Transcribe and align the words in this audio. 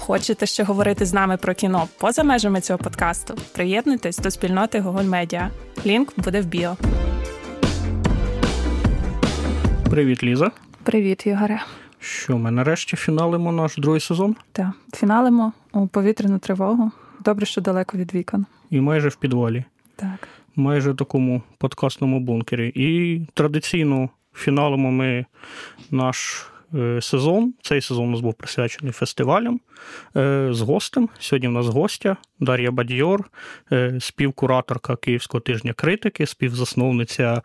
Хочете 0.00 0.46
ще 0.46 0.64
говорити 0.64 1.06
з 1.06 1.12
нами 1.12 1.36
про 1.36 1.54
кіно 1.54 1.88
поза 1.98 2.24
межами 2.24 2.60
цього 2.60 2.78
подкасту? 2.78 3.34
Приєднуйтесь 3.54 4.18
до 4.18 4.30
спільноти 4.30 4.80
Google 4.80 5.08
Media. 5.08 5.48
Лінк 5.86 6.12
буде 6.16 6.40
в 6.40 6.46
біо. 6.46 6.76
Привіт, 9.90 10.22
Ліза. 10.22 10.50
Привіт, 10.82 11.26
Ігоре. 11.26 11.62
Що 11.98 12.38
ми 12.38 12.50
нарешті 12.50 12.96
фіналимо 12.96 13.52
наш 13.52 13.76
другий 13.76 14.00
сезон? 14.00 14.36
Так, 14.52 14.70
фіналимо 14.94 15.52
у 15.72 15.86
повітряну 15.86 16.38
тривогу. 16.38 16.90
Добре, 17.24 17.46
що 17.46 17.60
далеко 17.60 17.98
від 17.98 18.14
вікон. 18.14 18.46
І 18.70 18.80
майже 18.80 19.08
в 19.08 19.16
підвалі. 19.16 19.64
Так. 19.96 20.28
Майже 20.56 20.90
в 20.92 20.96
такому 20.96 21.42
подкастному 21.58 22.20
бункері. 22.20 22.72
І 22.74 23.20
традиційно 23.34 24.08
фіналимо 24.34 24.90
ми 24.90 25.24
наш 25.90 26.46
сезон. 27.00 27.54
Цей 27.62 27.80
сезон 27.80 28.04
у 28.08 28.10
нас 28.10 28.20
був 28.20 28.34
присвячений 28.34 28.92
фестивалям 28.92 29.60
е, 30.16 30.48
з 30.50 30.60
гостем. 30.60 31.08
Сьогодні 31.18 31.48
в 31.48 31.52
нас 31.52 31.66
гостя 31.66 32.16
Дар'я 32.40 32.70
Бадьор, 32.70 33.30
е, 33.72 33.96
співкураторка 34.00 34.96
Київського 34.96 35.40
тижня 35.40 35.72
критики, 35.72 36.26
співзасновниця 36.26 37.42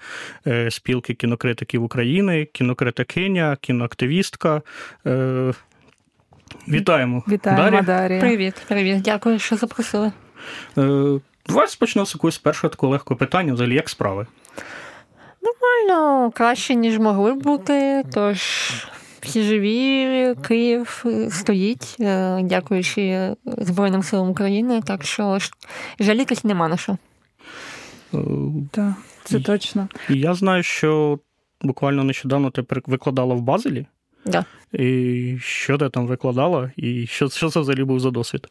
спілки 0.69 1.14
кінокритиків 1.14 1.83
України, 1.83 2.45
кінокритикиня, 2.45 3.58
кіноактивістка. 3.61 4.61
Вітаємо. 6.67 7.23
Вітаємо, 7.27 7.61
Дар'я. 7.61 7.81
Дар'я. 7.81 8.19
Привіт, 8.19 8.55
привіт. 8.67 9.02
Дякую, 9.02 9.39
що 9.39 9.55
запросили. 9.55 10.11
Давай 11.47 11.67
спочнемо 11.67 12.05
з 12.05 12.16
якогось 12.16 12.38
першого 12.38 12.69
такого 12.69 12.92
легкого 12.92 13.17
питання, 13.17 13.53
взагалі, 13.53 13.75
як 13.75 13.89
справи? 13.89 14.27
Нормально, 15.42 16.31
краще, 16.31 16.75
ніж 16.75 16.99
могли 16.99 17.33
б 17.33 17.38
бути. 17.38 18.03
Тож 18.14 18.39
всі 19.25 19.43
живі, 19.43 20.35
Київ 20.47 21.05
стоїть, 21.29 21.95
е, 21.99 22.41
дякуючи 22.43 23.35
Збройним 23.45 24.03
силам 24.03 24.29
України. 24.29 24.81
Так 24.85 25.03
що 25.03 25.37
жалітись 25.99 26.43
нема 26.43 26.67
на 26.67 26.77
що. 26.77 26.97
Е, 28.13 28.17
так, 28.71 28.93
це 29.23 29.39
точно. 29.39 29.87
Я 30.09 30.33
знаю, 30.33 30.63
що 30.63 31.19
буквально 31.61 32.03
нещодавно 32.03 32.51
ти 32.51 32.65
викладала 32.87 33.35
в 33.35 33.41
Базелі. 33.41 33.85
Да. 34.25 34.45
І 34.73 35.37
що 35.41 35.77
ти 35.77 35.89
там 35.89 36.07
викладала, 36.07 36.71
і 36.75 37.07
що 37.07 37.29
що 37.29 37.49
це 37.49 37.59
взагалі 37.59 37.83
був 37.83 37.99
за 37.99 38.11
досвід? 38.11 38.47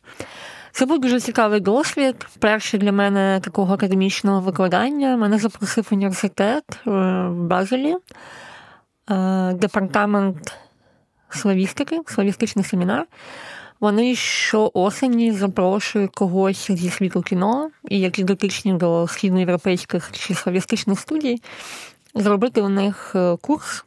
Це 0.73 0.87
був 0.87 1.01
дуже 1.01 1.21
цікавий 1.21 1.61
досвід. 1.61 2.27
Перший 2.39 2.81
для 2.81 2.93
мене 2.93 3.41
такого 3.43 3.75
академічного 3.75 4.41
викладання. 4.41 5.17
Мене 5.17 5.39
запросив 5.39 5.89
університет 5.91 6.65
е, 6.71 6.91
в 7.29 7.35
Базелі, 7.35 7.97
департамент 9.55 10.59
славістики, 11.37 12.01
славістичний 12.07 12.65
семінар. 12.65 13.07
Вони 13.81 14.15
щоосені 14.15 15.33
запрошують 15.33 16.15
когось 16.15 16.71
зі 16.71 16.91
світу 16.91 17.23
кіно, 17.23 17.71
і 17.89 18.01
які 18.01 18.25
дотичні 18.25 18.75
до 18.75 19.07
східноєвропейських 19.09 20.13
чи 20.13 20.35
славістичних 20.35 21.01
студій, 21.01 21.43
зробити 22.15 22.63
у 22.63 22.69
них 22.69 23.13
е, 23.15 23.37
курс 23.41 23.85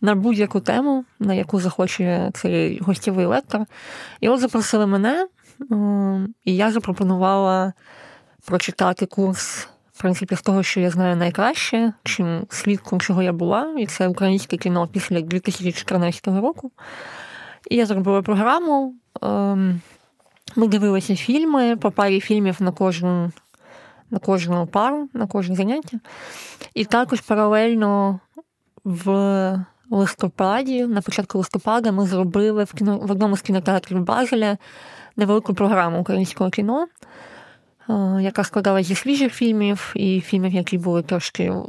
на 0.00 0.14
будь-яку 0.14 0.60
тему, 0.60 1.04
на 1.20 1.34
яку 1.34 1.60
захоче 1.60 2.30
цей 2.34 2.78
гостєвий 2.78 3.26
лектор. 3.26 3.66
І 4.20 4.28
от 4.28 4.40
запросили 4.40 4.86
мене, 4.86 5.28
і 6.44 6.56
я 6.56 6.72
запропонувала 6.72 7.72
прочитати 8.44 9.06
курс. 9.06 9.68
В 9.98 10.00
принципі, 10.00 10.36
з 10.36 10.42
того, 10.42 10.62
що 10.62 10.80
я 10.80 10.90
знаю 10.90 11.16
найкраще, 11.16 11.92
чим 12.04 12.46
свідком, 12.48 13.00
чого 13.00 13.22
я 13.22 13.32
була, 13.32 13.74
і 13.78 13.86
це 13.86 14.08
українське 14.08 14.56
кіно 14.56 14.88
після 14.92 15.20
2014 15.20 16.26
року. 16.26 16.70
І 17.70 17.76
я 17.76 17.86
зробила 17.86 18.22
програму. 18.22 18.94
Ем, 19.22 19.80
ми 20.56 20.68
дивилися 20.68 21.16
фільми, 21.16 21.76
по 21.76 21.90
парі 21.90 22.20
фільмів 22.20 22.56
на 22.60 22.72
кожну 22.72 23.32
на 24.10 24.18
кожну 24.18 24.66
пару, 24.66 25.08
на 25.12 25.26
кожне 25.26 25.56
заняття. 25.56 26.00
І 26.74 26.84
також 26.84 27.20
паралельно 27.20 28.20
в 28.84 29.64
листопаді, 29.90 30.86
на 30.86 31.00
початку 31.00 31.38
листопада, 31.38 31.92
ми 31.92 32.06
зробили 32.06 32.64
в 32.64 32.72
кіно 32.72 32.98
в 32.98 33.10
одному 33.10 33.36
з 33.36 33.42
кінотеатрів 33.42 34.04
Базеля 34.04 34.56
невелику 35.16 35.54
програму 35.54 36.00
українського 36.00 36.50
кіно. 36.50 36.86
Е, 37.88 38.22
яка 38.22 38.44
складалася 38.44 38.88
зі 38.88 38.94
свіжих 38.94 39.34
фільмів 39.34 39.92
і 39.94 40.20
фільмів, 40.20 40.52
які 40.52 40.78
були 40.78 41.02
трошки 41.02 41.44
е, 41.44 41.62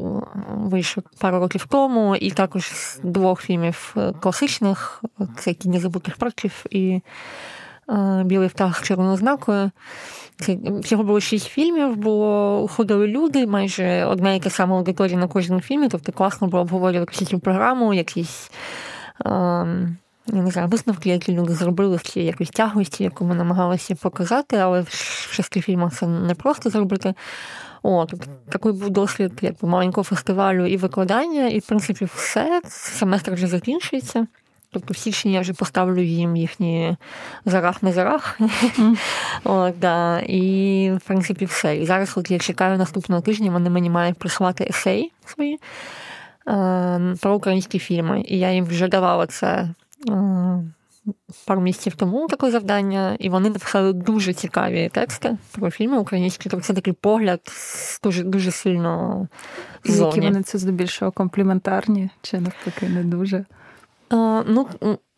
вийшли 0.47 1.03
пару 1.19 1.39
років 1.39 1.65
тому, 1.69 2.15
і 2.15 2.31
також 2.31 2.71
з 2.71 2.99
двох 3.03 3.41
фільмів 3.41 3.93
е, 3.97 4.13
класичних: 4.19 5.03
це 5.37 5.53
«Кінь 5.53 5.79
забутих 5.79 6.15
предків» 6.17 6.65
і 6.69 7.01
Білий 8.25 8.49
птах 8.49 8.79
з 8.79 8.87
червоною 8.87 9.17
знакою. 9.17 9.71
Всього 10.81 11.03
було 11.03 11.19
шість 11.19 11.47
фільмів, 11.47 11.95
було 11.95 12.67
ходили 12.67 13.07
люди, 13.07 13.47
майже 13.47 14.05
одна 14.05 14.33
і 14.33 14.39
та 14.39 14.49
сама 14.49 14.77
аудиторія 14.77 15.17
на 15.17 15.27
кожному 15.27 15.61
фільмі, 15.61 15.87
тобто 15.89 16.11
класно 16.11 16.47
було 16.47 16.61
обговорювати 16.61 17.25
цю 17.25 17.39
програму, 17.39 17.93
якісь. 17.93 18.51
Ем, 19.25 19.97
я 20.33 20.41
не 20.41 20.51
знаю, 20.51 20.67
висновки, 20.67 21.09
які 21.09 21.31
люди 21.33 21.53
зробили 21.53 21.95
в 21.95 22.01
цій 22.01 22.21
якоїсь 22.21 22.49
тяглості, 22.49 23.03
яку 23.03 23.25
ми 23.25 23.35
намагалися 23.35 23.95
показати, 23.95 24.57
але 24.57 24.81
в 24.81 24.89
шести 25.31 25.61
фільмах 25.61 25.93
це 25.93 26.07
не 26.07 26.35
просто 26.35 26.69
зробити. 26.69 27.13
О, 27.83 28.05
тобто 28.09 28.25
такий 28.49 28.71
був 28.71 28.89
досвід 28.89 29.31
якби, 29.41 29.69
маленького 29.69 30.03
фестивалю 30.03 30.65
і 30.65 30.77
викладання, 30.77 31.47
і 31.47 31.59
в 31.59 31.65
принципі 31.65 32.07
все. 32.15 32.61
Семестр 32.69 33.33
вже 33.33 33.47
закінчується. 33.47 34.27
Тобто 34.71 34.93
в 34.93 34.97
січні 34.97 35.33
я 35.33 35.41
вже 35.41 35.53
поставлю 35.53 36.01
їм 36.01 36.35
їхні 36.35 36.97
зарах 37.45 37.83
не 37.83 37.93
зарах. 37.93 38.39
Mm. 38.39 38.97
От, 39.43 39.79
да. 39.79 40.19
І, 40.19 40.91
в 40.91 41.07
принципі, 41.07 41.45
все. 41.45 41.77
І 41.77 41.85
зараз, 41.85 42.13
от 42.17 42.31
я 42.31 42.39
чекаю 42.39 42.77
наступного 42.77 43.21
тижня, 43.21 43.51
вони 43.51 43.69
мені 43.69 43.89
мають 43.89 44.17
прислати 44.17 44.67
есей 44.69 45.11
свої 45.25 45.59
е, 46.47 47.15
про 47.21 47.35
українські 47.35 47.79
фільми. 47.79 48.23
І 48.27 48.39
я 48.39 48.51
їм 48.51 48.65
вже 48.65 48.87
давала 48.87 49.27
це 49.27 49.69
пару 51.45 51.61
місяців 51.61 51.95
тому 51.95 52.27
таке 52.27 52.51
завдання, 52.51 53.15
і 53.19 53.29
вони 53.29 53.49
написали 53.49 53.93
дуже 53.93 54.33
цікаві 54.33 54.89
тексти 54.93 55.37
про 55.51 55.71
фільми 55.71 55.97
українські. 55.99 56.49
Тобто 56.49 56.65
це 56.65 56.73
такий 56.73 56.93
погляд 56.93 57.41
дуже 58.03 58.23
дуже 58.23 58.51
сильно. 58.51 59.27
Які 59.85 60.21
вони 60.21 60.43
це 60.43 60.57
здебільшого 60.57 61.11
компліментарні, 61.11 62.09
чи 62.21 62.39
навпаки 62.39 62.89
не 62.89 63.03
дуже. 63.03 63.45
Ну, 64.11 64.67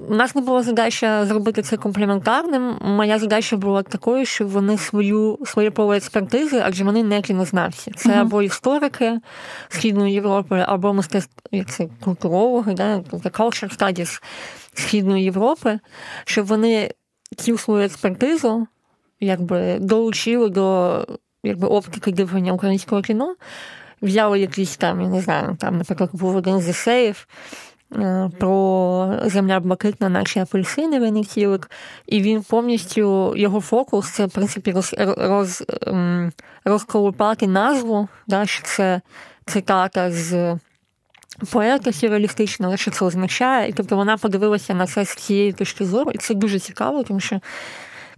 у 0.09 0.15
нас 0.15 0.35
не 0.35 0.41
була 0.41 0.63
задача 0.63 1.25
зробити 1.25 1.61
це 1.61 1.77
компліментарним. 1.77 2.77
Моя 2.81 3.19
задача 3.19 3.57
була 3.57 3.83
такою, 3.83 4.25
що 4.25 4.47
вони 4.47 4.77
свою 4.77 5.39
своє 5.45 5.71
поле 5.71 5.97
експертизи, 5.97 6.61
адже 6.65 6.83
вони 6.83 7.03
не 7.03 7.21
кінознавці. 7.21 7.91
Це 7.91 8.09
uh-huh. 8.09 8.21
або 8.21 8.41
історики 8.41 9.19
Східної 9.69 10.13
Європи, 10.13 10.65
або 10.67 11.03
це 11.67 11.87
культурологи, 12.03 12.73
да, 12.73 12.97
culture 12.97 13.77
studies 13.77 14.23
Східної 14.73 15.23
Європи, 15.23 15.79
щоб 16.25 16.45
вони 16.45 16.91
цю 17.37 17.57
свою 17.57 17.85
експертизу 17.85 18.67
якби 19.19 19.77
долучили 19.79 20.49
до 20.49 21.05
якби 21.43 21.67
оптики 21.67 22.11
дивлення 22.11 22.53
українського 22.53 23.01
кіно, 23.01 23.35
взяли 24.01 24.39
якісь 24.39 24.77
там, 24.77 25.01
я 25.01 25.07
не 25.07 25.21
знаю, 25.21 25.57
там, 25.59 25.77
наприклад, 25.77 26.09
був 26.13 26.35
один 26.35 26.59
з 26.59 26.69
есеїв, 26.69 27.27
Е, 27.27 27.70
про 28.39 29.19
земля 29.25 29.59
блакитна, 29.59 30.09
наші 30.09 30.39
апельсини 30.39 30.99
винахідник, 30.99 31.71
і 32.07 32.21
він 32.21 32.43
повністю 32.43 33.33
його 33.35 33.61
фокус 33.61 34.09
це 34.09 34.25
в 34.25 34.31
принципі 34.31 34.71
роз, 34.71 34.95
роз, 35.17 35.63
ем, 35.87 36.31
розколупати 36.65 37.47
назву, 37.47 38.07
да, 38.27 38.45
що 38.45 38.63
це 38.63 39.01
цитата 39.45 40.11
з 40.11 40.57
поета 41.51 41.93
сюрреалістичного, 41.93 42.77
що 42.77 42.91
це 42.91 43.05
означає. 43.05 43.69
І 43.69 43.73
тобто 43.73 43.95
вона 43.95 44.17
подивилася 44.17 44.73
на 44.73 44.87
це 44.87 45.05
з 45.05 45.15
цієї 45.15 45.53
точки 45.53 45.85
зору, 45.85 46.11
і 46.11 46.17
це 46.17 46.33
дуже 46.33 46.59
цікаво, 46.59 47.03
тому 47.03 47.19
що 47.19 47.39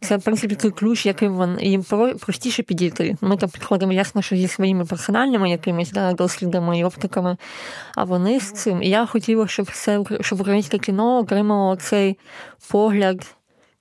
це, 0.03 0.17
в 0.17 0.23
принципі, 0.23 0.55
той 0.55 0.71
ключ, 0.71 1.05
яким 1.05 1.57
їм 1.59 1.83
простіше 2.19 2.63
підійти. 2.63 3.15
Ми 3.21 3.37
там 3.37 3.49
підходимо 3.49 3.93
ясно, 3.93 4.21
що 4.21 4.35
зі 4.35 4.47
своїми 4.47 4.85
персональними 4.85 5.49
якимись 5.49 5.91
да, 5.91 6.13
дослідами 6.13 6.79
і 6.79 6.83
оптиками, 6.83 7.37
а 7.95 8.03
вони 8.03 8.39
з 8.39 8.51
цим. 8.51 8.83
І 8.83 8.89
я 8.89 9.05
хотіла, 9.05 9.47
щоб 9.47 9.71
це 9.71 10.03
щоб 10.21 10.41
українське 10.41 10.77
кіно 10.77 11.19
отримало 11.19 11.75
цей 11.75 12.17
погляд. 12.71 13.35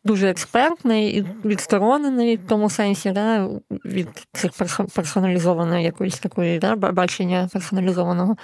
Дуже 0.04 0.30
експертний 0.30 1.16
і 1.16 1.26
відсторонений 1.44 2.36
в 2.36 2.46
тому 2.48 2.70
сенсі, 2.70 3.10
да, 3.10 3.48
від 3.70 4.08
цих 4.32 4.52
персоналізованої 4.94 5.84
якоїсь 5.84 6.18
такої 6.18 6.58
да, 6.58 6.76
бачення 6.76 7.48
персоналізованого. 7.52 8.36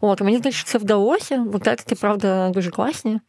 От, 0.00 0.20
Мені 0.20 0.38
здається, 0.38 0.60
що 0.60 0.70
це 0.70 0.78
вдалося, 0.78 1.36
бо 1.38 1.58
тексти, 1.58 1.94
правда, 1.94 2.50
дуже 2.50 2.70
класні. 2.70 3.20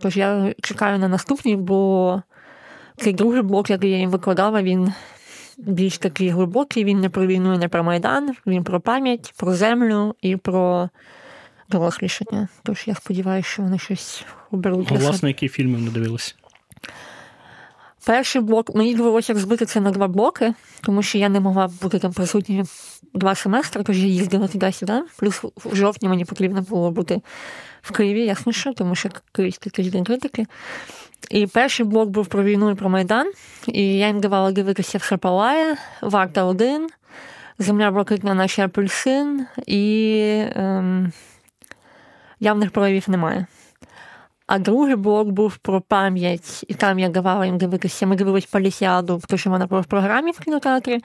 Тож 0.00 0.16
я 0.16 0.54
чекаю 0.62 0.98
на 0.98 1.08
наступний, 1.08 1.56
бо 1.56 2.22
цей 2.96 3.12
другий 3.12 3.42
блок, 3.42 3.70
який 3.70 3.90
я 3.90 3.98
їм 3.98 4.10
викладала, 4.10 4.62
він 4.62 4.92
більш 5.58 5.98
такий 5.98 6.28
глибокий, 6.28 6.84
він 6.84 7.00
не 7.00 7.08
про 7.08 7.26
війну 7.26 7.54
і 7.54 7.58
не 7.58 7.68
про 7.68 7.84
Майдан, 7.84 8.30
він 8.46 8.64
про 8.64 8.80
пам'ять, 8.80 9.34
про 9.36 9.54
землю 9.54 10.14
і 10.22 10.36
про 10.36 10.88
дорослішання. 11.68 12.48
Тож 12.62 12.84
я 12.86 12.94
сподіваюся, 12.94 13.48
що 13.48 13.62
вони 13.62 13.78
щось 13.78 14.24
оберуть. 14.50 14.88
А 14.90 14.94
власне, 14.94 15.28
які 15.28 15.48
фільми 15.48 15.78
не 15.78 15.90
дивилися? 15.90 16.34
Перший 18.06 18.42
блок, 18.42 18.74
мені 18.74 18.94
довелося 18.94 19.32
розбити 19.32 19.66
це 19.66 19.80
на 19.80 19.90
два 19.90 20.08
блоки, 20.08 20.54
тому 20.80 21.02
що 21.02 21.18
я 21.18 21.28
не 21.28 21.40
могла 21.40 21.70
бути 21.82 21.98
там 21.98 22.12
присутні 22.12 22.64
два 23.14 23.34
семестри, 23.34 23.82
тож 23.82 23.98
я 23.98 24.06
їздила 24.06 24.48
туди-сюди. 24.48 25.02
Плюс 25.16 25.42
в 25.56 25.76
жовтні 25.76 26.08
мені 26.08 26.24
потрібно 26.24 26.62
було 26.62 26.90
бути 26.90 27.20
в 27.82 27.92
Києві, 27.92 28.24
ясно 28.24 28.52
що, 28.52 28.72
тому 28.72 28.94
що 28.94 29.08
Київський 29.32 29.72
тиждень 29.72 30.04
критики. 30.04 30.46
І 31.30 31.46
перший 31.46 31.86
блок 31.86 32.08
був 32.08 32.26
про 32.26 32.42
війну 32.42 32.70
і 32.70 32.74
про 32.74 32.88
Майдан, 32.88 33.32
і 33.66 33.98
я 33.98 34.06
їм 34.06 34.20
давала 34.20 34.52
дивитися 34.52 34.98
все 34.98 35.16
палає, 35.16 35.76
Варта 36.02 36.44
один, 36.44 36.88
Земля 37.58 37.90
блакитна, 37.90 38.34
наші 38.34 38.62
апельсин, 38.62 39.46
і 39.66 40.44
ем, 40.56 41.12
явних 42.40 42.70
проявів 42.70 43.10
немає. 43.10 43.46
А 44.46 44.58
другий 44.58 44.96
блок 44.96 45.28
був 45.28 45.56
про 45.56 45.80
пам'ять, 45.80 46.64
і 46.68 46.74
там 46.74 46.98
я 46.98 47.08
давала 47.08 47.46
їм 47.46 47.58
дивитися. 47.58 48.06
Ми 48.06 48.16
дивилися 48.16 48.48
Полісіаду, 48.50 49.22
тому 49.28 49.38
що 49.38 49.50
вона 49.50 49.66
була 49.66 49.80
в 49.80 49.84
програмі 49.84 50.30
в 50.30 50.40
кінотеатрі, 50.40 50.98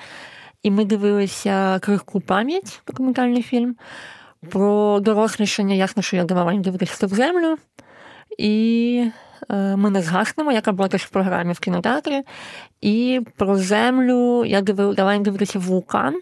і 0.63 0.71
ми 0.71 0.85
дивилися 0.85 1.79
крихку 1.79 2.19
пам'ять, 2.19 2.81
документальний 2.87 3.43
фільм. 3.43 3.75
Про 4.49 4.99
дорослішання, 4.99 5.75
ясно, 5.75 6.01
що 6.01 6.15
я 6.15 6.23
давала 6.23 6.53
їм 6.53 6.61
дивитися 6.61 7.07
в 7.07 7.09
землю. 7.09 7.57
І 8.37 9.11
ми 9.49 9.89
не 9.89 10.01
згаснемо, 10.01 10.51
яка 10.51 10.71
була 10.71 10.89
теж 10.89 11.01
в 11.01 11.09
програмі 11.09 11.53
в 11.53 11.59
кінотеатрі. 11.59 12.21
І 12.81 13.21
про 13.35 13.57
землю 13.57 14.45
я 14.45 14.61
дивила 14.61 15.13
їм 15.13 15.23
дивитися 15.23 15.59
вулкан 15.59 16.15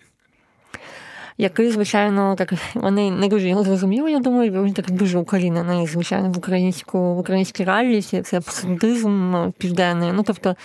який, 1.37 1.71
звичайно, 1.71 2.35
так 2.35 2.53
вони 2.73 3.11
не 3.11 3.27
дуже 3.27 3.49
його 3.49 3.63
зрозуміли, 3.63 4.11
я 4.11 4.19
думаю, 4.19 4.63
він 4.63 4.73
так 4.73 4.91
дуже 4.91 5.19
укорінений, 5.19 5.87
звичайно, 5.87 6.31
в 6.31 6.37
українську 6.37 7.15
в 7.15 7.19
українській 7.19 7.63
реальності, 7.63 8.21
це 8.21 8.37
абсолютизм 8.37 9.35
південний. 9.57 10.11
Ну, 10.13 10.23
тобто, 10.23 10.55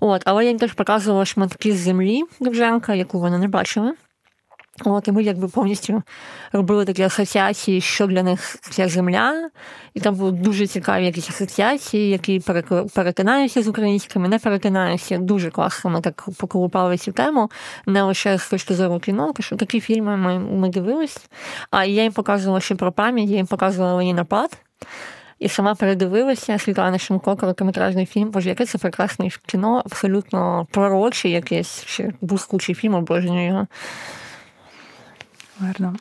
от, 0.00 0.22
але 0.24 0.44
я 0.44 0.50
їм 0.50 0.58
теж 0.58 0.72
показувала 0.72 1.24
шматки 1.24 1.72
землі 1.72 2.22
Довженка, 2.40 2.94
яку 2.94 3.20
вони 3.20 3.38
не 3.38 3.48
бачили. 3.48 3.92
От, 4.84 5.08
і 5.08 5.12
ми 5.12 5.22
якби 5.22 5.48
повністю 5.48 6.02
робили 6.52 6.84
такі 6.84 7.02
асоціації, 7.02 7.80
що 7.80 8.06
для 8.06 8.22
них 8.22 8.56
ця 8.60 8.88
земля, 8.88 9.50
і 9.94 10.00
там 10.00 10.14
були 10.14 10.32
дуже 10.32 10.66
цікаві 10.66 11.04
якісь 11.04 11.30
асоціації, 11.30 12.08
які 12.08 12.42
перетинаються 12.94 13.62
з 13.62 13.68
українськими, 13.68 14.28
не 14.28 14.38
перетинаються. 14.38 15.18
Дуже 15.18 15.50
класно 15.50 15.90
ми 15.90 16.00
так 16.00 16.28
поколупали 16.38 16.96
цю 16.96 17.12
тему, 17.12 17.50
не 17.86 18.02
лише 18.02 18.38
з 18.38 18.48
точки 18.48 18.74
зору 18.74 18.98
кіно, 19.00 19.32
що 19.40 19.56
такі 19.56 19.80
фільми 19.80 20.16
ми 20.16 20.38
ми 20.38 20.68
дивились. 20.68 21.26
А 21.70 21.84
я 21.84 22.02
їм 22.02 22.12
показувала 22.12 22.60
ще 22.60 22.74
про 22.74 22.92
пам'ять, 22.92 23.30
я 23.30 23.36
їм 23.36 23.46
показувала 23.46 23.94
Ленінапад. 23.94 24.58
І 25.38 25.48
сама 25.48 25.74
передивилася 25.74 26.58
Світлана 26.58 26.98
Шимко, 26.98 27.36
короткометражний 27.36 28.06
фільм, 28.06 28.30
боже, 28.30 28.48
яке 28.48 28.66
це 28.66 28.78
прекрасне 28.78 29.28
кіно, 29.46 29.82
абсолютно 29.86 30.66
пророче 30.70 31.28
якесь, 31.28 31.84
ще 31.86 32.12
блискучий 32.20 32.74
фільм, 32.74 32.94
обожнюю 32.94 33.46
його. 33.46 33.66
Гарно. 35.60 35.94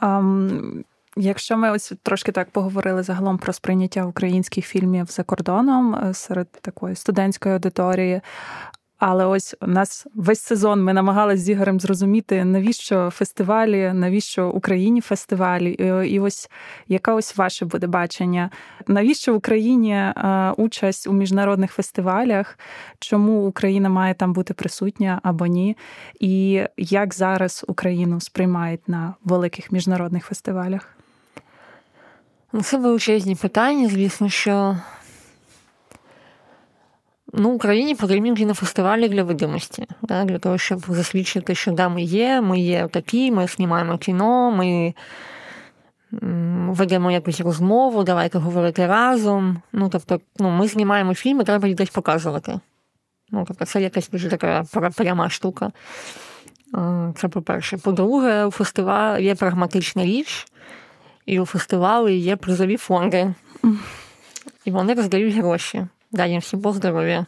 Um, 0.00 0.84
Якщо 1.20 1.56
ми 1.56 1.70
ось 1.70 1.92
трошки 2.02 2.32
так 2.32 2.50
поговорили 2.50 3.02
загалом 3.02 3.38
про 3.38 3.52
сприйняття 3.52 4.04
українських 4.04 4.66
фільмів 4.66 5.06
за 5.06 5.22
кордоном 5.22 5.94
е, 5.94 6.14
серед 6.14 6.52
такої 6.52 6.94
студентської 6.94 7.54
аудиторії, 7.54 8.20
але 8.98 9.26
ось 9.26 9.54
у 9.60 9.66
нас 9.66 10.06
весь 10.14 10.40
сезон 10.40 10.84
ми 10.84 10.92
намагалися 10.92 11.42
з 11.42 11.48
Ігорем 11.48 11.80
зрозуміти, 11.80 12.44
навіщо 12.44 13.10
фестивалі, 13.10 13.92
навіщо 13.94 14.48
Україні 14.48 15.00
фестивалі, 15.00 15.70
і 16.08 16.20
ось 16.20 16.50
яка 16.88 17.14
ось 17.14 17.36
ваше 17.36 17.64
буде 17.64 17.86
бачення? 17.86 18.50
Навіщо 18.86 19.32
в 19.32 19.36
Україні 19.36 19.92
е, 19.92 20.52
участь 20.56 21.06
у 21.06 21.12
міжнародних 21.12 21.72
фестивалях? 21.72 22.58
Чому 22.98 23.46
Україна 23.46 23.88
має 23.88 24.14
там 24.14 24.32
бути 24.32 24.54
присутня 24.54 25.20
або 25.22 25.46
ні? 25.46 25.76
І 26.20 26.62
як 26.76 27.14
зараз 27.14 27.64
Україну 27.68 28.20
сприймають 28.20 28.88
на 28.88 29.14
великих 29.24 29.72
міжнародних 29.72 30.24
фестивалях? 30.24 30.88
Ну, 32.52 32.62
це 32.62 32.78
величезні 32.78 33.34
питання, 33.34 33.88
звісно, 33.88 34.28
що 34.28 34.76
Ну, 37.32 37.50
Україні 37.50 37.94
потрібні 37.94 38.34
кінофестивалі 38.34 39.08
для 39.08 39.22
видимості, 39.22 39.86
да, 40.02 40.24
для 40.24 40.38
того, 40.38 40.58
щоб 40.58 40.84
засвідчити, 40.88 41.54
що 41.54 41.72
да, 41.72 41.88
ми 41.88 42.02
є, 42.02 42.40
ми 42.40 42.60
є 42.60 42.88
такі, 42.88 43.30
ми 43.30 43.46
знімаємо 43.46 43.98
кіно, 43.98 44.50
ми 44.50 44.94
ведемо 46.68 47.10
якусь 47.10 47.40
розмову, 47.40 48.04
давайте 48.04 48.38
говорити 48.38 48.86
разом. 48.86 49.62
Ну, 49.72 49.88
тобто, 49.88 50.20
ну, 50.38 50.50
ми 50.50 50.68
знімаємо 50.68 51.14
фільми, 51.14 51.44
треба 51.44 51.68
їх 51.68 51.76
десь 51.76 51.90
показувати. 51.90 52.60
Ну, 53.30 53.44
тобто, 53.48 53.64
це 53.64 53.82
якась 53.82 54.08
дуже 54.08 54.28
така 54.28 54.64
пряма 54.96 55.30
штука. 55.30 55.72
Це 57.16 57.28
по-перше. 57.28 57.76
По-друге, 57.76 58.44
у 58.44 58.50
фестивалі 58.50 59.24
є 59.24 59.34
прагматична 59.34 60.04
річ, 60.04 60.46
і 61.26 61.40
у 61.40 61.46
фестивалі 61.46 62.16
є 62.16 62.36
призові 62.36 62.76
фонди. 62.76 63.34
І 64.64 64.70
вони 64.70 64.94
роздають 64.94 65.34
гроші. 65.34 65.86
Дай 66.12 66.30
їм 66.30 66.40
всім 66.40 66.60
Бог 66.60 66.74
здоров'я. 66.74 67.26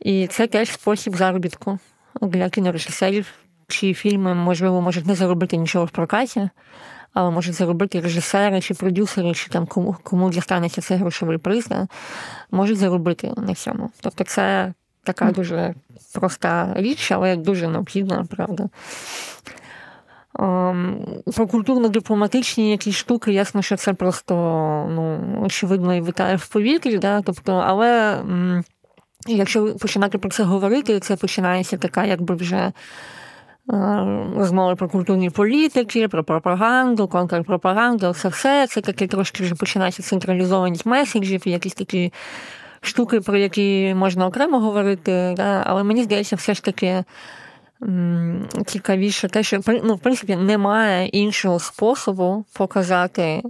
І 0.00 0.26
це 0.26 0.46
теж 0.46 0.70
спосіб 0.70 1.16
заробітку 1.16 1.78
для 2.20 2.50
кінорежисерів, 2.50 3.26
чиї 3.68 3.94
фільми, 3.94 4.34
можливо, 4.34 4.80
можуть 4.80 5.06
не 5.06 5.14
заробити 5.14 5.56
нічого 5.56 5.84
в 5.84 5.90
прокаті, 5.90 6.48
але 7.12 7.30
можуть 7.30 7.54
заробити 7.54 8.00
режисери 8.00 8.60
чи 8.60 8.74
продюсери, 8.74 9.34
чи 9.34 9.50
там 9.50 9.66
кому 9.66 9.96
кому 10.02 10.30
дістанеться 10.30 10.82
цей 10.82 10.96
грошовий 10.96 11.38
приз, 11.38 11.68
можуть 12.50 12.78
заробити 12.78 13.32
на 13.36 13.54
цьому. 13.54 13.90
Тобто 14.00 14.24
це 14.24 14.72
така 15.02 15.30
дуже 15.30 15.74
проста 16.12 16.72
річ, 16.76 17.12
але 17.12 17.36
дуже 17.36 17.68
необхідна, 17.68 18.26
правда. 18.30 18.68
Про 21.34 21.46
культурно-дипломатичні 21.46 22.70
якісь 22.70 22.96
штуки, 22.96 23.32
ясно, 23.32 23.62
що 23.62 23.76
це 23.76 23.92
просто 23.92 24.34
ну, 24.90 25.20
очевидно 25.44 25.94
і 25.94 26.00
витає 26.00 26.36
в 26.36 26.46
повітрі, 26.48 26.98
да? 26.98 27.22
тобто, 27.22 27.52
але 27.52 28.18
якщо 29.26 29.74
починати 29.74 30.18
про 30.18 30.30
це 30.30 30.42
говорити, 30.42 31.00
це 31.00 31.16
починається 31.16 31.76
така, 31.76 32.04
якби 32.04 32.34
вже. 32.34 32.72
Е, 33.72 34.06
розмови 34.36 34.76
про 34.76 34.88
культурні 34.88 35.30
політики, 35.30 36.08
про 36.08 36.24
пропаганду, 36.24 37.08
контрпропаганду, 37.08 38.10
все 38.10 38.28
все. 38.28 38.66
Це 38.66 38.80
таке 38.80 39.06
трошки 39.06 39.42
вже 39.42 39.54
починається 39.54 40.02
централізованість 40.02 40.86
меседжів, 40.86 41.48
якісь 41.48 41.74
такі 41.74 42.12
штуки, 42.80 43.20
про 43.20 43.36
які 43.36 43.94
можна 43.94 44.26
окремо 44.26 44.60
говорити. 44.60 45.34
Да? 45.36 45.62
Але 45.66 45.82
мені 45.82 46.02
здається, 46.02 46.36
все 46.36 46.54
ж 46.54 46.64
таки 46.64 47.04
цікавіше 48.66 49.28
те, 49.28 49.42
що 49.42 49.60
ну, 49.84 49.94
в 49.94 49.98
принципі 49.98 50.36
немає 50.36 51.06
іншого 51.06 51.58
способу 51.58 52.44
показати 52.52 53.42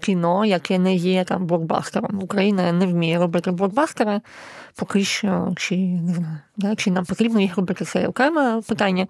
кіно, 0.00 0.44
яке 0.44 0.78
не 0.78 0.94
є 0.94 1.24
там 1.24 1.46
блокбастером. 1.46 2.20
Україна 2.22 2.72
не 2.72 2.86
вміє 2.86 3.18
робити 3.18 3.50
блокбастери, 3.50 4.20
поки 4.74 5.04
що, 5.04 5.52
чи 5.56 5.76
не 5.76 6.14
знаю, 6.14 6.38
да, 6.56 6.76
чи 6.76 6.90
нам 6.90 7.04
потрібно 7.04 7.40
їх 7.40 7.56
робити, 7.56 7.84
це 7.84 8.08
окреме 8.08 8.62
питання. 8.68 9.06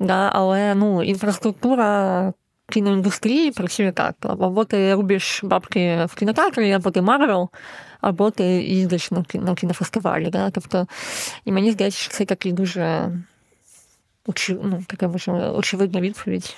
Да, 0.00 0.30
Але 0.32 0.74
ну, 0.74 1.02
інфраструктура 1.02 2.32
кіноіндустрії 2.68 3.50
працює 3.50 3.92
так. 3.92 4.14
Або 4.20 4.64
ти 4.64 4.94
робиш 4.94 5.40
бабки 5.44 6.04
в 6.04 6.14
кінотеатрі, 6.14 6.72
або 6.72 6.90
ти 6.90 7.02
Марвел, 7.02 7.50
або 8.02 8.30
ти 8.30 8.44
їздиш 8.62 9.10
на 9.34 9.54
кінофестивалі. 9.54 10.30
Да? 10.30 10.50
Тобто, 10.50 10.86
і 11.44 11.52
мені 11.52 11.72
здається, 11.72 11.98
що 11.98 12.10
це 12.10 12.24
такий 12.24 12.52
дуже 12.52 13.12
ну, 14.48 14.84
така 14.88 15.10
очевидна 15.52 16.00
відповідь. 16.00 16.56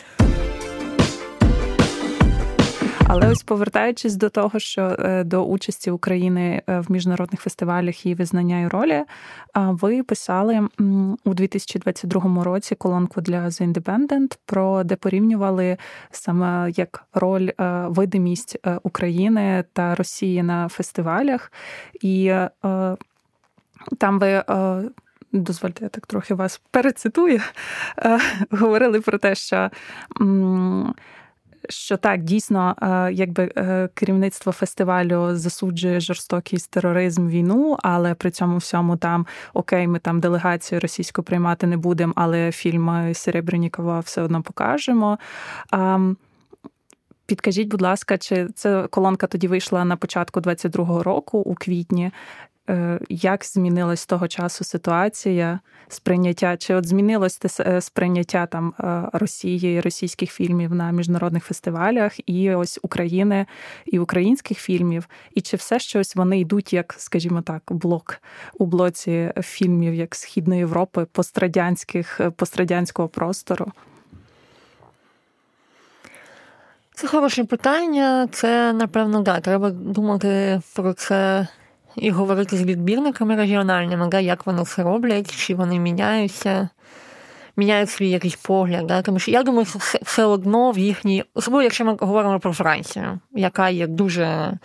Але 3.09 3.29
ось 3.29 3.43
повертаючись 3.43 4.17
до 4.17 4.29
того, 4.29 4.59
що 4.59 4.97
е, 4.99 5.25
до 5.25 5.45
участі 5.45 5.91
України 5.91 6.63
е, 6.67 6.81
в 6.81 6.93
міжнародних 6.93 7.41
фестивалях 7.41 8.07
і 8.07 8.15
визнання 8.15 8.61
і 8.61 8.69
ролі, 8.69 9.05
ви 9.55 10.03
писали 10.03 10.69
у 11.25 11.35
2022 11.35 12.45
році 12.45 12.75
колонку 12.75 13.21
для 13.21 13.45
The 13.45 13.73
Independent, 13.73 14.39
про 14.47 14.85
де 14.85 14.97
порівнювали 14.97 15.77
саме 16.11 16.73
як 16.77 17.05
роль 17.15 17.51
е, 17.61 17.87
видимість 17.89 18.59
України 18.83 19.65
та 19.73 19.95
Росії 19.95 20.43
на 20.43 20.69
фестивалях. 20.69 21.53
І 22.03 22.35
Там 23.99 24.19
ви. 24.19 24.45
Дозвольте, 25.33 25.85
я 25.85 25.89
так 25.89 26.07
трохи 26.07 26.35
вас 26.35 26.61
перецитую. 26.71 27.41
Говорили 28.51 29.01
про 29.01 29.19
те, 29.19 29.35
що 29.35 29.71
що 31.69 31.97
так 31.97 32.23
дійсно, 32.23 32.77
е, 32.83 33.13
якби 33.13 33.53
е, 33.57 33.89
керівництво 33.95 34.53
фестивалю 34.53 35.37
засуджує 35.37 36.01
жорстокість 36.01 36.71
тероризм, 36.71 37.29
війну, 37.29 37.77
але 37.83 38.15
при 38.15 38.31
цьому 38.31 38.57
всьому 38.57 38.97
там 38.97 39.27
окей, 39.55 39.87
ми 39.87 39.99
там 39.99 40.21
делегацію 40.21 40.81
російську 40.81 41.23
приймати 41.23 41.67
не 41.67 41.77
будемо, 41.77 42.13
але 42.17 42.53
фільм 42.53 43.15
Серебрянікова 43.15 44.01
все 44.01 44.23
одно 44.23 44.43
покажемо. 44.43 45.19
Підкажіть, 47.27 47.69
будь 47.69 47.83
ласка, 47.83 48.19
чи 48.19 48.49
це 48.55 48.87
колонка 48.91 49.27
тоді 49.27 49.49
вийшла 49.49 49.85
на 49.85 49.97
початку 49.97 50.41
22-го 50.41 51.03
року 51.03 51.39
у 51.39 51.55
квітні? 51.55 52.11
Е, 52.71 53.01
як 53.09 53.45
змінилась 53.45 54.07
того 54.07 54.29
часу 54.29 54.65
ситуація 54.65 55.61
сприйняття? 55.89 56.57
Чи 56.57 56.75
от 56.75 56.87
змінилось 56.87 57.39
те 57.39 57.81
сприйняття 57.81 58.47
там 58.47 58.75
е, 58.81 59.03
Росії, 59.13 59.81
російських 59.81 60.33
фільмів 60.33 60.75
на 60.75 60.91
міжнародних 60.91 61.45
фестивалях, 61.45 62.29
і 62.29 62.55
ось 62.55 62.79
України 62.83 63.47
і 63.87 63.99
українських 63.99 64.59
фільмів? 64.59 65.09
І 65.35 65.41
чи 65.41 65.57
все 65.57 65.79
ж 65.79 65.89
щось 65.89 66.17
вони 66.17 66.41
йдуть, 66.41 66.73
як, 66.73 66.95
скажімо 66.99 67.43
так, 67.43 67.63
блок 67.69 68.17
у 68.59 68.67
блоці 68.67 69.33
фільмів 69.43 69.95
як 69.95 70.15
Східної 70.15 70.59
Європи, 70.59 71.07
пострадянських 71.13 72.21
пострадянського 72.37 73.09
простору? 73.09 73.73
Це 76.95 77.07
хороше 77.07 77.45
питання. 77.45 78.29
Це, 78.33 78.73
напевно, 78.73 79.21
да, 79.23 79.41
треба 79.41 79.71
думати 79.71 80.61
про 80.75 80.93
це 80.93 81.47
і 81.97 82.11
говорити 82.11 82.57
з 82.57 82.63
відбірниками 82.63 83.37
регіональними, 83.37 84.07
да, 84.07 84.21
як 84.21 84.47
вони 84.47 84.65
це 84.65 84.83
роблять, 84.83 85.37
чи 85.37 85.55
вони 85.55 85.79
міняються, 85.79 86.69
міняють 87.57 87.91
свій 87.91 88.11
якийсь 88.11 88.37
погляд. 88.37 88.87
Да? 88.87 89.03
Тому 89.03 89.19
що 89.19 89.31
я 89.31 89.43
думаю, 89.43 89.65
все, 89.65 89.99
все 90.03 90.25
одно 90.25 90.71
в 90.71 90.79
їхній, 90.79 91.25
особливо, 91.35 91.63
якщо 91.63 91.85
ми 91.85 91.97
говоримо 92.01 92.41
про 92.41 92.53
Францію, 92.53 93.21
яка 93.33 93.69
є 93.69 93.87
дуже 93.87 94.59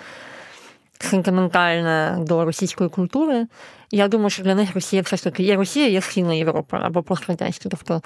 сентиментальна 0.99 2.17
до 2.19 2.45
російської 2.45 2.89
культури. 2.89 3.47
Я 3.91 4.07
думаю, 4.07 4.29
що 4.29 4.43
для 4.43 4.55
них 4.55 4.75
Росія 4.75 5.01
все 5.01 5.15
ж 5.15 5.23
таки 5.23 5.43
є 5.43 5.55
Росія, 5.55 5.87
є 5.87 6.01
Східна 6.01 6.33
Європа 6.33 6.79
або 6.83 7.03
пострадянська. 7.03 7.69
Тобто, 7.69 8.01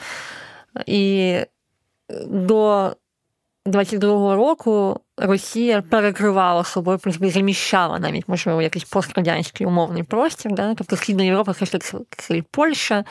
і 0.85 1.37
до 2.27 2.91
22-го 3.65 4.35
року 4.35 4.99
Росія 5.17 5.81
перекривала 5.81 6.63
собою, 6.63 6.99
заміщала 7.19 7.99
навіть, 7.99 8.27
можливо, 8.27 8.61
якийсь 8.61 8.85
пострадянський 8.85 9.67
умовний 9.67 10.03
простір. 10.03 10.51
Да? 10.51 10.75
Тобто 10.75 10.95
Східна 10.95 11.23
Європа 11.23 11.53
це 12.17 12.37
і 12.37 12.41
Польща, 12.41 13.03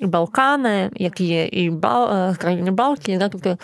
і 0.00 0.06
Балкани, 0.06 0.90
які 0.94 1.24
є 1.24 1.46
і 1.46 1.70
Бал... 1.70 2.12
Е, 2.12 2.34
країни 2.34 2.70
Балтії. 2.70 3.18
Да? 3.18 3.28
Тобто 3.28 3.58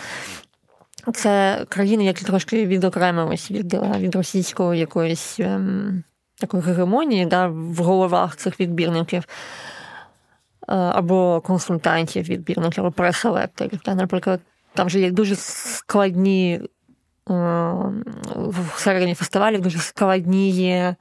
це 1.13 1.65
країни, 1.69 2.05
які 2.05 2.25
трошки 2.25 2.65
відокремились 2.65 3.51
від 3.51 3.73
е, 3.73 3.95
від 3.97 4.15
російської 4.15 4.79
якоїсь 4.79 5.39
ем, 5.39 6.03
такої 6.39 6.63
гегемонії 6.63 7.25
да, 7.25 7.47
в 7.47 7.75
головах 7.75 8.35
цих 8.35 8.59
відбірників. 8.59 9.23
Е, 10.69 10.75
або 10.75 11.41
консультантів 11.41 12.23
відбірників, 12.23 12.85
або 12.85 12.91
преселекторів. 12.91 13.79
Наприклад, 13.87 14.39
там 14.73 14.89
же 14.89 14.99
є 14.99 15.11
дуже 15.11 15.35
складні 15.35 16.61
всередині 18.75 19.15
фестивалів, 19.15 19.61
дуже 19.61 19.79
складні 19.79 20.49
є 20.49 20.95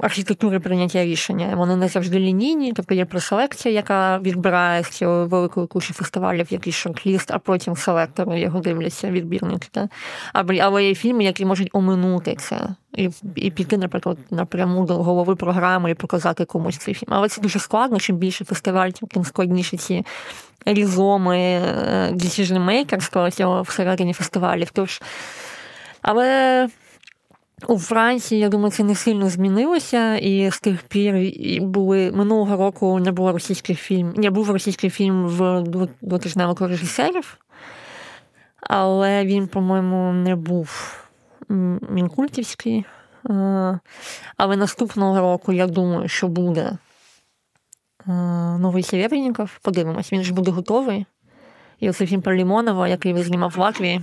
архітектури 0.00 0.60
прийняття 0.60 1.04
рішення. 1.04 1.56
Вони 1.56 1.76
не 1.76 1.88
завжди 1.88 2.18
лінійні, 2.18 2.72
тобто 2.72 2.94
є 2.94 3.04
преселекція, 3.04 3.74
яка 3.74 4.18
відбирає 4.18 4.84
з 4.84 4.88
цього 4.88 5.26
великої 5.26 5.66
кучі 5.66 5.92
фестивалів 5.92 6.46
якийсь 6.50 6.76
шорт-ліст, 6.76 7.30
а 7.34 7.38
потім 7.38 7.76
селектори 7.76 8.40
його 8.40 8.60
дивляться, 8.60 9.10
відбірники. 9.10 9.68
Та? 9.70 9.88
Але 10.32 10.84
є 10.84 10.94
фільми, 10.94 11.24
які 11.24 11.44
можуть 11.44 11.68
оминути 11.72 12.36
це 12.38 12.68
і 12.96 13.10
і 13.34 13.50
піти, 13.50 13.78
наприклад, 13.78 14.18
напряму 14.30 14.86
до 14.86 14.94
голови 14.94 15.36
програми 15.36 15.90
і 15.90 15.94
показати 15.94 16.44
комусь 16.44 16.76
цей 16.76 16.94
фільм. 16.94 17.10
Але 17.12 17.28
це 17.28 17.40
дуже 17.40 17.58
складно, 17.58 17.98
чим 17.98 18.16
більше 18.16 18.44
фестиваль, 18.44 18.90
тим 18.90 19.24
складніші 19.24 19.76
ці 19.76 20.04
різоми 20.66 21.38
е, 21.38 22.10
decision 22.12 22.58
makerства 22.58 23.30
цього 23.30 23.62
всередині 23.62 24.12
фестивалів. 24.12 24.70
Тож, 24.72 25.02
але 26.02 26.68
у 27.68 27.78
Франції, 27.78 28.40
я 28.40 28.48
думаю, 28.48 28.70
це 28.70 28.84
не 28.84 28.94
сильно 28.94 29.28
змінилося, 29.28 30.16
і 30.16 30.50
з 30.50 30.60
тих 30.60 30.82
пір 30.82 31.32
були 31.62 32.12
минулого 32.12 32.56
року 32.56 32.98
не 32.98 33.12
було 33.12 33.32
російських 33.32 33.80
фільмів. 33.80 34.18
Не 34.18 34.30
був 34.30 34.50
російський 34.50 34.90
фільм 34.90 35.26
в 35.26 35.62
двотижневику 36.02 36.66
режисерів, 36.66 37.38
але 38.60 39.24
він, 39.24 39.48
по-моєму, 39.48 40.12
не 40.12 40.36
був 40.36 40.98
мінкультівський. 41.90 42.84
Але 44.36 44.56
наступного 44.56 45.20
року 45.20 45.52
я 45.52 45.66
думаю, 45.66 46.08
що 46.08 46.28
буде 46.28 46.78
новий 48.58 48.82
Серебряніков. 48.82 49.58
Подивимось, 49.62 50.12
він 50.12 50.22
ж 50.22 50.34
буде 50.34 50.50
готовий. 50.50 51.06
І 51.80 51.90
оцей 51.90 52.06
фільм 52.06 52.22
про 52.22 52.34
Лімонова, 52.34 52.88
який 52.88 53.14
він 53.14 53.22
знімав 53.22 53.50
в 53.56 53.58
Латвії, 53.58 54.00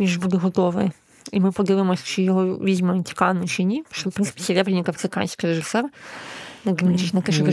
він 0.00 0.06
ж 0.06 0.20
буде 0.20 0.36
готовий. 0.36 0.90
І 1.32 1.40
ми 1.40 1.52
подивимося, 1.52 2.02
чи 2.06 2.22
його 2.22 2.44
візьме 2.46 3.02
Тікану 3.02 3.46
чи 3.46 3.62
ні. 3.62 3.84
Що, 3.90 4.10
в 4.10 4.12
принципі, 4.12 4.42
Серебряніков 4.42 4.96
це 4.96 5.08
канський 5.08 5.50
режисер. 5.50 5.84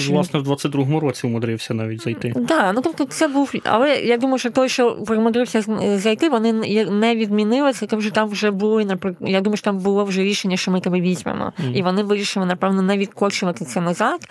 Ну, 0.10 0.15
власне, 0.15 0.39
в 0.39 0.48
22-му 0.48 1.00
році 1.00 1.27
умудрився 1.27 1.74
навіть 1.74 2.01
зайти. 2.01 2.31
Так, 2.31 2.46
да, 2.46 2.74
ну 2.74 2.81
тобто 2.81 3.05
це 3.05 3.27
був. 3.27 3.53
Але 3.63 3.96
я 3.96 4.17
думаю, 4.17 4.38
що 4.39 4.50
той, 4.50 4.69
що 4.69 4.91
примудрився 4.91 5.63
зайти, 5.98 6.29
вони 6.29 6.53
не 6.86 7.15
відмінилися, 7.15 7.86
тому 7.86 8.01
що 8.01 8.12
там 8.12 8.29
вже 8.29 8.51
були, 8.51 8.86
наприклад, 8.86 9.31
я 9.31 9.41
думаю, 9.41 9.57
що 9.57 9.65
там 9.65 9.77
було 9.77 10.05
вже 10.05 10.24
рішення, 10.24 10.57
що 10.57 10.72
ми 10.72 10.79
тебе 10.81 11.01
візьмемо. 11.01 11.53
Mm. 11.60 11.74
І 11.74 11.81
вони 11.81 12.03
вирішили, 12.03 12.46
напевно, 12.46 12.81
не 12.81 12.98
відкочувати 12.98 13.65
це 13.65 13.81
назад 13.81 14.27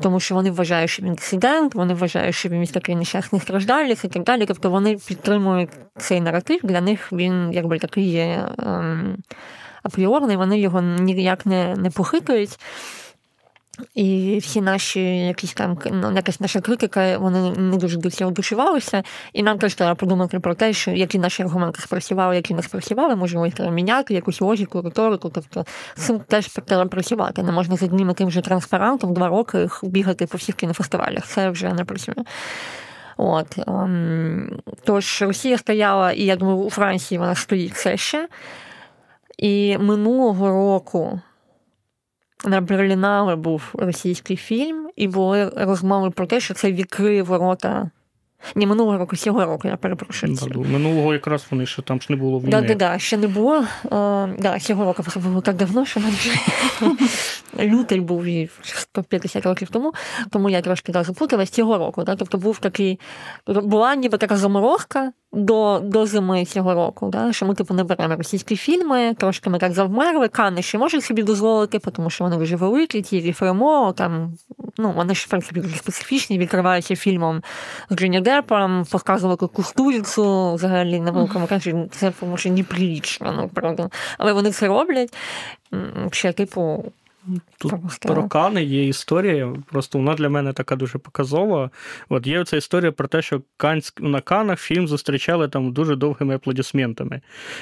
тому 0.00 0.20
що 0.20 0.34
вони 0.34 0.50
вважають, 0.50 0.90
що 0.90 1.02
він 1.02 1.14
дисидент, 1.14 1.74
вони 1.74 1.94
вважають, 1.94 2.34
що 2.34 2.48
він 2.48 2.66
такий 2.66 2.96
нещасний 2.96 3.40
страждалець 3.40 4.04
і 4.04 4.08
так 4.08 4.22
далі. 4.22 4.46
Тобто 4.46 4.70
вони 4.70 4.96
підтримують 5.08 5.70
цей 5.98 6.20
наратив. 6.20 6.60
Для 6.62 6.80
них 6.80 7.12
він 7.12 7.52
якби 7.52 7.78
такий 7.78 8.10
є 8.10 8.48
ем, 8.58 9.16
апріорний, 9.82 10.36
вони 10.36 10.58
його 10.58 10.80
ніяк 10.82 11.46
не, 11.46 11.76
не 11.76 11.90
похитують. 11.90 12.58
І 13.94 14.38
всі 14.42 14.60
наші 14.60 15.26
якісь 15.26 15.52
там 15.52 15.78
ну, 15.92 16.12
якась 16.12 16.40
наша 16.40 16.60
критика, 16.60 17.18
вони 17.18 17.50
не 17.50 17.76
дуже 17.76 17.96
до 17.98 18.10
цього 18.10 18.30
душувалися. 18.30 19.02
І 19.32 19.42
нам 19.42 19.58
теж 19.58 19.74
треба 19.74 19.94
подумати 19.94 20.40
про 20.40 20.54
те, 20.54 20.72
що 20.72 20.90
які 20.90 21.18
наші 21.18 21.42
аргументи 21.42 21.82
спрацювали, 21.82 22.36
які 22.36 22.54
не 22.54 22.62
спрацювали, 22.62 23.16
можемо 23.16 23.46
їх 23.46 23.54
міняти, 23.60 24.14
якусь 24.14 24.40
логіку, 24.40 24.82
риторику. 24.82 25.30
Тобто 25.34 25.66
цим 25.96 26.20
теж 26.20 26.48
треба 26.48 26.86
працювати. 26.86 27.42
Не 27.42 27.52
можна 27.52 27.76
з 27.76 27.82
одним 27.82 28.10
і 28.10 28.14
тим 28.14 28.30
же 28.30 28.40
транспарантом 28.40 29.14
два 29.14 29.28
роки 29.28 29.68
бігати 29.82 30.26
по 30.26 30.38
всіх 30.38 30.54
кінофестивалях. 30.54 31.26
Це 31.26 31.50
вже 31.50 31.72
не 31.72 31.84
працює. 31.84 32.14
От 33.16 33.58
ем, 33.66 34.60
тож 34.84 35.22
Росія 35.22 35.58
стояла, 35.58 36.12
і 36.12 36.22
я 36.22 36.36
думаю, 36.36 36.58
у 36.58 36.70
Франції 36.70 37.18
вона 37.18 37.34
стоїть 37.34 37.72
все 37.72 37.96
ще. 37.96 38.28
І 39.38 39.78
минулого 39.78 40.48
року 40.48 41.20
Берлінале 42.60 43.36
був 43.36 43.62
російський 43.74 44.36
фільм, 44.36 44.90
і 44.96 45.08
були 45.08 45.48
розмови 45.56 46.10
про 46.10 46.26
те, 46.26 46.40
що 46.40 46.54
це 46.54 46.72
відкриє 46.72 47.22
ворота. 47.22 47.90
Ні, 48.54 48.66
минулого 48.66 48.98
року, 48.98 49.16
цього 49.16 49.44
року, 49.44 49.68
я 49.68 49.76
перепрошую. 49.76 50.34
Да, 50.34 50.58
минулого 50.58 51.12
якраз 51.12 51.46
вони 51.50 51.66
ще 51.66 51.82
там 51.82 52.00
ж 52.00 52.06
не 52.10 52.16
було 52.16 52.38
війни. 52.38 52.50
Так, 52.50 52.66
да, 52.66 52.74
да, 52.74 52.98
ще 52.98 53.16
не 53.16 53.28
було. 53.28 53.64
А, 53.90 54.28
да, 54.38 54.58
Цього 54.58 54.84
року 54.84 55.02
було 55.16 55.40
так 55.40 55.56
давно, 55.56 55.84
що 55.86 56.00
навіть 56.00 56.32
лютий 57.72 58.00
був 58.00 58.24
150 58.62 59.46
років 59.46 59.68
тому, 59.70 59.92
тому 60.30 60.50
я 60.50 60.60
трошки 60.60 60.92
да, 60.92 61.04
запуталась 61.04 61.50
цього 61.50 61.78
року. 61.78 62.04
Да, 62.04 62.16
тобто 62.16 62.38
був 62.38 62.58
такий, 62.58 63.00
була 63.46 63.94
ніби 63.94 64.18
така 64.18 64.36
заморозка, 64.36 65.12
до 65.34 65.80
до 65.84 66.06
зими 66.06 66.44
цього 66.44 66.74
року, 66.74 67.08
да, 67.12 67.32
що 67.32 67.46
ми 67.46 67.54
типу 67.54 67.74
не 67.74 67.84
беремо 67.84 68.16
російські 68.16 68.56
фільми, 68.56 69.14
трошки 69.14 69.50
ми 69.50 69.58
так 69.58 69.72
завмерли. 69.72 70.28
Кани 70.28 70.62
ще 70.62 70.78
можуть 70.78 71.04
собі 71.04 71.22
дозволити, 71.22 71.78
тому 71.78 72.10
що 72.10 72.24
вони 72.24 72.36
вже 72.36 72.56
великі, 72.56 73.02
ті 73.02 73.20
Віфремо, 73.20 73.92
там 73.92 74.34
ну 74.78 74.92
вони 74.96 75.14
ж 75.14 75.24
в 75.26 75.30
принципі 75.30 75.60
дуже 75.60 75.76
специфічні, 75.76 76.38
відкриваються 76.38 76.96
фільмом 76.96 77.42
з 77.90 77.94
Дженні 78.42 78.84
показував 78.90 79.38
показували 79.38 79.48
кустурицю 79.48 80.54
взагалі 80.54 81.00
на 81.00 81.10
великому 81.10 81.46
кажуть, 81.46 81.94
це 81.94 82.12
може 82.22 82.50
неприлічно, 82.50 83.32
ну 83.32 83.48
правда. 83.48 83.90
Але 84.18 84.32
вони 84.32 84.50
це 84.50 84.66
роблять. 84.68 85.14
Ще, 86.10 86.32
типу, 86.32 86.84
Тут 87.58 87.72
про 88.00 88.28
Кани 88.28 88.64
є 88.64 88.88
історія, 88.88 89.52
просто 89.70 89.98
вона 89.98 90.14
для 90.14 90.28
мене 90.28 90.52
така 90.52 90.76
дуже 90.76 90.98
показова. 90.98 91.70
От 92.08 92.26
є 92.26 92.44
ця 92.44 92.56
історія 92.56 92.92
про 92.92 93.08
те, 93.08 93.22
що 93.22 93.42
Канськ, 93.56 94.00
на 94.00 94.20
Канах 94.20 94.60
фільм 94.60 94.88
зустрічали 94.88 95.48
там 95.48 95.72
дуже 95.72 95.96
довгими 95.96 96.34
аплодисментами. 96.34 97.20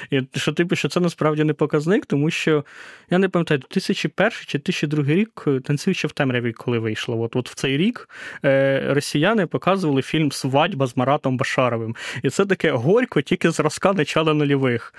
І 0.09 0.21
що 0.35 0.53
типу, 0.53 0.75
що 0.75 0.89
це 0.89 0.99
насправді 0.99 1.43
не 1.43 1.53
показник, 1.53 2.05
тому 2.05 2.29
що 2.29 2.65
я 3.09 3.17
не 3.17 3.29
пам'ятаю, 3.29 3.59
2001 3.59 4.31
чи 4.31 4.57
2002 4.57 5.03
рік 5.03 5.47
танцюючи 5.63 6.07
в 6.07 6.11
темряві, 6.11 6.53
коли 6.53 6.79
вийшло. 6.79 7.21
От 7.21 7.35
от 7.35 7.49
в 7.49 7.55
цей 7.55 7.77
рік 7.77 8.09
е, 8.45 8.83
росіяни 8.93 9.45
показували 9.45 10.01
фільм 10.01 10.31
Свадьба 10.31 10.87
з 10.87 10.97
Маратом 10.97 11.37
Башаровим. 11.37 11.95
І 12.23 12.29
це 12.29 12.45
таке 12.45 12.71
горько 12.71 13.21
тільки 13.21 13.51
зразка 13.51 13.93
начала 13.93 14.33
нульових. 14.33 14.93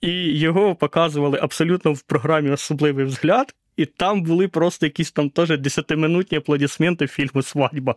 І 0.00 0.38
його 0.38 0.74
показували 0.74 1.38
абсолютно 1.42 1.92
в 1.92 2.02
програмі 2.02 2.50
Особливий 2.50 3.04
взгляд 3.04 3.54
і 3.78 3.86
там 3.86 4.22
були 4.22 4.48
просто 4.48 4.86
якісь 4.86 5.10
там 5.10 5.30
теж 5.30 5.50
10-минутні 5.50 6.38
аплодисменти 6.38 7.06
фільму 7.06 7.42
Свадьба. 7.42 7.94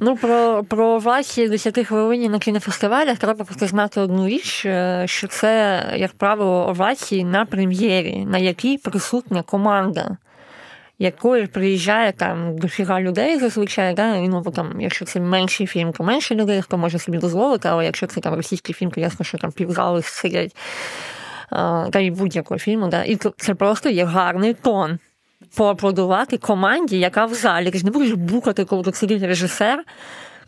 Ну, 0.00 0.16
про 0.16 0.64
про 0.68 0.98
ваші 0.98 1.48
10 1.48 1.86
хвилин 1.86 2.32
на 2.32 2.38
кінофестивалях 2.38 3.18
треба 3.18 3.44
просто 3.44 3.66
знати 3.66 4.00
одну 4.00 4.28
річ, 4.28 4.66
е, 4.66 5.04
що 5.06 5.26
це, 5.26 5.82
як 5.96 6.12
правило, 6.12 6.68
овації 6.68 7.24
на 7.24 7.44
прем'єрі, 7.44 8.24
на 8.24 8.38
якій 8.38 8.78
присутня 8.78 9.42
команда, 9.42 10.16
якою 10.98 11.48
приїжджає 11.48 12.12
там 12.12 12.58
дофіга 12.58 13.00
людей 13.00 13.38
зазвичай, 13.38 13.94
да? 13.94 14.20
ну, 14.20 14.40
бо 14.40 14.50
там, 14.50 14.80
якщо 14.80 15.04
це 15.04 15.20
менший 15.20 15.66
фільм, 15.66 15.92
то 15.92 16.04
менше 16.04 16.34
людей, 16.34 16.62
хто 16.62 16.78
може 16.78 16.98
собі 16.98 17.18
дозволити, 17.18 17.68
але 17.68 17.84
якщо 17.84 18.06
це 18.06 18.20
там 18.20 18.34
російський 18.34 18.74
фільм, 18.74 18.90
то 18.90 19.00
ясно, 19.00 19.24
що 19.24 19.38
там 19.38 19.52
півзали 19.52 20.02
сидять 20.02 20.56
та 21.90 21.98
й 21.98 22.10
будь-якого 22.10 22.58
фільму. 22.58 22.88
Да? 22.88 23.04
І 23.04 23.18
це 23.36 23.54
просто 23.54 23.88
є 23.88 24.04
гарний 24.04 24.54
тон. 24.54 24.98
Поаплодувати 25.56 26.38
команді, 26.38 26.98
яка 26.98 27.24
в 27.24 27.34
залі. 27.34 27.70
Ти 27.70 27.78
ж 27.78 27.84
не 27.84 27.90
будеш 27.90 28.12
букати, 28.12 28.64
коли 28.64 28.82
тут 28.82 28.96
сидить 28.96 29.22
режисер 29.22 29.84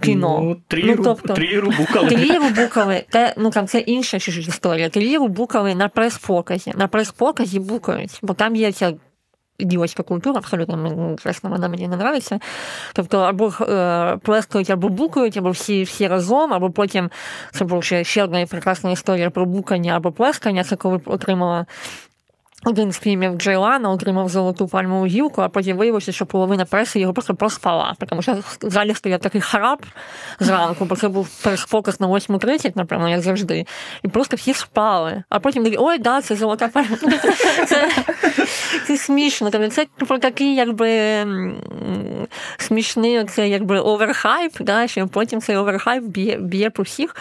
кіно. 0.01 0.41
Ну, 0.43 0.57
трієру, 0.69 0.95
ну, 0.97 1.05
тобто, 1.05 1.35
трієру 1.35 1.73
букали. 1.79 2.09
Трієру 2.09 2.49
букали, 2.49 3.05
те, 3.09 3.35
ну 3.37 3.51
там 3.51 3.67
це 3.67 3.79
інша 3.79 4.17
історія. 4.17 4.89
Трієру 4.89 5.29
букали 5.29 5.75
на 5.75 5.89
прес-показі. 5.89 6.73
На 6.77 6.89
прес-показі 6.89 7.59
букають, 7.59 8.19
бо 8.23 8.35
там 8.35 8.57
є 8.57 8.73
ця 8.73 8.93
ідіотська 9.61 10.03
культура, 10.03 10.39
абсолютно 10.39 11.17
чесно, 11.23 11.51
вона 11.51 11.69
мені 11.69 11.89
не 11.89 11.95
нравиться. 11.95 12.39
Тобто, 12.93 13.19
або 13.19 13.53
е, 13.61 14.17
плескають, 14.23 14.71
або 14.71 14.89
букають, 14.89 15.37
або 15.37 15.51
всі 15.51 15.83
всі 15.83 16.09
разом, 16.09 16.55
або 16.55 16.71
потім 16.71 17.11
це 17.53 17.65
була 17.65 17.83
ще, 17.83 18.05
ще 18.05 18.25
одна 18.25 18.47
прекрасна 18.47 18.91
історія 18.91 19.31
про 19.31 19.47
букання 19.47 19.97
або 19.97 20.13
плескання. 20.13 20.65
Це 20.65 20.77
коли 20.77 21.01
отримала 21.05 21.67
один 22.65 22.93
з 22.93 22.99
фільмів 22.99 23.37
Джейлана 23.37 23.91
отримав 23.91 24.29
золоту 24.29 24.69
пальмову 24.69 25.07
гілку, 25.07 25.43
а 25.43 25.49
потім 25.49 25.77
виявилося, 25.77 26.13
що 26.13 26.27
половина 26.27 26.65
преси 26.65 27.01
його 27.01 27.13
просто 27.13 27.35
проспала. 27.35 27.95
Тому 28.09 28.23
що 28.23 28.33
в 28.33 28.71
залі 28.71 28.95
стояв 28.95 29.21
такий 29.21 29.41
храп 29.41 29.83
зранку, 30.41 30.85
бо 30.85 30.97
це 30.97 31.09
був 31.09 31.29
переспоказ 31.45 32.01
на 32.01 32.07
8.30, 32.07 32.73
напевно, 32.75 33.09
як 33.09 33.21
завжди. 33.21 33.67
І 34.03 34.09
просто 34.09 34.37
всі 34.37 34.55
спали. 34.55 35.23
А 35.29 35.41
потім 35.41 35.65
такі, 35.65 35.77
ой, 35.79 35.99
да, 35.99 36.23
це 36.23 36.37
золота 36.37 36.69
пальма. 36.69 36.97
Це, 37.67 37.91
це 38.87 38.97
смішно. 38.97 39.51
Тобто 39.51 39.69
це 39.69 39.87
про 39.97 40.19
такий, 40.19 40.55
якби 40.55 41.27
смішний 42.59 43.25
це 43.25 43.49
якби 43.49 43.79
overhype, 43.79 44.53
да, 44.61 44.87
що 44.87 45.09
потім 45.09 45.41
цей 45.41 45.57
overhype 45.57 46.05
б'є 46.05 46.37
б'є 46.37 46.71
по 46.71 46.83
всіх. 46.83 47.17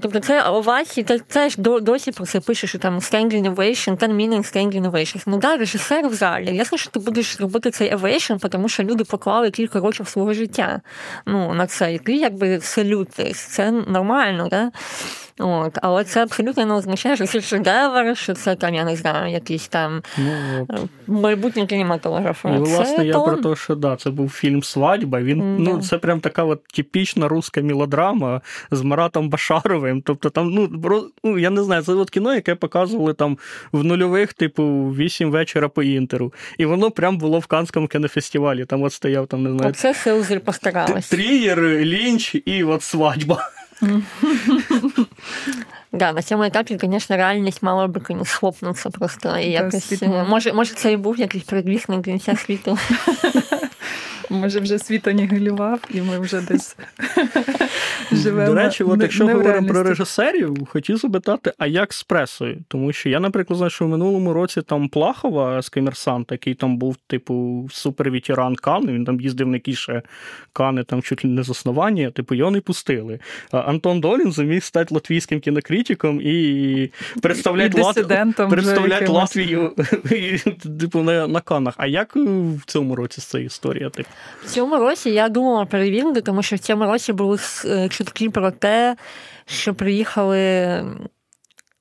Тобто 0.00 0.20
це 0.20 0.42
овації, 0.42 1.04
це, 1.04 1.18
це 1.28 1.48
ж 1.48 1.60
досі 1.60 2.12
про 2.12 2.26
це 2.26 2.40
пише, 2.40 2.66
що 2.66 2.78
там 2.78 2.98
standing 2.98 3.54
ovation, 3.54 3.96
meaning 4.16 4.54
standing 4.54 4.82
ovations. 4.82 5.22
Ну 5.26 5.38
да, 5.38 5.56
режисер 5.56 6.08
в 6.08 6.14
залі. 6.14 6.56
Ясно, 6.56 6.78
що 6.78 6.90
ти 6.90 6.98
будеш 6.98 7.40
робити 7.40 7.70
цей 7.70 7.94
ovation, 7.94 8.48
тому 8.48 8.68
що 8.68 8.82
люди 8.82 9.04
поклали 9.04 9.50
кілька 9.50 9.80
років 9.80 10.08
свого 10.08 10.34
життя 10.34 10.80
ну, 11.26 11.54
на 11.54 11.66
це. 11.66 11.94
І 11.94 11.98
ти 11.98 12.16
якби 12.16 12.60
салют. 12.60 13.08
Це 13.34 13.70
нормально, 13.70 14.48
да? 14.50 14.70
От, 15.38 15.78
Але 15.82 16.04
це 16.04 16.22
абсолютно 16.22 16.66
не 16.66 16.74
означає, 16.74 17.16
що 17.16 17.26
це 17.26 17.40
шедевр, 17.40 18.16
що 18.16 18.34
це 18.34 18.54
там, 18.54 18.74
я 18.74 18.84
не 18.84 18.96
знаю, 18.96 19.32
якийсь 19.32 19.68
там 19.68 20.02
ну, 20.18 20.66
майбутній 21.06 21.66
кінематограф. 21.66 22.44
І, 22.44 22.48
власне, 22.48 22.96
це 22.96 23.06
я 23.06 23.12
то... 23.12 23.24
про 23.24 23.36
те, 23.36 23.60
що 23.60 23.74
да, 23.74 23.96
це 23.96 24.10
був 24.10 24.30
фільм 24.30 24.62
Свадьба. 24.62 25.20
Він 25.20 25.42
mm, 25.42 25.56
ну, 25.58 25.82
це 25.82 25.98
прям 25.98 26.20
така 26.20 26.44
от 26.44 26.64
типічна 26.64 27.28
руська 27.28 27.62
мелодрама 27.62 28.40
з 28.70 28.82
Маратом 28.82 29.28
Башаровим. 29.28 30.02
Тобто 30.02 30.30
там, 30.30 30.50
ну, 30.50 30.68
ну 31.24 31.38
я 31.38 31.50
не 31.50 31.62
знаю, 31.62 31.82
це 31.82 31.92
от 31.92 32.10
кіно, 32.10 32.34
яке 32.34 32.54
показували 32.54 33.14
там 33.14 33.38
в 33.72 33.84
нульових, 33.84 34.32
типу, 34.32 34.64
вісім 34.96 35.30
вечора 35.30 35.68
по 35.68 35.82
інтеру. 35.82 36.32
І 36.58 36.64
воно 36.64 36.90
прям 36.90 37.18
було 37.18 37.38
в 37.38 37.46
Канському 37.46 37.88
кінофестивалі. 37.88 38.64
Там 38.64 38.82
от 38.82 38.92
стояв, 38.92 39.26
там, 39.26 39.42
не 39.42 39.50
знаю. 39.50 39.70
Оце 39.70 39.94
Сеузель 39.94 40.38
постаралась. 40.38 41.08
Трієр, 41.08 41.60
лінч 41.62 42.36
і 42.44 42.64
от 42.64 42.82
свадьба. 42.82 43.50
Да, 45.92 46.12
на 46.12 46.22
цьому 46.22 46.42
етапі, 46.42 46.78
звісно, 46.82 47.16
реальність 47.16 47.62
мала 47.62 47.86
би 47.86 48.00
схлопнутися 48.24 48.90
просто. 48.90 49.38
І 49.38 49.50
якось, 49.50 50.02
може, 50.28 50.52
може, 50.52 50.74
це 50.74 50.92
і 50.92 50.96
був 50.96 51.18
якийсь 51.18 51.44
предвісник 51.44 52.04
кінця 52.04 52.36
світу. 52.36 52.78
Може, 54.34 54.60
вже 54.60 54.78
світ 54.78 55.08
анігілював, 55.08 55.80
і 55.90 56.00
ми 56.02 56.18
вже 56.18 56.40
десь 56.40 56.76
живемо. 58.12 58.46
До 58.46 58.54
речі, 58.54 58.84
от 58.84 59.02
якщо 59.02 59.26
говоримо 59.26 59.68
про 59.68 59.82
режисерів, 59.82 60.66
хотів 60.66 60.96
запитати, 60.96 61.52
а 61.58 61.66
як 61.66 61.92
з 61.92 62.02
пресою? 62.02 62.58
Тому 62.68 62.92
що 62.92 63.08
я, 63.08 63.20
наприклад, 63.20 63.56
знаю, 63.56 63.70
що 63.70 63.84
в 63.84 63.88
минулому 63.88 64.32
році 64.32 64.62
там 64.62 64.88
Плахова 64.88 65.62
з 65.62 65.68
комерсант, 65.68 66.32
який 66.32 66.54
там 66.54 66.76
був, 66.76 66.96
типу, 67.06 67.68
супервітеран 67.72 68.56
Кан, 68.56 68.86
він 68.86 69.04
там 69.04 69.20
їздив 69.20 69.48
на 69.48 69.58
кіше 69.58 70.02
Кани 70.52 70.84
там 70.84 71.02
чуть 71.02 71.24
ли 71.24 71.30
не 71.30 71.42
з 71.42 71.50
основання, 71.50 72.10
типу, 72.10 72.34
його 72.34 72.50
не 72.50 72.60
пустили. 72.60 73.18
А 73.50 73.58
Антон 73.58 74.00
Долін 74.00 74.32
зуміг 74.32 74.64
стати 74.64 74.94
латвійським 74.94 75.40
кінокритиком 75.40 76.20
і 76.22 76.90
представляти, 77.22 77.82
Лат... 77.82 77.94
представляти 78.50 79.06
Латвію 79.06 79.72
типу, 80.80 81.02
на, 81.02 81.26
на 81.26 81.40
Канах. 81.40 81.74
А 81.76 81.86
як 81.86 82.16
в 82.16 82.64
цьому 82.66 82.96
році 82.96 83.20
з 83.20 83.24
цією 83.24 83.46
історією? 83.46 83.90
Типу? 83.90 84.08
В 84.44 84.50
цьому 84.50 84.76
році 84.76 85.10
я 85.10 85.28
думала 85.28 85.64
перевірити, 85.64 86.20
тому 86.20 86.42
що 86.42 86.56
в 86.56 86.58
цьому 86.58 86.84
році 86.84 87.12
були 87.12 87.38
е, 87.64 87.88
чутки 87.88 88.30
про 88.30 88.50
те, 88.50 88.96
що 89.46 89.74
приїхали. 89.74 90.38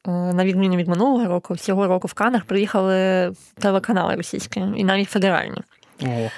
Е, 0.08 0.12
на 0.12 0.46
відміну 0.46 0.76
від 0.76 0.88
минулого 0.88 1.26
року, 1.26 1.56
цього 1.56 1.88
року 1.88 2.08
в 2.08 2.14
Канах 2.14 2.46
приїхали 2.46 3.32
телеканали 3.60 4.16
російські 4.16 4.64
і 4.76 4.84
навіть 4.84 5.10
федеральні. 5.10 5.62
О. 6.02 6.30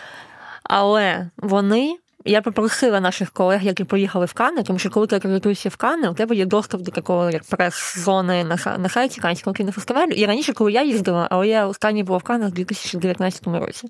Але 0.64 1.30
вони, 1.38 1.98
я 2.26 2.42
попросила 2.42 3.00
наших 3.00 3.32
колег, 3.32 3.64
які 3.64 3.84
поїхали 3.84 4.26
в 4.26 4.34
Кани, 4.34 4.64
тому 4.64 4.80
що 4.80 4.90
коли 4.90 5.08
ти 5.08 5.16
акредитуєшся 5.16 5.70
в 5.70 5.76
Кани, 5.76 6.10
у 6.10 6.14
тебе 6.14 6.36
є 6.36 6.46
доступ 6.46 6.82
до 6.82 6.92
такого 6.92 7.30
як 7.32 7.44
прес-зони 7.44 8.44
на 8.44 8.78
на 8.78 8.90
сайті 8.90 9.22
Канського 9.22 9.54
кінофестивалю. 9.54 10.12
І 10.12 10.26
раніше, 10.26 10.54
коли 10.54 10.72
я 10.72 10.84
їздила, 10.84 11.28
але 11.32 11.48
я 11.48 11.68
останній 11.68 12.04
була 12.04 12.18
в 12.18 12.24
Канах 12.24 12.50
у 12.50 12.52
2019 12.52 13.48
році 13.48 13.90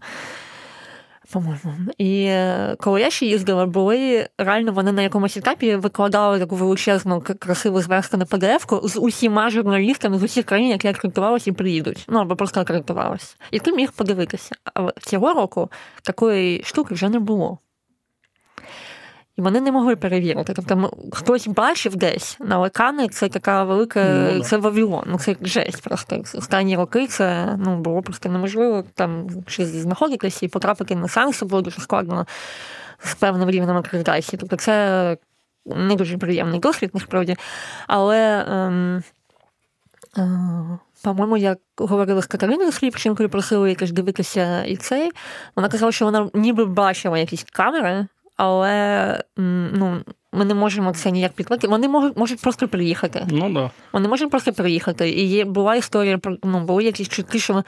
по-моєму. 1.32 1.92
І 1.98 2.24
е, 2.24 2.76
коли 2.80 3.02
я 3.02 3.10
ще 3.10 3.26
їздила, 3.26 3.66
були 3.66 4.30
реально 4.38 4.72
вони 4.72 4.92
на 4.92 5.02
якомусь 5.02 5.38
етапі 5.38 5.76
викладали 5.76 6.40
таку 6.40 6.56
величезну 6.56 7.24
красиву 7.40 7.82
зверстку 7.82 8.18
на 8.18 8.26
pdf 8.26 8.88
з 8.88 9.00
усіма 9.00 9.50
журналістами 9.50 10.20
з 10.20 10.24
усіх 10.24 10.46
країн, 10.46 10.70
які 10.70 10.88
акредитувалися 10.88 11.50
і 11.50 11.54
приїдуть. 11.54 12.06
Ну 12.10 12.20
або 12.20 12.36
просто 12.36 12.62
акредитувалися. 12.62 13.36
І 13.52 13.60
ти 13.60 13.74
міг 13.74 13.92
подивитися. 13.92 14.56
Але 14.74 14.92
цього 15.02 15.34
року 15.34 15.72
такої 16.04 16.64
штуки 16.64 16.94
вже 16.94 17.10
не 17.10 17.20
було. 17.20 17.60
І 19.38 19.42
вони 19.42 19.62
не 19.62 19.72
могли 19.72 19.96
перевірити. 19.96 20.54
Тобто 20.54 20.92
хтось 21.12 21.48
бачив 21.48 21.96
десь 21.96 22.38
на 22.40 22.60
лекани, 22.60 23.08
це 23.08 23.30
така 23.30 23.64
велика, 23.64 24.32
ну, 24.34 24.44
це 24.44 24.58
Вавилон. 24.58 25.04
Ну 25.08 25.20
це 25.20 25.36
жесть. 25.42 25.82
Просто 25.84 26.24
останні 26.34 26.78
роки 26.78 27.08
це 27.08 27.56
ну, 27.58 27.78
було 27.78 28.02
просто 28.02 28.30
неможливо 28.30 28.84
там 28.94 29.28
щось 29.48 29.68
знаходитися 29.68 30.46
і 30.46 30.50
потрапити 30.50 30.96
на 30.96 31.08
сеанси 31.08 31.46
було 31.46 31.62
дуже 31.62 31.82
складно 31.82 32.26
з 33.00 33.16
певним 33.16 33.50
рівнем 33.50 33.78
акредитації. 33.78 34.40
Тобто 34.40 34.56
це 34.56 35.18
не 35.66 35.96
дуже 35.96 36.18
приємний 36.18 36.60
досвід, 36.60 36.90
насправді. 36.94 37.36
Але. 37.88 38.46
Ем, 38.50 39.04
е, 40.18 40.80
по-моєму, 41.04 41.38
я 41.38 41.58
говорила 41.78 42.22
з 42.22 42.26
Катериною 42.26 42.72
Сліпченкою, 42.72 43.30
просила 43.30 43.70
якось 43.70 43.92
дивитися 43.92 44.64
і 44.64 44.76
цей. 44.76 45.12
Вона 45.56 45.70
казала, 45.70 45.92
що 45.92 46.06
вона 46.06 46.30
ніби 46.34 46.66
бачила 46.66 47.18
якісь 47.18 47.44
камери, 47.44 48.08
але 48.36 49.24
ну, 49.38 50.04
ми 50.36 50.46
не 50.46 50.54
можемо 50.54 50.94
це 50.94 51.12
ніяк 51.12 51.32
підтвердити. 51.32 51.68
Вони 51.68 51.88
можуть 51.88 52.18
можуть 52.18 52.42
просто 52.42 52.68
приїхати. 52.68 53.28
Ну 53.30 53.54
да. 53.54 53.72
Вони 53.94 54.08
можуть 54.08 54.30
просто 54.30 54.54
приїхати. 54.54 55.10
І 55.10 55.28
є 55.28 55.46
була 55.46 55.76
історія 55.76 56.18
про 56.18 56.38
ну, 56.44 56.60
були 56.60 56.84
якісь 56.84 57.10
чутки, 57.10 57.40
що 57.40 57.64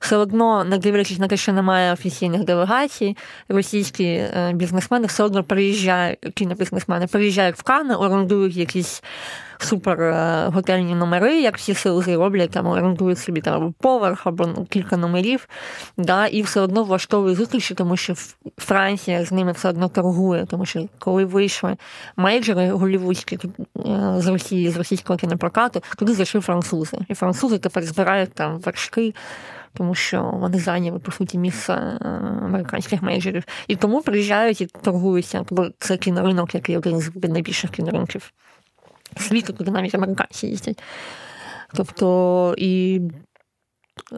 все 0.00 0.16
одно, 0.16 0.64
не 0.64 0.78
дивлячись 0.78 1.18
на 1.18 1.28
те, 1.28 1.36
що 1.36 1.52
немає 1.52 1.92
офіційних 1.92 2.44
делегацій, 2.44 3.16
російські 3.48 4.04
е, 4.04 4.52
бізнесмени 4.54 5.06
все 5.06 5.22
одно 5.22 5.44
приїжджають, 5.44 6.18
кінобізнесмени 6.34 7.06
приїжджають 7.06 7.56
в 7.56 7.62
Кани, 7.62 7.94
орендують 7.94 8.56
якісь 8.56 9.02
супер 9.58 10.02
е, 10.02 10.44
готельні 10.46 10.94
номери, 10.94 11.40
як 11.40 11.56
всі 11.56 11.74
сили 11.74 12.16
роблять, 12.16 12.50
там 12.50 12.66
орендують 12.66 13.18
собі 13.18 13.40
там 13.40 13.74
поверх 13.78 14.26
або 14.26 14.46
ну, 14.46 14.66
кілька 14.70 14.96
номерів, 14.96 15.48
да, 15.96 16.26
і 16.26 16.42
все 16.42 16.60
одно 16.60 16.84
влаштовують 16.84 17.38
зустрічі, 17.38 17.74
тому 17.74 17.96
що 17.96 18.14
Франція 18.58 19.24
з 19.24 19.32
ними 19.32 19.52
все 19.52 19.68
одно 19.68 19.88
торгує, 19.88 20.46
тому 20.46 20.66
що 20.66 20.86
коли 20.98 21.24
вийшли 21.24 21.76
мейджори 22.16 22.70
голівудські 22.70 23.36
е, 23.36 24.14
з 24.16 24.26
Росії, 24.26 24.70
з 24.70 24.76
російського 24.76 25.18
кінопрокату, 25.18 25.82
туди 25.98 26.14
зайшли 26.14 26.40
французи. 26.40 26.98
І 27.08 27.14
французи 27.14 27.58
тепер 27.58 27.82
збирають 27.82 28.32
там 28.32 28.58
вершки. 28.58 29.14
Тому 29.74 29.94
що 29.94 30.30
вони 30.34 30.58
зайняли, 30.58 30.98
по 30.98 31.12
суті, 31.12 31.38
місце 31.38 31.72
е, 31.72 32.04
американських 32.44 33.02
мейджерів. 33.02 33.44
І 33.68 33.76
тому 33.76 34.02
приїжджають 34.02 34.60
і 34.60 34.66
торгуються. 34.66 35.44
Бо 35.50 35.66
це 35.78 35.96
кіноринок, 35.96 36.54
який 36.54 36.76
один 36.76 37.00
з 37.00 37.10
найбільших 37.14 37.70
кіноринків 37.70 38.32
світу, 39.16 39.54
куди 39.54 39.70
навіть 39.70 39.94
американці 39.94 40.46
їздять. 40.46 40.82
Тобто, 41.74 42.54
і. 42.58 43.00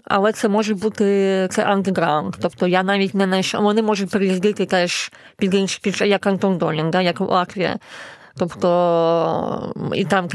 Але 0.05 0.33
це 0.33 0.49
може 0.49 0.75
бути 0.75 1.05
це 1.51 1.65
андеграунд. 1.65 2.35
Тобто 2.41 2.67
я 2.67 2.83
навіть 2.83 3.15
не 3.15 3.25
знайшов. 3.25 3.63
Вони 3.63 3.83
можуть 3.83 4.11
приїздити 4.11 4.67
теж 4.67 5.13
під 5.37 5.55
інший, 5.55 5.81
під 5.83 6.01
як 6.01 6.27
Антон 6.27 6.59
Долін, 6.59 6.91
да, 6.91 7.01
як 7.01 7.21
Латвія. 7.21 7.79
Тобто, 8.37 9.75
і 9.95 10.05
там 10.05 10.29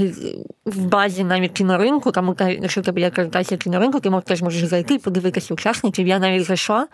в 0.65 0.85
базі 0.85 1.23
навіть 1.23 1.51
кіноринку, 1.51 2.11
там, 2.11 2.35
якщо 2.39 2.81
тебе 2.81 3.01
є 3.01 3.07
акредитація 3.07 3.57
кіноринку, 3.57 3.99
ти 3.99 4.21
теж 4.25 4.41
можеш 4.41 4.63
зайти, 4.63 4.93
і 4.93 4.99
подивитися 4.99 5.53
учасників. 5.53 6.07
Я 6.07 6.19
навіть 6.19 6.45
зайшла, 6.45 6.87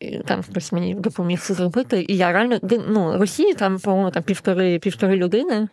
і 0.00 0.18
там 0.18 0.42
хтось 0.42 0.72
мені 0.72 0.94
допоміг 0.94 1.40
це 1.40 1.54
зробити. 1.54 2.04
І 2.08 2.16
я 2.16 2.32
реально 2.32 2.58
ну, 2.88 3.18
Росії 3.18 3.54
там, 3.54 3.78
по-моєму, 3.78 4.10
там 4.10 4.22
півтори 4.22 4.78
півтори 4.78 5.16
людини 5.16 5.68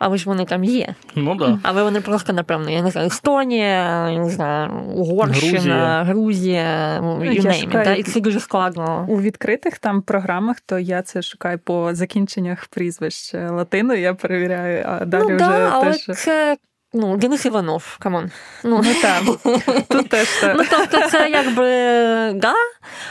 але 0.00 0.16
ж 0.16 0.24
вони 0.26 0.44
там 0.44 0.64
є. 0.64 0.94
Ну 1.14 1.34
да. 1.34 1.58
Але 1.62 1.82
вони 1.82 2.00
просто, 2.00 2.32
напевно, 2.32 2.70
я 2.70 2.82
не 2.82 2.90
знаю, 2.90 3.06
Естонія, 3.06 4.08
я 4.10 4.18
не 4.18 4.30
знаю, 4.30 4.70
Угорщина, 4.94 5.50
Грузія, 5.50 6.02
Грузія 6.02 7.00
ну, 7.02 7.18
you 7.18 7.42
name 7.42 7.72
it, 7.72 7.94
І 7.94 8.02
це 8.02 8.20
дуже 8.20 8.40
складно. 8.40 9.06
У 9.08 9.20
відкритих 9.20 9.78
там 9.78 10.02
програмах, 10.02 10.60
то 10.60 10.78
я 10.78 11.02
це 11.02 11.22
шукаю 11.22 11.58
по 11.58 11.94
закінченнях 11.94 12.66
прізвищ 12.66 13.34
латиною, 13.34 14.00
я 14.00 14.14
перевіряю, 14.14 14.84
а 14.88 15.04
далі 15.04 15.22
ну, 15.28 15.36
вже 15.36 15.38
да, 15.38 15.70
але 15.72 15.92
теж... 15.92 16.18
це 16.18 16.56
Ну, 16.92 17.16
Денис 17.16 17.44
Іванов, 17.44 17.96
come 18.00 18.17
on. 18.17 18.30
Ну, 18.64 18.82
ну 18.84 18.94
так. 19.02 19.22
Тут 19.88 20.08
теж 20.08 20.28
це. 20.40 20.54
Ну, 20.54 20.64
тобто, 20.70 21.08
це 21.08 21.30
якби 21.30 21.64
да, 22.40 22.54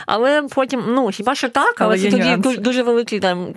але 0.06 0.42
потім, 0.42 0.84
ну, 0.88 1.08
хіба 1.10 1.34
що 1.34 1.48
так, 1.48 1.80
але, 1.80 1.88
але 1.88 1.98
це 1.98 2.10
тоді 2.10 2.36
дуже, 2.36 2.58
дуже 2.58 2.82
великий 2.82 3.20
там, 3.20 3.54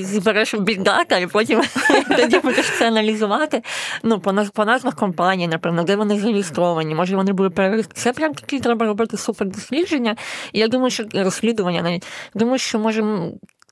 збереш 0.00 0.54
бігдата, 0.54 1.18
і 1.18 1.26
потім 1.26 1.62
тоді 2.16 2.38
будеш 2.38 2.70
це 2.78 2.88
аналізувати. 2.88 3.62
Ну, 4.02 4.20
по 4.20 4.34
по 4.54 4.64
назвах 4.64 4.94
компанії, 4.94 5.48
напевно, 5.48 5.82
де 5.82 5.96
вони 5.96 6.20
зареєстровані, 6.20 6.94
може 6.94 7.16
вони 7.16 7.32
були 7.32 7.50
перереєстровані. 7.50 8.02
Це 8.02 8.12
прям 8.12 8.34
такі 8.34 8.60
треба 8.60 8.86
робити 8.86 9.16
супердослідження. 9.16 10.16
І 10.52 10.58
я 10.58 10.68
думаю, 10.68 10.90
що 10.90 11.04
розслідування 11.14 11.82
навіть. 11.82 12.06
Думаю, 12.34 12.58
що 12.58 12.78
може 12.78 13.04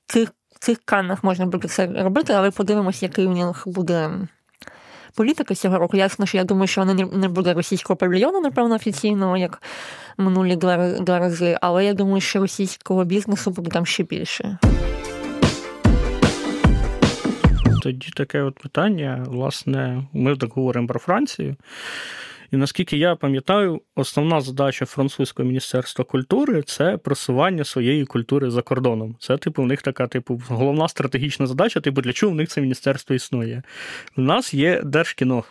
цих 0.07 0.33
цих 0.61 0.79
канах 0.85 1.25
можна 1.25 1.47
буде 1.47 1.69
це 1.69 1.87
робити, 1.87 2.33
але 2.33 2.51
подивимося, 2.51 3.07
який 3.07 3.27
у 3.27 3.31
них 3.31 3.63
буде 3.67 4.11
політика 5.15 5.55
цього 5.55 5.79
року. 5.79 5.97
Ясно, 5.97 6.27
що 6.27 6.39
я 6.39 6.45
думаю, 6.45 6.67
що 6.67 6.81
вона 6.81 6.95
не 6.95 7.29
буде 7.29 7.55
російського 7.55 7.97
павільйону, 7.97 8.41
напевно, 8.41 8.75
офіційного, 8.75 9.37
як 9.37 9.63
минулі 10.19 10.57
два 10.57 11.19
рази, 11.19 11.59
але 11.61 11.85
я 11.85 11.95
думаю, 11.95 12.21
що 12.21 12.41
російського 12.41 13.05
бізнесу 13.05 13.51
буде 13.51 13.71
там 13.71 13.87
ще 13.87 14.03
більше. 14.03 14.59
Тоді 17.83 18.11
таке 18.17 18.43
от 18.43 18.59
питання. 18.59 19.25
Власне, 19.29 20.05
ми 20.13 20.37
так 20.37 20.53
говоримо 20.53 20.89
про 20.89 21.01
Францію. 21.01 21.57
І 22.53 22.57
наскільки 22.57 22.97
я 22.97 23.17
пам'ятаю, 23.17 23.81
основна 23.95 24.41
задача 24.41 24.87
французького 24.87 25.47
міністерства 25.47 26.05
культури 26.05 26.63
це 26.67 26.97
просування 26.97 27.65
своєї 27.65 28.05
культури 28.05 28.51
за 28.51 28.63
кордоном. 28.63 29.17
Це, 29.21 29.37
типу, 29.37 29.63
в 29.63 29.67
них 29.67 29.83
така, 29.83 30.07
типу, 30.07 30.43
головна 30.49 30.89
стратегічна 30.89 31.47
задача, 31.47 31.81
типу, 31.81 32.01
для 32.01 32.13
чого 32.13 32.33
в 32.33 32.35
них 32.35 32.49
це 32.49 32.61
міністерство 32.61 33.17
існує. 33.17 33.63
У 34.17 34.21
нас 34.21 34.55
є 34.55 34.83
держкіно. 34.85 35.45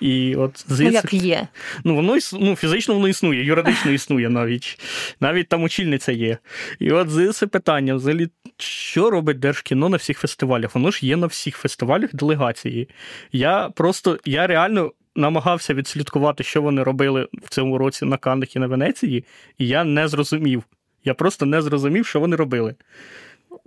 І 0.00 0.34
от 0.34 0.64
ну, 0.68 0.90
як 0.90 1.14
є. 1.14 1.48
Ну, 1.84 1.94
воно 1.94 2.16
ну, 2.32 2.56
фізично 2.56 2.94
воно 2.94 3.08
існує, 3.08 3.44
юридично 3.44 3.90
існує 3.90 4.28
навіть. 4.28 4.80
Навіть 5.20 5.48
там 5.48 5.62
очільниця 5.62 6.12
є. 6.12 6.38
І 6.78 6.92
от 6.92 7.36
це 7.36 7.46
питання: 7.46 7.94
взагалі, 7.94 8.28
що 8.58 9.10
робить 9.10 9.38
Держкіно 9.38 9.88
на 9.88 9.96
всіх 9.96 10.18
фестивалях? 10.18 10.74
Воно 10.74 10.90
ж 10.90 11.06
є 11.06 11.16
на 11.16 11.26
всіх 11.26 11.56
фестивалях 11.56 12.14
делегації. 12.14 12.88
Я 13.32 13.70
просто, 13.74 14.18
я 14.24 14.46
реально 14.46 14.92
намагався 15.18 15.74
відслідкувати, 15.74 16.44
що 16.44 16.62
вони 16.62 16.82
робили 16.82 17.28
в 17.32 17.48
цьому 17.48 17.78
році 17.78 18.04
на 18.04 18.16
Каннах 18.16 18.56
і 18.56 18.58
на 18.58 18.66
Венеції, 18.66 19.24
і 19.58 19.66
я 19.66 19.84
не 19.84 20.08
зрозумів. 20.08 20.64
Я 21.04 21.14
просто 21.14 21.46
не 21.46 21.62
зрозумів, 21.62 22.06
що 22.06 22.20
вони 22.20 22.36
робили. 22.36 22.74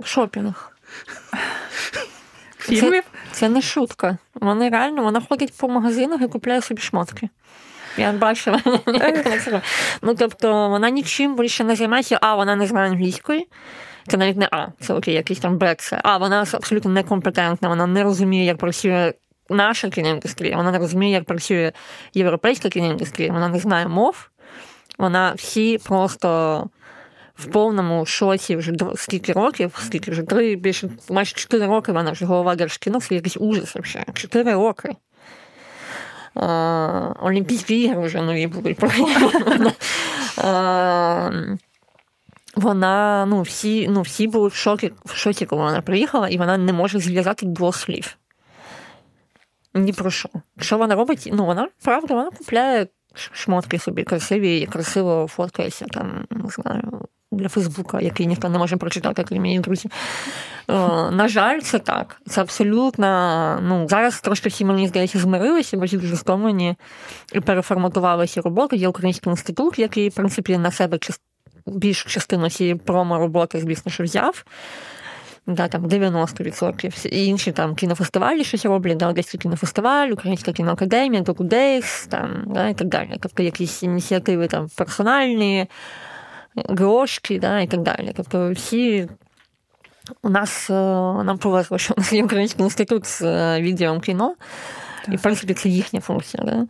Шопінг. 0.03 0.71
Фільмів? 2.57 3.03
Це, 3.03 3.39
це 3.39 3.49
не 3.49 3.61
шутка. 3.61 4.17
Вони 4.33 4.69
реально 4.69 5.03
вона 5.03 5.21
ходить 5.29 5.53
по 5.57 5.69
магазинах 5.69 6.21
і 6.21 6.27
купляє 6.27 6.61
собі 6.61 6.81
шмотки. 6.81 7.29
Я 7.97 8.11
бачила. 8.11 8.61
ну, 10.01 10.15
тобто, 10.15 10.69
вона 10.69 10.89
нічим 10.89 11.35
більше 11.35 11.63
не 11.63 11.75
займається, 11.75 12.17
а 12.21 12.35
вона 12.35 12.55
не 12.55 12.67
знає 12.67 12.91
англійської. 12.91 13.47
Це 14.07 14.17
навіть 14.17 14.37
не 14.37 14.47
А, 14.51 14.67
це 14.79 14.93
окей, 14.93 15.13
якийсь 15.13 15.39
там 15.39 15.57
Брексе. 15.57 16.01
А 16.03 16.17
вона 16.17 16.45
абсолютно 16.53 16.91
некомпетентна, 16.91 17.69
вона 17.69 17.87
не 17.87 18.03
розуміє, 18.03 18.45
як 18.45 18.57
працює 18.57 19.13
наша 19.51 19.89
кіноіндустрія, 19.89 20.57
вона 20.57 20.71
не 20.71 20.77
розуміє, 20.77 21.11
як 21.11 21.23
працює 21.23 21.71
європейська 22.13 22.69
кіноіндустрія, 22.69 23.33
вона 23.33 23.47
не 23.47 23.59
знає 23.59 23.87
мов, 23.87 24.29
вона 24.97 25.33
всі 25.35 25.77
просто. 25.77 26.69
В 27.35 27.45
повному 27.45 28.05
шоці 28.05 28.55
вже 28.55 28.73
скільки 28.95 29.33
років, 29.33 29.79
скільки 29.85 30.11
вже 30.11 30.23
три, 30.23 30.55
більше 30.55 30.89
майже 31.09 31.35
чотири 31.35 31.65
роки 31.65 31.91
вона 31.91 32.11
вже 32.11 32.25
голова 32.25 32.55
Держкіно, 32.55 33.01
це 33.01 33.15
якийсь 33.15 33.37
ужас 33.37 33.75
взагалі. 33.75 34.07
Чотири 34.13 34.53
роки. 34.53 34.95
Олімпійські 37.19 37.81
ігри 37.81 38.01
вже 38.01 38.21
нові 38.21 38.47
будуть. 38.47 38.77
Вона, 42.55 43.25
ну, 43.25 43.41
всі 43.41 43.87
ну, 43.91 44.01
всі 44.01 44.27
були 44.27 44.47
в 44.47 44.53
шокі, 44.53 44.91
в 45.05 45.15
шоці, 45.15 45.45
коли 45.45 45.61
вона 45.61 45.81
приїхала, 45.81 46.29
і 46.29 46.37
вона 46.37 46.57
не 46.57 46.73
може 46.73 46.99
зв'язати 46.99 47.45
двох 47.45 47.75
слів. 47.75 48.17
Ні 49.73 49.93
про 49.93 50.11
що. 50.11 50.29
Що 50.59 50.77
вона 50.77 50.95
робить? 50.95 51.29
Ну, 51.33 51.45
вона 51.45 51.67
правда, 51.83 52.15
вона 52.15 52.31
купляє 52.31 52.87
шмотки 53.13 53.79
собі 53.79 54.03
красиві 54.03 54.59
і 54.59 54.65
красиво 54.65 55.27
фоткається 55.27 55.85
там, 55.85 56.25
не 56.29 56.49
знаю, 56.49 57.07
для 57.31 57.49
Фейсбука, 57.49 58.01
який 58.01 58.27
ніхто 58.27 58.49
не 58.49 58.57
може 58.57 58.77
прочитати, 58.77 59.23
крім 59.23 59.45
її 59.45 59.59
друзів. 59.59 59.91
На 61.11 61.27
жаль, 61.27 61.59
це 61.59 61.79
так. 61.79 62.21
Це 62.27 62.41
абсолютно. 62.41 63.59
Ну, 63.63 63.87
зараз 63.89 64.21
трошки 64.21 64.49
всі, 64.49 64.65
мені 64.65 64.87
здається, 64.87 65.19
змирилися, 65.19 65.77
бо 65.77 65.85
всі 65.85 65.97
дуже 65.97 66.17
стомлені 66.17 66.75
і 67.33 67.39
переформатувалися 67.39 68.41
роботи. 68.41 68.75
Є 68.75 68.87
Український 68.87 69.31
інститут, 69.31 69.79
який, 69.79 70.09
в 70.09 70.13
принципі, 70.13 70.57
на 70.57 70.71
себе 70.71 70.99
більшу 71.65 72.09
частину 72.09 72.49
цієї 72.49 72.75
промо-роботи, 72.75 73.59
звісно, 73.59 73.91
що 73.91 74.03
взяв 74.03 74.45
да, 75.47 75.67
там 75.67 75.85
90%. 75.85 77.07
І 77.07 77.25
інші 77.25 77.51
там 77.51 77.75
кінофестивалі 77.75 78.43
щось 78.43 78.65
роблять, 78.65 78.97
да, 78.97 79.07
Одеський 79.07 79.39
кінофестиваль, 79.39 80.09
Українська 80.09 80.51
кіноакадемія, 80.51 81.21
Докудейс, 81.21 82.07
там, 82.07 82.43
да, 82.47 82.67
і 82.67 82.73
так 82.73 82.87
далі. 82.87 83.17
Тобто 83.19 83.43
якісь 83.43 83.83
ініціативи 83.83 84.47
там 84.47 84.69
персональні, 84.75 85.67
грошки, 86.55 87.39
да, 87.39 87.59
і 87.59 87.67
так 87.67 87.81
далі. 87.81 88.11
Тобто 88.15 88.51
всі. 88.51 89.09
У 90.23 90.29
нас 90.29 90.69
е, 90.69 90.73
нам 91.23 91.37
повезло, 91.37 91.77
що 91.77 91.93
у 91.97 91.99
нас 91.99 92.13
є 92.13 92.23
Український 92.23 92.63
інститут 92.63 93.05
з 93.05 93.21
е, 93.21 93.61
відділом 93.61 94.01
кіно, 94.01 94.35
так. 95.05 95.13
і 95.13 95.17
в 95.17 95.21
принципі 95.21 95.53
це 95.53 95.69
їхня 95.69 95.99
функція. 95.99 96.43
Да? 96.43 96.67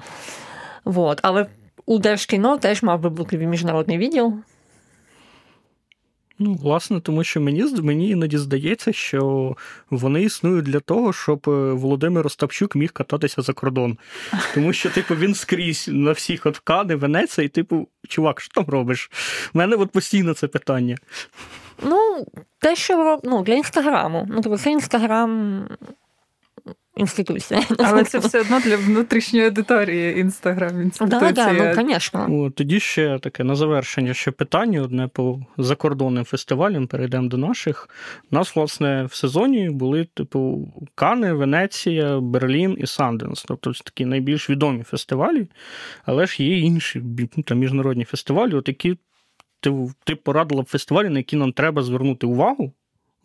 Вот. 0.85 1.19
Але 1.21 1.45
у 1.85 1.99
Держкіно 1.99 2.57
теж 2.57 2.83
мав 2.83 2.99
би 2.99 3.09
бути 3.09 3.37
міжнародний 3.37 3.97
відділ. 3.97 4.33
Ну, 6.43 6.53
власне, 6.53 6.99
тому 6.99 7.23
що 7.23 7.41
мені 7.41 7.65
мені 7.81 8.09
іноді 8.09 8.37
здається, 8.37 8.93
що 8.93 9.55
вони 9.89 10.21
існують 10.21 10.65
для 10.65 10.79
того, 10.79 11.13
щоб 11.13 11.45
е, 11.47 11.51
Володимир 11.51 12.27
Остапчук 12.27 12.75
міг 12.75 12.91
кататися 12.91 13.41
за 13.41 13.53
кордон. 13.53 13.97
Тому 14.53 14.73
що, 14.73 14.89
типу, 14.89 15.15
він 15.15 15.35
скрізь 15.35 15.89
на 15.91 16.11
всіх 16.11 16.45
от 16.45 16.59
Кани, 16.59 16.95
Венеція, 16.95 17.45
і 17.45 17.49
типу, 17.49 17.87
чувак, 18.07 18.41
що 18.41 18.53
там 18.53 18.65
робиш? 18.67 19.11
У 19.53 19.57
мене 19.57 19.75
от 19.75 19.91
постійно 19.91 20.33
це 20.33 20.47
питання. 20.47 20.97
Ну, 21.83 22.25
те, 22.59 22.75
що 22.75 23.19
ну, 23.23 23.43
для 23.43 23.53
інстаграму. 23.53 24.27
Ну, 24.29 24.41
тобто 24.43 24.57
це 24.57 24.71
інстаграм 24.71 25.63
інституція. 26.97 27.63
Але 27.79 28.03
це 28.03 28.19
все 28.19 28.41
одно 28.41 28.59
для 28.59 28.77
внутрішньої 28.77 29.45
аудиторії 29.45 30.19
інстаграм 30.19 30.81
інституція. 30.81 31.31
Да, 31.31 31.53
да, 31.53 31.53
ну, 31.53 31.89
звісно. 31.89 32.51
Тоді 32.55 32.79
ще 32.79 33.19
таке 33.19 33.43
на 33.43 33.55
завершення 33.55 34.13
ще 34.13 34.31
питання 34.31 34.81
одне 34.81 35.07
по 35.07 35.39
закордонним 35.57 36.23
фестивалям. 36.23 36.87
Перейдемо 36.87 37.27
до 37.27 37.37
наших. 37.37 37.89
У 38.31 38.35
нас, 38.35 38.55
власне, 38.55 39.05
в 39.05 39.13
сезоні 39.13 39.69
були, 39.69 40.07
типу, 40.13 40.73
Кани, 40.95 41.33
Венеція, 41.33 42.19
Берлін 42.19 42.77
і 42.79 42.87
Санденс. 42.87 43.43
Тобто 43.47 43.73
це 43.73 43.83
такі 43.83 44.05
найбільш 44.05 44.49
відомі 44.49 44.83
фестивалі, 44.83 45.47
але 46.05 46.25
ж 46.25 46.43
є 46.43 46.57
інші 46.57 47.03
там, 47.45 47.59
міжнародні 47.59 48.03
фестивалі, 48.03 48.53
от 48.53 48.67
які 48.67 48.97
ти, 49.59 49.87
ти 50.03 50.15
порадила 50.15 50.61
б 50.63 50.65
фестивалі, 50.65 51.09
на 51.09 51.19
які 51.19 51.35
нам 51.35 51.51
треба 51.51 51.81
звернути 51.81 52.27
увагу 52.27 52.73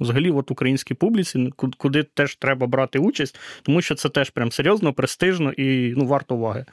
взагалі 0.01 0.31
от 0.31 0.51
українській 0.51 0.95
публіці, 0.95 1.53
куди 1.79 2.03
теж 2.03 2.37
треба 2.37 2.67
брати 2.67 2.99
участь, 2.99 3.39
тому 3.63 3.83
що 3.83 3.95
це 3.95 4.09
теж 4.09 4.31
прям 4.31 4.53
серйозно, 4.53 4.93
престижно 4.93 5.53
і 5.53 5.95
ну, 5.97 6.07
варто 6.07 6.35
уваги. 6.35 6.65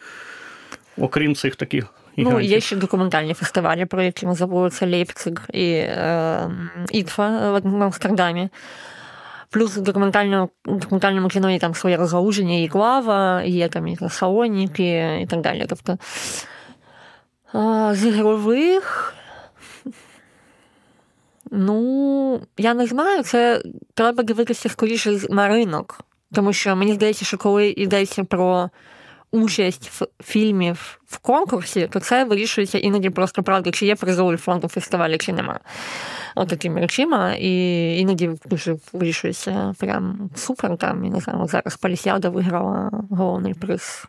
Окрім 0.98 1.36
цих 1.36 1.56
таких. 1.56 1.94
Ну, 2.18 2.40
є 2.40 2.60
ще 2.60 2.76
документальні 2.76 3.34
фестивалі, 3.34 3.86
про 3.86 4.04
які 4.04 4.26
ми 4.26 4.36
забули, 4.36 4.70
це 4.70 4.88
Лейпциг 4.88 5.34
і 5.54 5.72
е, 5.72 6.50
Ітфа 6.92 7.52
в 7.60 7.84
Амстердамі. 7.84 8.50
Плюс 9.50 9.78
в 9.78 9.82
документальному, 9.82 10.50
документальному 10.66 11.28
кіно 11.28 11.52
є 11.52 11.60
там 11.60 11.74
своє 11.74 11.98
розгалуження, 11.98 12.60
і 12.60 12.68
Клава, 12.68 13.44
є 13.44 13.68
там 13.68 13.88
і 13.88 13.98
Салоніки 14.10 15.20
і 15.22 15.26
так 15.26 15.42
далі. 15.42 15.66
Тобто 15.70 15.98
з 17.94 18.06
ігрових 18.06 19.14
Ну, 21.56 22.42
я 22.58 22.74
не 22.74 22.88
знаю, 22.88 23.24
це 23.24 23.64
треба 23.94 24.24
дивитися 24.24 24.70
скоріше 24.70 25.20
на 25.30 25.48
ринок. 25.48 26.02
Тому 26.34 26.54
що 26.54 26.76
мені 26.76 26.94
здається, 26.94 27.26
що 27.26 27.38
коли 27.38 27.70
йдеться 27.70 28.24
про 28.24 28.70
участь 29.32 29.90
в 29.90 30.08
фільмів 30.24 31.00
в 31.06 31.18
конкурсі, 31.18 31.88
то 31.92 32.00
це 32.00 32.24
вирішується 32.24 32.78
іноді 32.78 33.10
просто 33.10 33.44
правда, 33.44 33.72
чи 33.72 33.86
є 33.86 33.96
призовий 33.96 34.38
фонд 34.38 34.64
у 34.64 34.68
фестивалі, 34.68 35.18
чи 35.18 35.34
нема. 35.34 35.60
От 36.36 36.48
такими 36.48 36.82
речима. 36.82 37.34
І 37.34 37.52
іноді 38.00 38.32
дуже 38.46 38.78
вирішується 38.94 39.76
прям 39.80 40.30
супер. 40.36 40.78
Там, 40.78 41.06
я 41.06 41.12
не 41.12 41.20
знаю, 41.20 41.48
зараз 41.48 41.78
Полісіада 41.78 42.30
виграла 42.30 42.92
головний 43.10 43.54
приз 43.54 44.08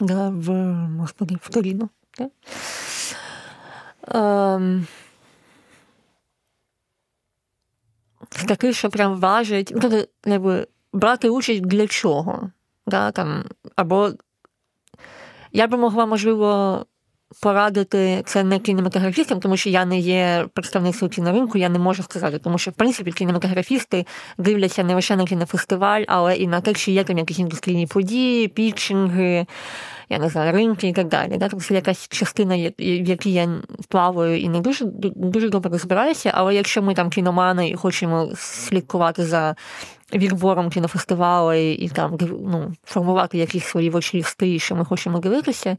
в 0.00 0.50
господи, 0.98 1.36
в 1.42 1.48
Торіно. 1.48 1.88
Ем, 4.08 4.86
такий, 8.46 8.72
що 8.72 8.90
прям 8.90 9.20
важить, 9.20 9.72
ну, 9.82 10.04
якби, 10.26 10.66
брати 10.92 11.30
участь 11.30 11.62
для 11.62 11.86
чого. 11.86 12.50
Да, 12.86 13.10
там, 13.10 13.44
Або 13.76 14.10
я 15.52 15.66
би 15.66 15.76
могла, 15.76 16.06
можливо, 16.06 16.86
порадити 17.42 18.22
це 18.26 18.44
не 18.44 18.58
кінематографістам, 18.58 19.40
тому 19.40 19.56
що 19.56 19.70
я 19.70 19.84
не 19.84 19.98
є 19.98 20.46
представницею 20.52 21.10
кіноринку, 21.10 21.58
я 21.58 21.68
не 21.68 21.78
можу 21.78 22.02
сказати, 22.02 22.38
тому 22.38 22.58
що, 22.58 22.70
в 22.70 22.74
принципі, 22.74 23.12
кінематографісти 23.12 24.06
дивляться 24.38 24.84
не 24.84 24.94
лише 24.94 25.16
на 25.16 25.24
кінофестиваль, 25.24 26.04
але 26.08 26.36
і 26.36 26.46
на 26.46 26.60
те, 26.60 26.74
чи 26.74 26.92
є 26.92 27.04
там 27.04 27.18
якісь 27.18 27.38
індустрійні 27.38 27.86
події, 27.86 28.48
пітчинги, 28.48 29.46
я 30.08 30.18
не 30.18 30.28
знаю, 30.28 30.52
ринки 30.52 30.88
і 30.88 30.92
так 30.92 31.08
далі. 31.08 31.36
Да? 31.36 31.48
Тобто 31.48 31.66
це 31.66 31.74
якась 31.74 32.08
частина, 32.08 32.56
в 32.78 33.08
якій 33.08 33.32
я 33.32 33.48
плаваю 33.88 34.40
і 34.40 34.48
не 34.48 34.60
дуже 34.60 34.84
дуже 35.16 35.48
добре 35.48 35.70
розбираюся, 35.70 36.30
але 36.34 36.54
якщо 36.54 36.82
ми 36.82 36.94
там 36.94 37.10
кіномани 37.10 37.68
і 37.68 37.74
хочемо 37.74 38.30
слідкувати 38.36 39.24
за 39.24 39.56
відбором 40.14 40.70
кінофестивалу 40.70 41.52
і 41.52 41.88
там 41.88 42.18
ну, 42.20 42.72
формувати 42.84 43.38
якісь 43.38 43.64
свої 43.64 43.90
вочі 43.90 44.24
що 44.58 44.76
ми 44.76 44.84
хочемо 44.84 45.18
дивитися. 45.18 45.76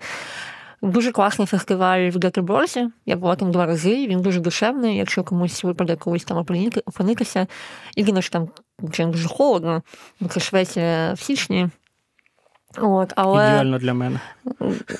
Дуже 0.81 1.11
класний 1.11 1.47
фестиваль 1.47 2.09
в 2.09 2.19
Гетеборзі. 2.19 2.89
Я 3.05 3.15
була 3.15 3.35
там 3.35 3.51
два 3.51 3.65
рази, 3.65 4.07
він 4.07 4.21
дуже 4.21 4.39
душевний, 4.39 4.97
якщо 4.97 5.23
комусь 5.23 5.63
випаде 5.63 5.95
колись 5.95 6.23
там 6.23 6.45
опинитися. 6.85 7.47
Єдине, 7.95 8.21
що 8.21 8.31
там 8.31 8.47
дуже 8.79 9.27
холодно, 9.27 9.81
бо 10.19 10.29
це 10.29 10.39
Швеція 10.39 11.13
в 11.13 11.19
січні. 11.19 11.69
От, 12.77 13.13
але... 13.15 13.47
Ідеально 13.47 13.79
для 13.79 13.93
мене. 13.93 14.19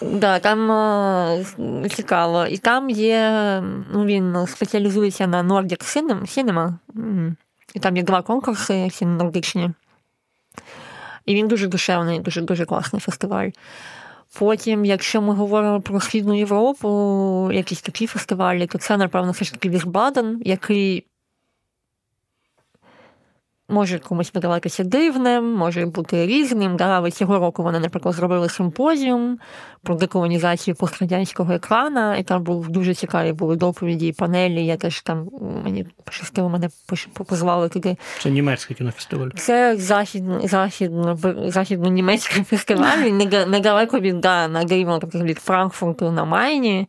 Да, 0.02 0.39
Там 0.39 0.72
е, 0.72 1.89
цікаво. 1.89 2.46
І 2.46 2.58
там 2.58 2.89
є, 2.89 3.63
ну, 3.94 4.06
він 4.06 4.48
спеціалізується 4.48 5.28
на 5.28 5.44
Nordic 5.44 5.82
Cinema. 5.84 6.74
І 7.74 7.80
там 7.80 7.98
є 7.98 8.04
два 8.04 8.22
конкурси, 8.22 8.88
всі 8.88 9.06
нордичні. 9.06 9.72
І 11.26 11.36
він 11.36 11.48
дуже 11.48 11.68
душевний, 11.68 12.20
дуже 12.20 12.42
дуже 12.42 12.65
класний 12.65 13.00
фестиваль. 13.00 13.50
Потім, 14.38 14.86
якщо 14.86 15.22
ми 15.22 15.34
говоримо 15.34 15.82
про 15.82 16.00
Східну 16.00 16.38
Європу, 16.38 16.89
якісь 17.54 17.82
такі 17.82 18.08
фестивалі, 18.08 18.68
то 18.68 18.78
це, 18.78 18.98
напевно, 18.98 19.32
все 19.32 19.46
ж 19.46 19.52
таки 19.52 19.70
Вірбаден, 19.70 20.42
який 20.46 21.09
може 23.69 23.99
комусь 23.99 24.34
видаватися 24.34 24.84
дивним, 24.84 25.53
може 25.53 25.86
бути 25.86 26.27
різним. 26.27 26.77
Да? 26.77 26.86
Але 26.86 27.12
цього 27.12 27.39
року 27.39 27.63
вони, 27.63 27.79
наприклад, 27.79 28.15
зробили 28.15 28.49
симпозіум 28.49 29.39
про 29.84 29.95
деколонізацію 29.95 30.75
пострадянського 30.75 31.53
екрана, 31.53 32.17
і 32.17 32.23
там 32.23 32.43
був 32.43 32.69
дуже 32.69 32.93
цікаві 32.93 33.34
були 33.34 33.55
доповіді 33.55 34.08
і 34.08 34.13
панелі. 34.13 34.65
Я 34.65 34.77
теж 34.77 35.01
там 35.01 35.29
мені 35.63 35.86
пощастило, 36.03 36.49
мене 36.49 36.69
позвали 37.13 37.69
туди. 37.69 37.97
Це 38.19 38.29
німецький 38.29 38.75
кінофестиваль. 38.75 39.29
Це 39.36 39.77
західно, 39.77 40.47
західно, 40.47 41.17
західно-німецький 41.47 42.43
фестиваль. 42.49 42.97
Недалеко 43.47 43.99
від 43.99 44.19
да, 44.19 44.47
на 44.47 44.65
від 44.65 45.39
Франкфурту 45.39 46.12
на 46.12 46.25
Майні 46.25 46.88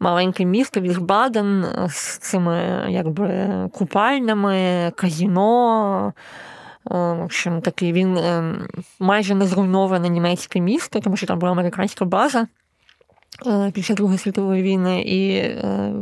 маленьке 0.00 0.44
місто 0.44 0.80
Вірбаден 0.80 1.66
з 1.88 2.18
цими 2.18 2.86
якби 2.88 3.48
купальнями, 3.72 4.92
казіно. 4.96 6.12
Е, 6.90 6.94
в 6.94 7.22
общем, 7.22 7.60
такий 7.60 7.92
він 7.92 8.16
е, 8.16 8.54
майже 8.98 9.34
не 9.34 9.46
зруйноване 9.46 10.08
німецьке 10.08 10.60
місто, 10.60 11.00
тому 11.00 11.16
що 11.16 11.26
там 11.26 11.38
була 11.38 11.52
американська 11.52 12.04
база. 12.04 12.46
Е, 13.46 13.70
після 13.74 13.94
Другої 13.94 14.18
світової 14.18 14.62
війни, 14.62 15.02
і 15.02 15.42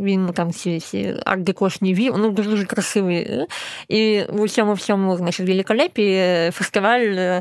він 0.04 0.28
там 0.28 0.48
всі 0.48 0.76
всі 0.76 1.14
арт-декошні 1.26 1.94
вів, 1.94 2.14
ну 2.18 2.30
дуже 2.30 2.50
дуже 2.50 2.64
красивий. 2.64 3.46
І 3.88 4.22
в 4.28 4.40
усьому 4.40 4.72
всьому, 4.72 5.16
значить, 5.16 5.48
великолепі 5.48 6.22
фестиваль 6.52 7.40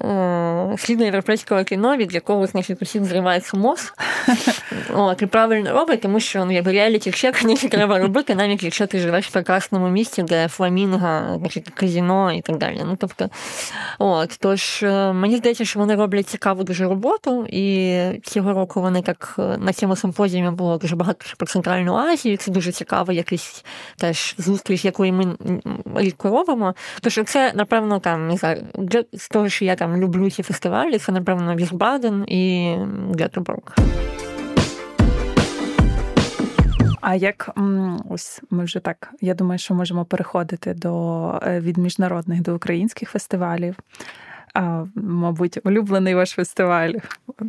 Е, 0.00 0.74
східноєвропейського 0.78 1.64
кіно, 1.64 1.96
від 1.96 2.14
якого 2.14 2.46
значить, 2.46 2.82
усім 2.82 3.04
зривається 3.04 3.56
мозк. 3.56 3.98
От, 4.94 5.22
І 5.22 5.26
правильно 5.26 5.72
робить, 5.72 6.00
тому 6.00 6.20
що 6.20 6.44
ну, 6.44 6.52
якби 6.52 6.72
реаліті 6.72 7.10
чек 7.10 7.44
не 7.44 7.56
треба 7.56 7.98
робити, 7.98 8.34
навіть 8.34 8.62
якщо 8.62 8.86
ти 8.86 8.98
живеш 8.98 9.26
в 9.26 9.32
прекрасному 9.32 9.88
місці, 9.88 10.22
де 10.22 10.48
фламінга, 10.48 11.36
значить, 11.38 11.68
казіно 11.74 12.32
і 12.32 12.40
так 12.40 12.58
далі. 12.58 12.82
Ну, 12.84 12.96
тобто, 13.00 13.28
от, 13.98 14.36
Тож 14.40 14.82
е, 14.82 15.12
мені 15.12 15.36
здається, 15.36 15.64
що 15.64 15.78
вони 15.78 15.94
роблять 15.94 16.28
цікаву 16.28 16.64
дуже 16.64 16.84
роботу, 16.84 17.46
і 17.48 17.98
цього 18.22 18.52
року 18.52 18.80
вони 18.80 19.02
так 19.02 19.34
е, 19.38 19.42
на 19.58 19.72
цьому 19.72 19.96
симпозіумі 19.96 20.50
було 20.50 20.78
дуже 20.78 20.96
багато 20.96 21.26
про 21.36 21.46
Центральну 21.46 21.94
Азію. 21.94 22.36
Це 22.36 22.50
дуже 22.50 22.72
цікаво, 22.72 23.12
якийсь 23.12 23.64
теж 23.96 24.34
зустріч, 24.38 24.84
якої 24.84 25.12
ми 25.12 25.36
рідко 25.94 26.30
робимо. 26.30 26.74
Тож 27.00 27.20
це, 27.26 27.52
напевно, 27.54 27.98
там 27.98 28.28
не 28.28 28.36
знаю, 28.36 28.66
з 29.12 29.28
того, 29.28 29.48
що 29.48 29.64
я 29.64 29.76
там 29.84 29.96
люблю 29.96 30.30
ці 30.30 30.42
фестивалі, 30.42 30.98
це, 30.98 31.12
напевно, 31.12 31.56
Вісбаден 31.56 32.24
і 32.28 32.76
Гетеборг. 33.18 33.76
А 37.00 37.14
як 37.14 37.50
ось 38.08 38.42
ми 38.50 38.64
вже 38.64 38.80
так, 38.80 39.14
я 39.20 39.34
думаю, 39.34 39.58
що 39.58 39.74
можемо 39.74 40.04
переходити 40.04 40.74
до 40.74 41.40
е, 41.46 41.60
від 41.60 41.76
міжнародних 41.76 42.42
до 42.42 42.54
українських 42.54 43.10
фестивалів. 43.10 43.76
А, 44.54 44.84
Мабуть, 44.94 45.58
улюблений 45.64 46.14
ваш 46.14 46.30
фестиваль 46.30 46.92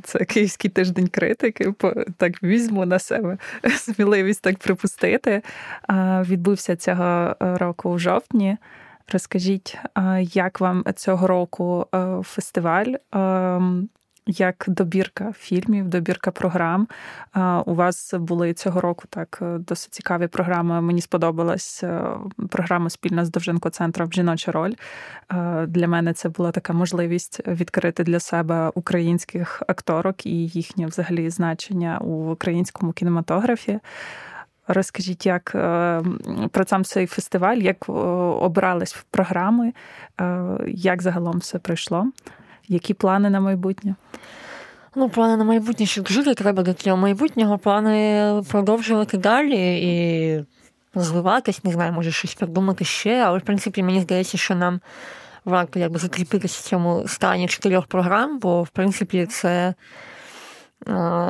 це 0.04 0.26
Київський 0.26 0.70
тиждень 0.70 1.08
критики. 1.08 1.74
Так 2.18 2.44
візьму 2.44 2.86
на 2.86 3.00
себе 3.00 3.38
сміливість 3.78 4.42
так 4.42 4.58
припустити. 4.58 5.42
А, 5.88 6.24
Відбувся 6.24 6.76
цього 6.76 7.36
року 7.40 7.90
у 7.90 7.98
жовтні. 7.98 8.58
Розкажіть, 9.14 9.78
як 10.34 10.60
вам 10.60 10.84
цього 10.96 11.28
року 11.28 11.88
е, 11.96 12.22
фестиваль? 12.24 12.94
Ем, 13.12 13.90
як 14.28 14.66
добірка 14.68 15.34
фільмів, 15.38 15.88
добірка 15.88 16.32
програм. 16.32 16.88
У 17.66 17.76
вас 17.76 18.14
були 18.14 18.54
цього 18.54 18.82
року 18.82 19.04
так 19.10 19.40
е, 19.42 19.58
досить 19.58 19.94
цікаві 19.94 20.28
програми. 20.28 20.82
Мені 20.82 21.02
сподобалась 21.02 21.84
е, 21.84 22.10
програма 22.50 22.90
спільна 22.90 23.26
з 23.26 23.30
Довженко 23.30 23.70
центром 23.70 24.12
Жіноча 24.12 24.52
роль. 24.52 24.74
Для 25.68 25.88
мене 25.88 26.14
це 26.14 26.30
була 26.30 26.52
така 26.52 26.74
можливість 26.74 27.48
відкрити 27.48 28.04
для 28.04 28.20
себе 28.20 28.72
українських 28.76 29.64
акторок 29.68 30.26
і 30.26 30.48
їхнє 30.48 30.88
взагалі 30.88 31.30
значення 31.30 32.00
у 32.02 32.32
українському 32.32 32.92
кінематографі. 32.92 33.80
Розкажіть, 34.68 35.26
як 35.26 35.52
е, 35.56 36.02
про 36.52 36.66
сам 36.66 36.84
цей 36.84 37.08
фестиваль, 37.08 37.58
як 37.58 37.90
обрались 37.90 39.06
програми, 39.12 39.74
як 40.68 41.02
загалом 41.02 41.38
все 41.38 41.60
пройшло? 41.60 42.12
Які 42.68 42.94
плани 42.94 43.30
на 43.30 43.40
майбутнє? 43.40 43.96
Ну, 44.96 45.10
плани 45.10 45.38
на 45.38 45.44
майбутнє, 45.44 45.86
що 45.86 46.04
жити 46.06 46.34
треба 46.34 46.64
до 46.64 46.74
цього 46.74 46.98
майбутнього, 46.98 47.58
плани 47.58 48.44
продовжувати 48.50 49.18
далі 49.18 49.80
і 49.82 50.46
розвиватись, 50.94 51.64
не 51.64 51.72
знаю, 51.72 51.94
може 51.94 52.12
щось 52.12 52.34
придумати 52.34 52.86
ще, 52.86 53.24
але 53.26 53.38
в 53.38 53.42
принципі 53.42 53.84
мені 53.84 54.02
здається, 54.02 54.38
що 54.38 54.56
нам 54.56 54.80
варто 55.46 55.80
якби 55.80 56.00
закріпитися 56.00 56.60
в 56.60 56.64
цьому 56.64 57.08
стані 57.08 57.48
чотирьох 57.48 57.86
програм, 57.86 58.40
бо 58.40 58.64
в 58.64 58.70
принципі 58.70 59.26
це 59.26 59.74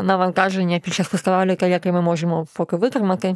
навантаження 0.04 0.80
під 0.80 0.94
час 0.94 1.08
фестивалю, 1.08 1.58
яке 1.62 1.92
ми 1.92 2.02
можемо 2.02 2.48
поки 2.54 2.76
витримати. 2.76 3.36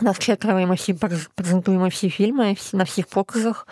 Нас 0.00 0.18
четверо 0.18 0.74
всі 0.74 0.94
презентуємо 1.34 1.88
всі 1.88 2.10
фільми 2.10 2.56
на 2.72 2.84
всіх 2.84 3.06
показах. 3.06 3.68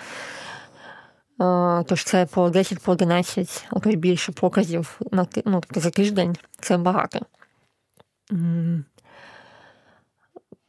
Тож 1.86 2.04
це 2.04 2.26
по 2.26 2.50
10 2.50 2.78
по 2.82 2.92
11, 2.92 3.66
а 3.70 3.78
більше 3.96 4.32
показів 4.32 5.00
на 5.12 5.26
ну, 5.44 5.62
за 5.74 5.90
тиждень 5.90 6.36
це 6.60 6.76
багато. 6.76 7.26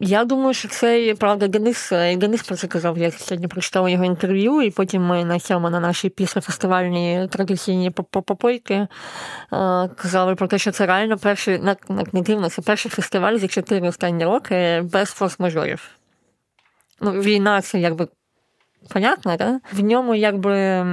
Я 0.04 0.26
думаю, 0.26 0.54
що 0.54 0.68
це 0.68 1.16
правда 1.20 1.48
Денис. 1.48 1.92
І 1.92 2.16
Денис 2.16 2.44
про 2.44 2.56
це 2.56 2.68
казав. 2.68 2.98
Я 2.98 3.12
сьогодні 3.12 3.48
прочитала 3.48 3.90
його 3.90 4.06
інтерв'ю, 4.06 4.62
і 4.62 4.72
потім 4.72 5.04
ми 5.04 5.26
на 5.26 5.40
цьому 5.40 5.70
на 5.70 5.80
нашій 5.80 6.10
післяфестивальній 6.10 7.28
традиційні 7.32 7.92
попойки 7.92 8.88
казали 9.96 10.36
про 10.36 10.48
те, 10.48 10.58
що 10.58 10.72
це 10.72 10.86
реально 10.86 11.18
перший 11.18 11.62
не 12.14 12.22
дивно, 12.22 12.50
це 12.50 12.62
перший 12.62 12.92
фестиваль 12.92 13.38
за 13.38 13.48
чотири 13.48 13.88
останні 13.88 14.26
роки 14.26 14.82
без 14.84 15.10
форс-мажорів. 15.10 15.80
Ну, 17.02 17.12
Війна 17.12 17.62
це 17.62 17.80
якби 17.80 18.08
понятно, 18.90 19.38
да? 19.38 19.60
в 19.74 19.80
ньому 19.80 20.16
якби 20.16 20.86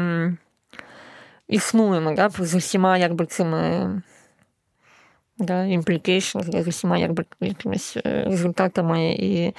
існуємо 1.49 2.15
да? 2.15 2.29
з 2.29 2.55
усіма 2.55 2.99
якби 2.99 3.27
цими 3.27 4.03
да, 5.39 5.55
implications, 5.55 6.63
з 6.63 6.69
усіма 6.69 6.99
якби 6.99 7.25
якимись 7.41 7.97
е, 7.97 8.25
результатами 8.25 9.13
і 9.13 9.55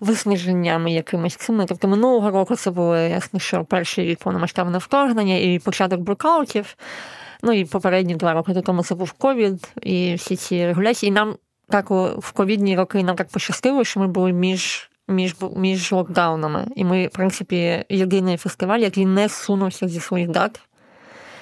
виснаженнями 0.00 0.92
якимись 0.92 1.36
цими. 1.36 1.66
Тобто 1.66 1.88
минулого 1.88 2.30
року 2.30 2.56
це 2.56 2.70
було 2.70 2.96
ясно, 2.96 3.40
що 3.40 3.64
перший 3.64 4.06
рік 4.06 4.18
повномасштабне 4.18 4.78
вторгнення 4.78 5.36
і 5.36 5.58
початок 5.58 6.00
блокаутів. 6.00 6.76
Ну 7.42 7.52
і 7.52 7.64
попередні 7.64 8.14
два 8.14 8.32
роки 8.32 8.52
до 8.52 8.62
тому 8.62 8.82
це 8.82 8.94
був 8.94 9.12
ковід 9.12 9.68
і 9.82 10.14
всі 10.14 10.36
ці 10.36 10.66
регуляції. 10.66 11.08
І 11.08 11.12
нам 11.12 11.34
так 11.68 11.90
в 12.18 12.32
ковідні 12.32 12.76
роки 12.76 13.02
нам 13.02 13.16
так 13.16 13.28
пощастило, 13.28 13.84
що 13.84 14.00
ми 14.00 14.06
були 14.06 14.32
між 14.32 14.90
між 15.08 15.36
між 15.56 15.92
локдаунами. 15.92 16.66
І 16.76 16.84
ми, 16.84 17.06
в 17.06 17.10
принципі, 17.10 17.84
єдиний 17.88 18.36
фестиваль, 18.36 18.78
який 18.78 19.06
не 19.06 19.28
сунувся 19.28 19.88
зі 19.88 20.00
своїх 20.00 20.28
дат. 20.28 20.60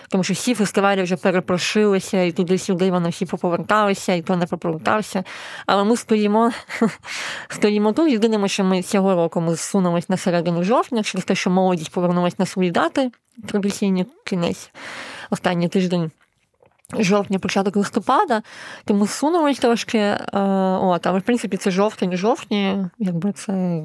Тому 0.08 0.24
що 0.24 0.34
всі 0.34 0.54
фестивалі 0.54 1.02
вже 1.02 1.16
перепрошилися, 1.16 2.22
і 2.22 2.32
туди-сюди 2.32 2.90
вони 2.90 3.08
всі 3.08 3.26
поповерталися, 3.26 4.12
і 4.12 4.22
то 4.22 4.36
не 4.36 4.46
поповертався. 4.46 5.24
Але 5.66 5.84
ми 5.84 5.96
стоїмо 5.96 6.52
стоїмо 7.48 7.92
тут. 7.92 8.12
Єдине, 8.12 8.48
що 8.48 8.64
ми 8.64 8.82
цього 8.82 9.14
року 9.14 9.40
ми 9.40 9.54
зсунулися 9.54 10.06
на 10.08 10.16
середину 10.16 10.64
жовтня, 10.64 11.02
через 11.02 11.24
те, 11.24 11.34
що 11.34 11.50
молодість 11.50 11.92
повернулася 11.92 12.36
на 12.38 12.46
свої 12.46 12.70
дати, 12.70 13.10
традиційний 13.46 14.06
кінець, 14.24 14.70
останній 15.30 15.68
тиждень 15.68 16.10
жовтня, 16.98 17.38
початок 17.38 17.76
листопада, 17.76 18.42
тому 18.84 19.06
сунулись 19.06 19.58
трошки. 19.58 19.98
Е, 19.98 20.18
от, 20.82 21.06
Але 21.06 21.18
в 21.18 21.22
принципі 21.22 21.56
це 21.56 21.70
жовтень, 21.70 22.16
жовтні, 22.16 22.76
якби 22.98 23.32
це 23.32 23.82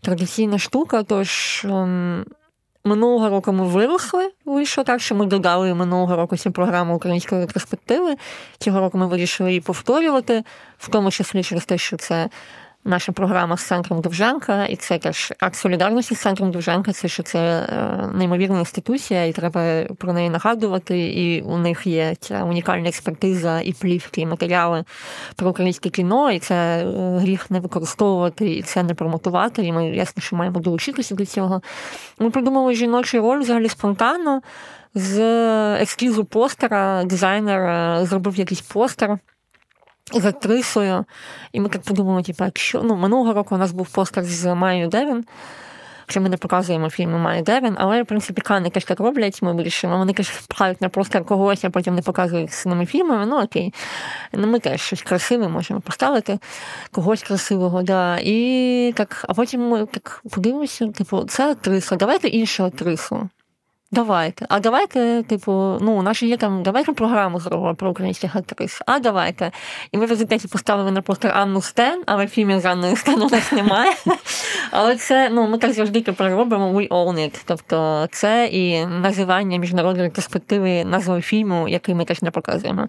традиційна 0.00 0.58
штука. 0.58 1.02
Тож 1.02 1.62
ем, 1.64 2.24
минулого 2.84 3.28
року 3.28 3.52
ми 3.52 3.66
виросли, 3.66 4.30
вийшло 4.44 4.84
так, 4.84 5.00
що 5.00 5.14
ми 5.14 5.26
додали 5.26 5.74
минулого 5.74 6.16
року 6.16 6.36
цю 6.36 6.52
програму 6.52 6.96
української 6.96 7.40
ретроспективи. 7.40 8.16
Цього 8.58 8.80
року 8.80 8.98
ми 8.98 9.06
вирішили 9.06 9.50
її 9.50 9.60
повторювати, 9.60 10.44
в 10.78 10.88
тому 10.88 11.10
числі 11.10 11.42
через 11.42 11.64
те, 11.64 11.78
що 11.78 11.96
це 11.96 12.28
наша 12.84 13.12
програма 13.12 13.56
з 13.56 13.62
центром 13.62 14.00
Довженка, 14.00 14.66
і 14.66 14.76
це 14.76 14.98
теж 14.98 15.32
акт 15.40 15.54
солідарності 15.54 16.14
з 16.14 16.18
центром 16.20 16.50
Довженка, 16.50 16.92
це 16.92 17.08
що 17.08 17.22
це 17.22 17.38
е, 17.38 18.08
неймовірна 18.14 18.58
інституція, 18.58 19.24
і 19.24 19.32
треба 19.32 19.84
про 19.98 20.12
неї 20.12 20.30
нагадувати. 20.30 20.98
І 20.98 21.42
у 21.42 21.58
них 21.58 21.86
є 21.86 22.14
ця 22.20 22.44
унікальна 22.44 22.88
експертиза 22.88 23.60
і 23.60 23.72
плівки, 23.72 24.20
і 24.20 24.26
матеріали 24.26 24.84
про 25.36 25.50
українське 25.50 25.90
кіно, 25.90 26.30
і 26.30 26.38
це 26.38 26.54
е, 26.54 27.18
гріх 27.18 27.50
не 27.50 27.60
використовувати, 27.60 28.50
і 28.50 28.62
це 28.62 28.82
не 28.82 28.94
промотувати. 28.94 29.66
І 29.66 29.72
ми 29.72 29.88
ясно, 29.88 30.22
що 30.22 30.36
маємо 30.36 30.60
долучитися 30.60 31.14
до 31.14 31.26
цього. 31.26 31.62
Ми 32.18 32.30
придумали 32.30 32.74
жіночу 32.74 33.20
роль 33.20 33.40
взагалі 33.40 33.68
спонтанно. 33.68 34.42
З 34.94 35.20
ескізу 35.82 36.24
постера 36.24 37.04
дизайнер 37.04 37.60
е, 37.60 38.06
зробив 38.06 38.36
якийсь 38.36 38.60
постер 38.60 39.18
з 40.12 40.24
актрисою. 40.24 41.04
І 41.52 41.60
ми 41.60 41.68
так 41.68 41.82
подумали, 41.82 42.22
типу, 42.22 42.44
якщо 42.44 42.82
ну, 42.82 42.96
минулого 42.96 43.32
року 43.32 43.54
у 43.54 43.58
нас 43.58 43.72
був 43.72 43.88
постер 43.88 44.24
з 44.24 44.54
Майю 44.54 44.88
Девін. 44.88 45.24
Що 46.06 46.20
ми 46.20 46.28
не 46.28 46.36
показуємо 46.36 46.90
фільми 46.90 47.18
Майю 47.18 47.42
Девін, 47.42 47.76
але, 47.78 48.02
в 48.02 48.06
принципі, 48.06 48.40
кани 48.40 48.70
теж 48.70 48.84
так 48.84 49.00
роблять, 49.00 49.42
ми 49.42 49.52
вирішимо. 49.52 49.98
Вони 49.98 50.12
теж 50.12 50.28
впхають 50.28 50.80
на 50.80 50.88
постер 50.88 51.24
когось, 51.24 51.64
а 51.64 51.70
потім 51.70 51.94
не 51.94 52.02
показують 52.02 52.62
ними 52.66 52.86
фільмами. 52.86 53.26
Ну 53.26 53.42
окей. 53.42 53.74
Ну, 54.32 54.46
Ми 54.46 54.58
теж 54.58 54.80
щось 54.80 55.02
красиве 55.02 55.48
можемо 55.48 55.80
поставити, 55.80 56.38
когось 56.92 57.22
красивого, 57.22 57.82
да. 57.82 58.18
І 58.22 58.92
так, 58.96 59.24
а 59.28 59.34
потім 59.34 59.68
ми 59.68 59.86
так 59.86 60.22
подивимося, 60.30 60.88
типу, 60.88 61.24
це 61.24 61.50
актриса, 61.50 61.96
давайте 61.96 62.28
іншу 62.28 62.64
актрису. 62.64 63.28
Давайте. 63.94 64.46
А 64.48 64.60
давайте, 64.60 65.22
типу, 65.22 65.52
ну, 65.80 65.92
у 65.92 66.02
нас 66.02 66.22
є 66.22 66.36
там, 66.36 66.62
давайте 66.62 66.92
програму 66.92 67.40
зробимо 67.40 67.74
про 67.74 67.90
українських 67.90 68.36
актрис. 68.36 68.82
А 68.86 68.98
давайте. 68.98 69.50
І 69.92 69.98
ми 69.98 70.06
в 70.06 70.10
результаті 70.10 70.48
поставили 70.48 70.90
на 70.90 71.02
постер 71.02 71.32
Анну 71.36 71.62
Стен, 71.62 72.02
але 72.06 72.26
фільмів 72.26 72.60
з 72.60 72.64
Анною 72.64 72.96
Стен 72.96 73.22
у 73.22 73.28
нас 73.28 73.52
немає. 73.52 73.92
Але 74.70 74.96
це, 74.96 75.30
ну, 75.30 75.48
ми 75.48 75.58
так 75.58 75.72
завжди 75.72 76.00
тепер 76.00 76.32
робимо 76.32 76.72
we 76.72 76.88
own 76.88 77.14
it. 77.14 77.42
Тобто 77.44 78.08
це 78.12 78.46
і 78.46 78.86
називання 78.86 79.58
міжнародної 79.58 80.10
перспективи 80.10 80.84
назви 80.84 81.20
фільму, 81.20 81.68
який 81.68 81.94
ми 81.94 82.04
теж 82.04 82.22
не 82.22 82.30
показуємо. 82.30 82.88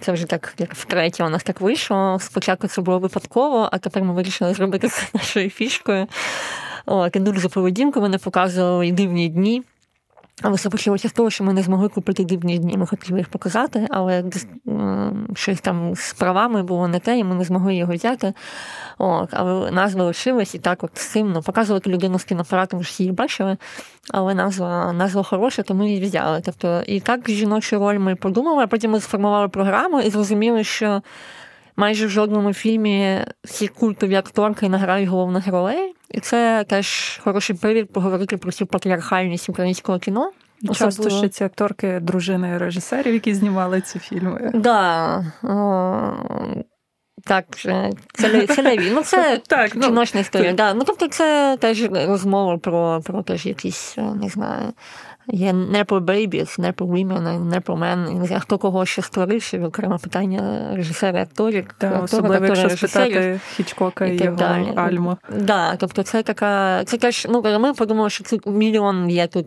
Це 0.00 0.12
вже 0.12 0.26
так, 0.26 0.54
як 0.58 0.74
втретє, 0.74 1.24
у 1.24 1.28
нас 1.28 1.42
так 1.42 1.60
вийшло. 1.60 2.18
Спочатку 2.20 2.68
це 2.68 2.82
було 2.82 2.98
випадково, 2.98 3.68
а 3.72 3.78
тепер 3.78 4.04
ми 4.04 4.14
вирішили 4.14 4.54
зробити 4.54 4.88
це 4.88 5.06
нашою 5.14 5.50
фішкою. 5.50 6.06
О, 6.86 7.08
дуже 7.08 7.40
за 7.40 7.48
поведінку 7.48 8.00
вони 8.00 8.18
показували 8.18 8.92
дивні 8.92 9.28
дні. 9.28 9.62
Це 10.58 10.70
почалося 10.70 11.08
з 11.08 11.12
того, 11.12 11.30
що 11.30 11.44
ми 11.44 11.52
не 11.52 11.62
змогли 11.62 11.88
купити 11.88 12.24
дивні 12.24 12.58
дні. 12.58 12.76
Ми 12.76 12.86
хотіли 12.86 13.18
їх 13.18 13.28
показати, 13.28 13.86
але 13.90 14.24
щось 15.34 15.60
там 15.60 15.94
з 15.94 16.12
правами 16.12 16.62
було 16.62 16.88
не 16.88 16.98
те, 16.98 17.18
і 17.18 17.24
ми 17.24 17.34
не 17.34 17.44
змогли 17.44 17.74
його 17.74 17.94
взяти. 17.94 18.34
От, 18.98 19.28
Але 19.32 19.70
назва 19.70 20.04
лишилась 20.04 20.54
і 20.54 20.58
так 20.58 20.84
от 20.84 20.90
симно. 20.94 21.42
Показувати 21.42 21.90
людину 21.90 22.18
з 22.18 22.24
кіноапаратом, 22.24 22.80
всі 22.80 23.04
їх 23.04 23.12
бачили, 23.12 23.56
але 24.10 24.34
назва 24.34 24.92
назва 24.92 25.22
хороша, 25.22 25.62
то 25.62 25.74
ми 25.74 25.88
її 25.90 26.02
взяли. 26.04 26.42
Тобто, 26.44 26.82
і 26.86 27.00
так 27.00 27.30
жіночу 27.30 27.78
роль 27.78 27.98
ми 27.98 28.16
подумали, 28.16 28.64
а 28.64 28.66
потім 28.66 28.90
ми 28.90 29.00
сформували 29.00 29.48
програму 29.48 30.00
і 30.00 30.10
зрозуміли, 30.10 30.64
що 30.64 31.02
майже 31.76 32.06
в 32.06 32.10
жодному 32.10 32.52
фільмі 32.52 33.24
всі 33.44 33.68
культові 33.68 34.14
акторки 34.14 34.68
награють 34.68 35.08
головних 35.08 35.48
ролей. 35.48 35.94
І 36.10 36.20
це 36.20 36.64
теж 36.68 37.20
хороший 37.24 37.56
привід 37.56 37.92
поговорити 37.92 38.36
про 38.36 38.52
цю 38.52 38.66
патріархальність 38.66 39.48
українського 39.48 39.98
кіно. 39.98 40.30
Часто 40.74 41.10
ще 41.10 41.28
ці 41.28 41.44
акторки, 41.44 42.00
дружини 42.00 42.58
режисерів, 42.58 43.14
які 43.14 43.34
знімали 43.34 43.80
ці 43.80 43.98
фільми. 43.98 44.50
Да. 44.54 45.24
Так, 47.24 47.44
це 47.56 47.90
це 48.48 48.62
леві. 48.62 48.90
Ну, 48.94 49.02
це 49.02 49.40
так, 49.46 49.74
ну, 49.74 49.82
кіночна 49.82 50.20
історія. 50.20 50.52
Да. 50.52 50.74
Ну, 50.74 50.84
Тобто, 50.86 51.08
це 51.08 51.56
теж 51.60 51.90
розмова 51.90 52.58
про 52.58 53.00
про 53.04 53.22
теж 53.22 53.46
якісь, 53.46 53.96
не 53.96 54.28
знаю, 54.28 54.72
Є 55.28 55.52
не 55.52 55.84
про 55.84 56.00
Babies, 56.00 56.60
не 56.60 56.72
про 56.72 56.86
Women, 56.86 57.44
не 57.44 57.60
про 57.60 57.74
Men. 57.74 58.40
Хто 58.40 58.58
кого 58.58 58.86
ще 58.86 59.02
створив, 59.02 59.42
ще 59.42 59.64
окремо 59.64 59.98
питання 59.98 60.70
режисера, 60.76 61.22
акторів, 61.22 61.64
актора, 61.68 62.00
особливо, 62.00 62.46
якщо 62.46 62.68
режисерів. 62.68 62.90
спитати 62.90 63.40
Хічкока 63.56 64.06
і, 64.06 64.16
його 64.16 64.36
далі. 64.36 64.72
Альму. 64.76 65.16
Да, 65.38 65.76
тобто 65.76 66.02
це 66.02 66.22
така, 66.22 66.84
це 66.84 66.96
теж, 66.96 67.26
ну 67.30 67.58
ми 67.58 67.74
подумали, 67.74 68.10
що 68.10 68.24
це 68.24 68.38
мільйон 68.46 69.10
є 69.10 69.26
тут, 69.26 69.46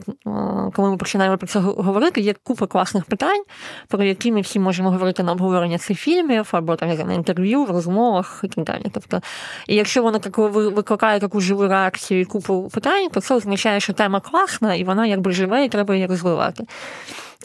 коли 0.74 0.90
ми 0.90 0.98
починаємо 0.98 1.38
про 1.38 1.48
це 1.48 1.60
говорити, 1.60 2.22
є 2.22 2.34
купа 2.44 2.68
класних 2.68 3.06
питань, 3.06 3.44
про 3.88 4.04
які 4.04 4.32
ми 4.32 4.42
всі 4.42 4.60
можемо 4.60 4.92
говорити 4.92 5.24
на 5.24 5.32
обговорення 5.32 5.78
цих 5.78 6.00
фільмів 6.00 6.50
або 6.52 6.76
там, 6.76 6.90
на 7.08 7.14
інтерв'ю, 7.14 7.64
в 7.64 7.72
розмовах 7.72 8.40
і 8.44 8.48
так 8.48 8.66
далі. 8.66 8.86
Тобто, 8.94 9.22
і 9.68 9.76
якщо 9.76 10.04
воно 10.04 10.20
так 10.20 10.38
викликає 10.38 11.20
таку 11.20 11.42
живу 11.42 11.68
реакцію 11.68 12.22
і 12.22 12.26
купу 12.26 12.70
питань, 12.74 13.10
то 13.10 13.22
це 13.22 13.36
означає, 13.36 13.80
що 13.80 13.94
тема 13.94 14.20
класна 14.20 14.76
і 14.76 14.84
вона 14.84 15.06
якби 15.06 15.32
живе, 15.32 15.65
і 15.66 15.70
треба 15.70 15.96
її 15.96 16.08
розвивати. 16.08 16.64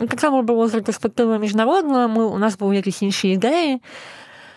І 0.02 0.06
так 0.06 0.20
само 0.20 0.42
було 0.42 0.68
з 0.68 0.74
ретроспективою 0.74 1.38
міжнародною. 1.38 2.08
Ми, 2.08 2.24
у 2.24 2.38
нас 2.38 2.58
були 2.58 2.76
якісь 2.76 3.02
інші 3.02 3.28
ідеї. 3.28 3.80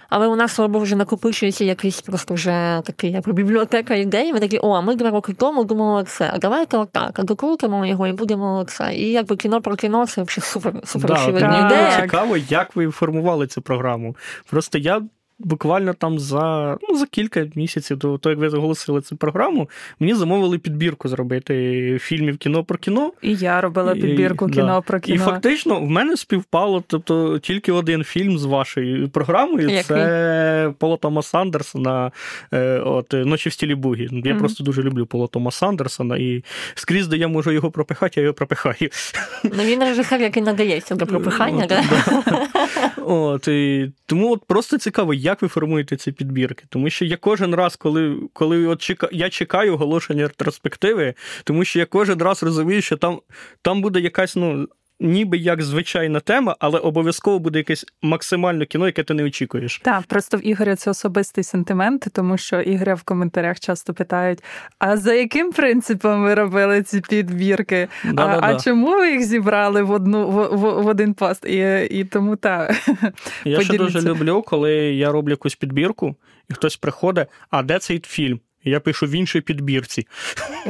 Але 0.10 0.28
у 0.28 0.36
нас 0.36 0.60
або 0.60 0.80
вже 0.80 0.96
накопичується 0.96 1.64
якийсь 1.64 2.02
просто 2.02 2.34
вже 2.34 2.82
такий 2.86 3.12
як 3.12 3.30
бібліотека 3.30 3.96
ідей. 3.96 4.34
Ми 4.34 4.40
такі, 4.40 4.60
о, 4.62 4.82
ми 4.82 4.96
два 4.96 5.10
роки 5.10 5.34
тому 5.34 5.64
думали 5.64 6.04
це. 6.04 6.32
А 6.34 6.38
давайте 6.38 6.78
отак, 6.78 7.20
а 7.20 7.24
докрутимо 7.24 7.86
його 7.86 8.08
і 8.08 8.12
будемо 8.14 8.66
це. 8.68 8.96
І 8.96 9.12
якби 9.12 9.36
кіно 9.36 9.62
про 9.62 9.76
кіно 9.76 10.08
це 10.08 10.24
взагалі 10.24 10.42
супер, 10.52 10.74
супер 10.86 11.10
Да, 11.10 11.48
мені 11.48 11.66
ідея. 11.66 12.02
цікаво, 12.02 12.38
як 12.38 12.76
ви 12.76 12.90
формували 12.90 13.48
цю 13.48 13.62
програму. 13.62 14.16
Просто 14.50 14.78
я 14.78 15.02
буквально 15.44 15.94
там 15.94 16.20
за, 16.20 16.78
ну, 16.90 16.98
за 16.98 17.06
кілька 17.06 17.48
місяців 17.56 17.98
до 17.98 18.18
того, 18.18 18.32
як 18.32 18.40
ви 18.40 18.58
оголосили 18.58 19.02
цю 19.02 19.16
програму, 19.18 19.70
мені 20.00 20.14
замовили 20.16 20.58
підбірку 20.58 21.08
зробити 21.10 21.98
фільмів 22.02 22.38
кіно 22.38 22.64
про 22.64 22.78
кіно. 22.78 23.12
І 23.22 23.36
я 23.36 23.62
робила 23.62 23.94
І- 23.94 24.02
підбірку 24.02 24.48
да. 24.48 24.54
кіно 24.54 24.84
про 24.88 25.00
І 25.06 25.18
фактично 25.18 25.80
в 25.80 25.90
мене 25.90 26.18
співпало 26.18 26.84
тобто, 26.88 27.40
тільки 27.40 27.72
один 27.72 28.04
фільм 28.04 28.38
з 28.38 28.46
вашою 28.46 29.10
програмою. 29.10 29.70
Який? 29.70 29.84
Це 29.84 30.74
Пола 30.78 30.98
Томаса 30.98 31.38
Андерсона 31.40 32.12
е, 32.54 32.80
от, 32.80 33.14
Ночі 33.14 33.50
в 33.50 33.54
стілі 33.54 33.76
Бугі. 33.76 34.10
Я 34.12 34.32
Мгм. 34.32 34.40
просто 34.40 34.64
дуже 34.64 34.82
люблю 34.84 35.06
Пола 35.06 35.28
Томаса 35.28 35.68
Андерсона, 35.68 36.18
і 36.18 36.44
скрізь, 36.76 37.08
де 37.08 37.18
я 37.18 37.28
можу 37.28 37.52
його 37.52 37.72
пропихати, 37.72 38.14
я 38.20 38.24
його 38.24 38.34
пропихаю. 38.34 38.90
Ну 39.44 39.64
він 39.64 39.80
режисер, 39.80 40.22
який 40.22 40.44
надається 40.44 40.96
до 40.96 41.06
пропихання. 41.06 41.64
От, 41.64 41.70
Да? 41.70 41.84
От, 43.06 43.48
і, 43.48 43.92
тому 44.06 44.32
от 44.34 44.46
просто 44.46 44.78
цікаво, 44.78 45.14
як 45.14 45.33
ви 45.42 45.48
формуєте 45.48 45.98
ці 45.98 46.12
підбірки. 46.12 46.66
Тому 46.70 46.90
що 46.90 47.06
я 47.06 47.18
кожен 47.18 47.56
раз, 47.56 47.76
коли, 47.76 48.18
коли 48.34 48.68
от 48.68 48.82
чека, 48.82 49.10
я 49.12 49.30
чекаю 49.30 49.74
оголошення 49.74 50.24
ретроспективи, 50.28 51.14
тому 51.44 51.66
що 51.66 51.80
я 51.80 51.86
кожен 51.86 52.22
раз 52.22 52.44
розумію, 52.44 52.82
що 52.82 52.98
там, 52.98 53.22
там 53.62 53.82
буде 53.82 54.00
якась, 54.00 54.36
ну. 54.36 54.68
Ніби 55.00 55.38
як 55.38 55.62
звичайна 55.62 56.20
тема, 56.20 56.56
але 56.60 56.80
обов'язково 56.80 57.40
буде 57.40 57.60
якесь 57.60 57.86
максимально 58.02 58.66
кіно, 58.66 58.86
яке 58.86 59.04
ти 59.04 59.14
не 59.14 59.24
очікуєш. 59.24 59.82
Так, 59.84 60.04
просто 60.04 60.38
в 60.38 60.48
Ігоря 60.48 60.76
це 60.76 60.92
особистий 60.92 61.44
сентимент, 61.44 62.08
тому 62.14 62.38
що 62.38 62.62
Ігоря 62.62 62.94
в 62.94 63.04
коментарях 63.04 63.60
часто 63.60 63.94
питають: 63.94 64.44
а 64.80 64.98
за 64.98 65.14
яким 65.14 65.52
принципом 65.52 66.24
ви 66.24 66.34
робили 66.34 66.84
ці 66.84 67.02
підбірки? 67.02 67.88
А, 68.16 68.40
а 68.42 68.60
чому 68.60 68.92
ви 68.92 69.12
їх 69.12 69.24
зібрали 69.24 69.84
в 69.84 69.92
одну 69.92 70.28
в, 70.28 70.56
в, 70.56 70.84
в 70.84 70.88
один 70.88 71.14
пост? 71.14 71.46
І, 71.46 71.88
і 71.92 72.04
тому 72.04 72.36
так. 72.36 72.76
Я 73.46 73.62
ще 73.62 73.78
дуже 73.78 74.02
люблю, 74.02 74.42
коли 74.42 74.74
я 74.74 75.12
роблю 75.12 75.32
якусь 75.32 75.56
підбірку, 75.56 76.16
і 76.50 76.54
хтось 76.54 76.78
приходить, 76.78 77.28
а 77.50 77.64
де 77.64 77.80
цей 77.80 78.02
фільм? 78.06 78.40
Я 78.64 78.80
пишу 78.80 79.06
в 79.06 79.12
іншій 79.12 79.42
підбірці. 79.42 80.08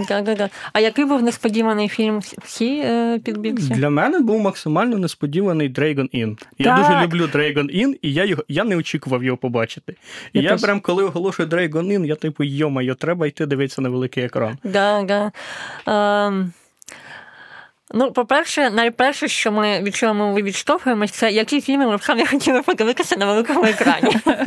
Да, 0.07 0.21
да, 0.21 0.35
да. 0.35 0.49
А 0.73 0.79
який 0.79 1.05
був 1.05 1.23
несподіваний 1.23 1.87
фільм 1.89 2.19
в 2.19 2.47
цій 2.47 2.81
е, 2.85 3.19
підбірці? 3.25 3.73
Для 3.73 3.89
мене 3.89 4.19
був 4.19 4.41
максимально 4.41 4.97
несподіваний 4.97 5.73
Dragon 5.73 6.15
Inn. 6.15 6.37
Я 6.57 6.65
Так. 6.65 6.77
дуже 6.77 7.01
люблю 7.03 7.25
Dragon 7.25 7.85
Inn, 7.85 7.99
і 8.01 8.13
я 8.13 8.25
його 8.25 8.43
я 8.47 8.63
не 8.63 8.75
очікував 8.75 9.23
його 9.23 9.37
побачити. 9.37 9.95
І 10.33 10.41
Я 10.41 10.51
я, 10.51 10.57
прям 10.57 10.79
коли 10.79 11.03
оголошую 11.03 11.49
Dragon 11.49 11.97
Inn, 11.97 12.05
я 12.05 12.15
типу, 12.15 12.43
йомайо, 12.43 12.95
треба 12.95 13.27
йти 13.27 13.45
дивитися 13.45 13.81
на 13.81 13.89
великий 13.89 14.23
екран. 14.23 14.57
Да, 14.63 15.03
да. 15.03 15.31
Ем, 16.27 16.53
Ну, 17.95 18.11
по-перше, 18.11 18.69
найперше, 18.69 19.27
що 19.27 19.51
ми 19.51 19.81
від 19.81 19.95
чого 19.95 20.13
ми 20.13 20.41
відштовхуємось, 20.41 21.11
це 21.11 21.31
які 21.31 21.61
фільми 21.61 21.87
ми 21.87 21.97
б 21.97 22.03
самі 22.03 22.25
хотіли 22.25 22.61
подивитися 22.61 23.15
на 23.17 23.25
великому 23.25 23.65
екрані. 23.65 24.17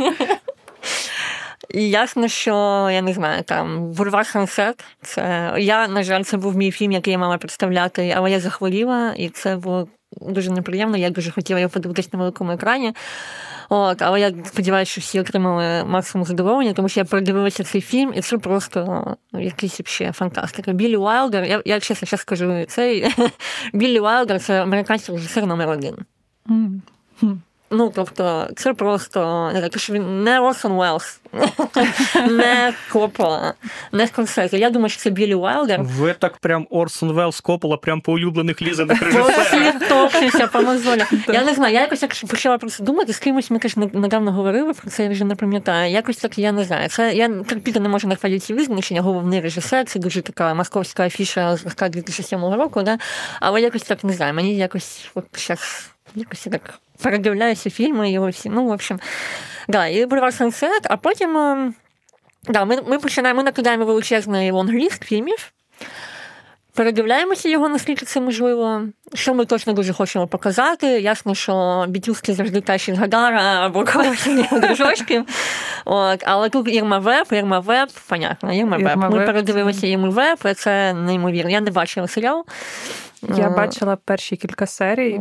Ясно, 1.75 2.29
що 2.29 2.53
я 2.93 3.03
не 3.03 3.13
знаю, 3.13 3.43
там 3.43 3.91
Бульвар 3.93 4.27
Сансет. 4.27 4.85
Це 5.03 5.55
я, 5.59 5.89
на 5.89 6.03
жаль, 6.03 6.23
це 6.23 6.37
був 6.37 6.57
мій 6.57 6.71
фільм, 6.71 6.93
який 6.93 7.13
я 7.13 7.19
мала 7.19 7.39
представляти, 7.39 8.15
але 8.17 8.31
я 8.31 8.41
захворіла, 8.41 9.15
і 9.17 9.29
це 9.29 9.57
було 9.57 9.89
дуже 10.21 10.51
неприємно. 10.51 10.97
Я 10.97 11.11
дуже 11.11 11.31
хотіла 11.31 11.61
його 11.61 11.71
подивитися 11.71 12.09
на 12.13 12.19
великому 12.19 12.53
екрані. 12.53 12.93
От, 13.69 14.03
але 14.03 14.21
я 14.21 14.33
сподіваюся, 14.45 14.93
що 14.93 15.01
всі 15.01 15.21
отримали 15.21 15.85
максимум 15.85 16.25
задоволення, 16.25 16.73
тому 16.73 16.89
що 16.89 17.01
я 17.01 17.05
передивилася 17.05 17.65
цей 17.65 17.81
фільм, 17.81 18.13
і 18.17 18.21
це 18.21 18.39
просто 18.39 19.07
ну, 19.33 19.43
якийсь 19.43 19.81
ще 19.85 20.13
фантастика. 20.13 20.73
Біллі 20.73 20.97
Уайлдер, 20.97 21.45
я, 21.45 21.63
я 21.65 21.81
чесно 21.81 22.07
зараз 22.07 22.21
скажу, 22.21 22.65
цей 22.69 23.15
Біллі 23.73 24.01
Уайлдер 24.01 24.41
це 24.41 24.63
американський 24.63 25.15
режисер 25.15 25.47
номер 25.47 25.69
один. 25.69 25.97
М. 26.51 26.83
Ну, 27.71 27.93
тобто, 27.95 28.49
це 28.57 28.75
просто 28.75 29.51
так, 29.55 29.79
що 29.79 29.93
він 29.93 30.25
не 30.25 30.41
Орсон 30.41 30.73
Уеллс, 30.73 31.21
не 32.31 32.75
Коппола, 32.93 33.55
не 33.93 34.07
Скорсезе. 34.07 34.59
Я 34.59 34.71
думаю, 34.71 34.89
що 34.89 35.03
це 35.03 35.11
Біллі 35.11 35.35
Уайлдер. 35.35 35.83
Ви 35.83 36.15
так 36.19 36.39
прям 36.39 36.67
Орсон 36.71 37.13
Велс 37.13 37.41
Коппола, 37.41 37.77
прям 37.77 38.01
по 38.01 38.13
улюблених 38.13 38.63
Лізиних 38.63 39.03
режисерах. 39.03 39.53
по 40.53 40.63
мозолях. 40.63 41.13
Я 41.29 41.45
не 41.45 41.55
знаю, 41.55 41.75
я 41.75 41.81
якось 41.81 42.03
як 42.03 42.15
почала 42.29 42.59
про 42.59 42.71
це 42.71 42.85
думати, 42.85 43.13
з 43.13 43.19
кимось 43.19 43.51
ми 43.51 43.59
теж 43.59 43.77
недавно 43.77 44.33
говорили 44.33 44.73
про 44.73 44.91
це, 44.91 45.03
я 45.03 45.11
вже 45.11 45.25
не 45.25 45.35
пам'ятаю. 45.35 45.93
Якось 45.93 46.17
так 46.17 46.39
я 46.39 46.53
не 46.53 46.65
знаю. 46.65 46.89
Це 46.89 47.15
я 47.15 47.29
терпіти 47.29 47.81
не 47.81 47.89
можу 47.89 48.09
нахвалити 48.09 48.41
ці 48.41 48.55
визначення, 48.55 49.01
головний 49.01 49.41
режисер, 49.41 49.87
це 49.87 49.99
дуже 49.99 50.23
така 50.23 50.55
московська 50.55 51.07
афіша 51.07 51.57
з 51.57 51.91
2007 51.91 52.45
року, 52.45 52.83
да? 52.83 52.99
але 53.41 53.61
якось 53.61 53.83
так 53.83 54.05
не 54.05 54.13
знаю. 54.13 54.35
Мені 54.35 54.57
якось 54.57 55.11
от 55.15 55.25
зараз 55.37 55.96
якось 56.15 56.47
я 56.47 56.53
так 56.53 56.75
передивляюся 57.03 57.71
фільми, 57.71 58.11
його 58.11 58.29
всі. 58.29 58.49
Ну, 58.49 58.67
в 58.67 58.71
общем, 58.71 59.01
да, 59.69 59.87
і 59.87 60.07
Бульвар 60.07 60.35
Сансет, 60.35 60.87
а 60.91 60.97
потім. 60.97 61.75
Да, 62.49 62.65
ми, 62.65 62.83
ми 62.83 62.99
починаємо, 62.99 63.39
ми 63.39 63.45
накидаємо 63.45 63.85
величезний 63.85 64.51
лонгліст 64.51 65.05
фільмів. 65.05 65.53
Передивляємося 66.75 67.49
його, 67.49 67.69
наскільки 67.69 68.07
це 68.07 68.21
можливо. 68.21 68.83
Що 69.15 69.35
ми 69.35 69.47
точно 69.47 69.73
дуже 69.73 69.93
хочемо 69.93 70.27
показати. 70.27 70.87
Ясно, 70.87 71.35
що 71.35 71.85
бітюски 71.89 72.35
завжди 72.35 72.61
кращі 72.61 72.95
з 72.95 72.99
Гадара 72.99 73.67
або 73.67 73.85
дружочків. 74.53 75.25
От, 75.85 76.23
але 76.27 76.49
тут 76.49 76.75
Ірма 76.75 76.99
Веб, 76.99 77.27
Ірма 77.31 77.59
Веб, 77.59 77.89
понятно, 78.09 78.53
Ірма 78.53 78.77
Веб. 78.77 78.97
Ми 78.97 79.27
передивилися 79.27 79.87
Ірму 79.87 80.11
Веб, 80.11 80.39
це 80.57 80.95
неймовірно. 80.95 81.51
Я 81.51 81.61
не 81.61 81.71
бачила 81.71 82.09
серіал. 82.09 82.45
Я 83.35 83.47
Е, 83.47 83.51
бачила 83.51 83.97
перші 83.97 84.37
кілька 84.37 84.67
серій. 84.67 85.19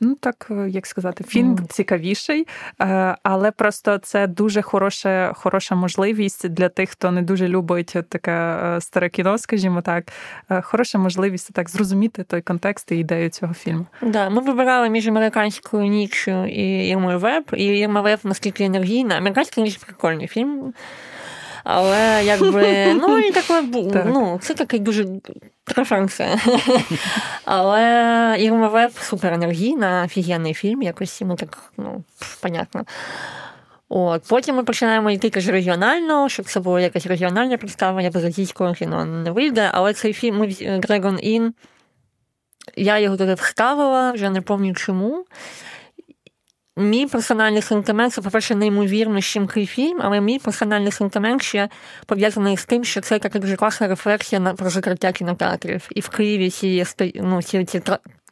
Ну 0.00 0.14
так 0.14 0.50
як 0.68 0.86
сказати, 0.86 1.24
фільм 1.24 1.48
Мгм. 1.48 1.66
цікавіший, 1.70 2.46
е, 2.80 3.16
але 3.22 3.50
просто 3.50 3.98
це 3.98 4.26
дуже 4.26 4.62
хороша, 4.62 5.32
хороша 5.36 5.74
можливість 5.74 6.48
для 6.48 6.68
тих, 6.68 6.90
хто 6.90 7.10
не 7.10 7.22
дуже 7.22 7.48
любить 7.48 7.96
таке 8.08 8.32
е, 8.32 8.80
старе 8.80 9.08
кіно, 9.08 9.38
скажімо 9.38 9.80
так. 9.82 10.04
Е, 10.50 10.60
Хороша 10.62 10.98
можливість 10.98 11.52
так 11.52 11.70
зрозуміти 11.70 12.22
той 12.24 12.42
контекст 12.42 12.92
і 12.92 12.96
ідею 12.96 13.28
цього 13.30 13.54
фільму. 13.54 13.86
Да, 14.02 14.30
ми 14.30 14.40
вибирали 14.40 14.88
між 14.90 15.08
американською 15.08 15.86
ніччю 15.86 16.44
і 16.46 16.88
Ірмою 16.88 17.18
Веб. 17.18 17.44
І 17.52 17.64
Ірма 17.64 18.00
Веб 18.00 18.18
наскільки 18.24 18.64
енергійна. 18.64 19.14
Американська 19.16 19.60
ніч 19.60 19.76
прикольний 19.76 20.26
фільм. 20.26 20.72
Але 21.64 22.24
якби, 22.24 22.94
ну 23.08 23.18
і 23.18 23.30
таке, 23.30 23.62
бу- 23.62 23.90
Так. 23.90 24.06
ну, 24.08 24.38
це 24.42 24.54
такий 24.54 24.80
дуже 24.80 25.06
преференція. 25.64 26.38
Але 27.44 28.36
Ірма 28.38 28.68
Веб 28.68 28.90
супер 29.00 29.32
енергійна, 29.32 30.02
офігенний 30.04 30.54
фільм, 30.54 30.82
якось 30.82 31.20
йому 31.20 31.36
так, 31.36 31.72
ну, 31.76 32.04
понятно. 32.42 32.84
От, 33.88 34.22
потім 34.28 34.56
ми 34.56 34.64
починаємо 34.64 35.10
йти 35.10 35.30
теж 35.30 35.48
регіонально, 35.48 36.28
щоб 36.28 36.46
це 36.46 36.60
було 36.60 36.80
якесь 36.80 37.06
регіональне 37.06 37.56
представлення, 37.56 38.10
без 38.10 38.24
російського 38.24 38.72
кіно 38.74 39.04
не 39.04 39.30
вийде. 39.30 39.70
Але 39.72 39.92
цей 39.92 40.12
фільм 40.12 40.42
Dragon 40.42 41.26
Inn, 41.26 41.52
я 42.76 42.98
його 42.98 43.16
туди 43.16 43.34
вставила, 43.34 44.12
вже 44.12 44.30
не 44.30 44.40
пам'ятаю 44.40 44.74
чому. 44.74 45.24
Мій 46.76 47.06
персональний 47.06 47.62
сентимент 47.62 48.12
це, 48.12 48.22
по-перше, 48.22 48.54
неймовірно 48.54 49.20
щемкий 49.20 49.66
фільм, 49.66 50.00
але 50.02 50.20
мій 50.20 50.38
персональний 50.38 50.92
сентимент 50.92 51.42
ще 51.42 51.68
пов'язаний 52.06 52.56
з 52.56 52.64
тим, 52.64 52.84
що 52.84 53.00
це 53.00 53.18
така 53.18 53.38
дуже 53.38 53.56
класна 53.56 53.88
рефлексія 53.88 54.40
на 54.40 54.54
про 54.54 54.70
закриття 54.70 55.12
кінотеатрів. 55.12 55.88
І 55.90 56.00
в 56.00 56.08
Києві 56.08 56.50
ці, 56.50 56.84
ну, 57.14 57.42
ці, 57.42 57.64
ці 57.64 57.82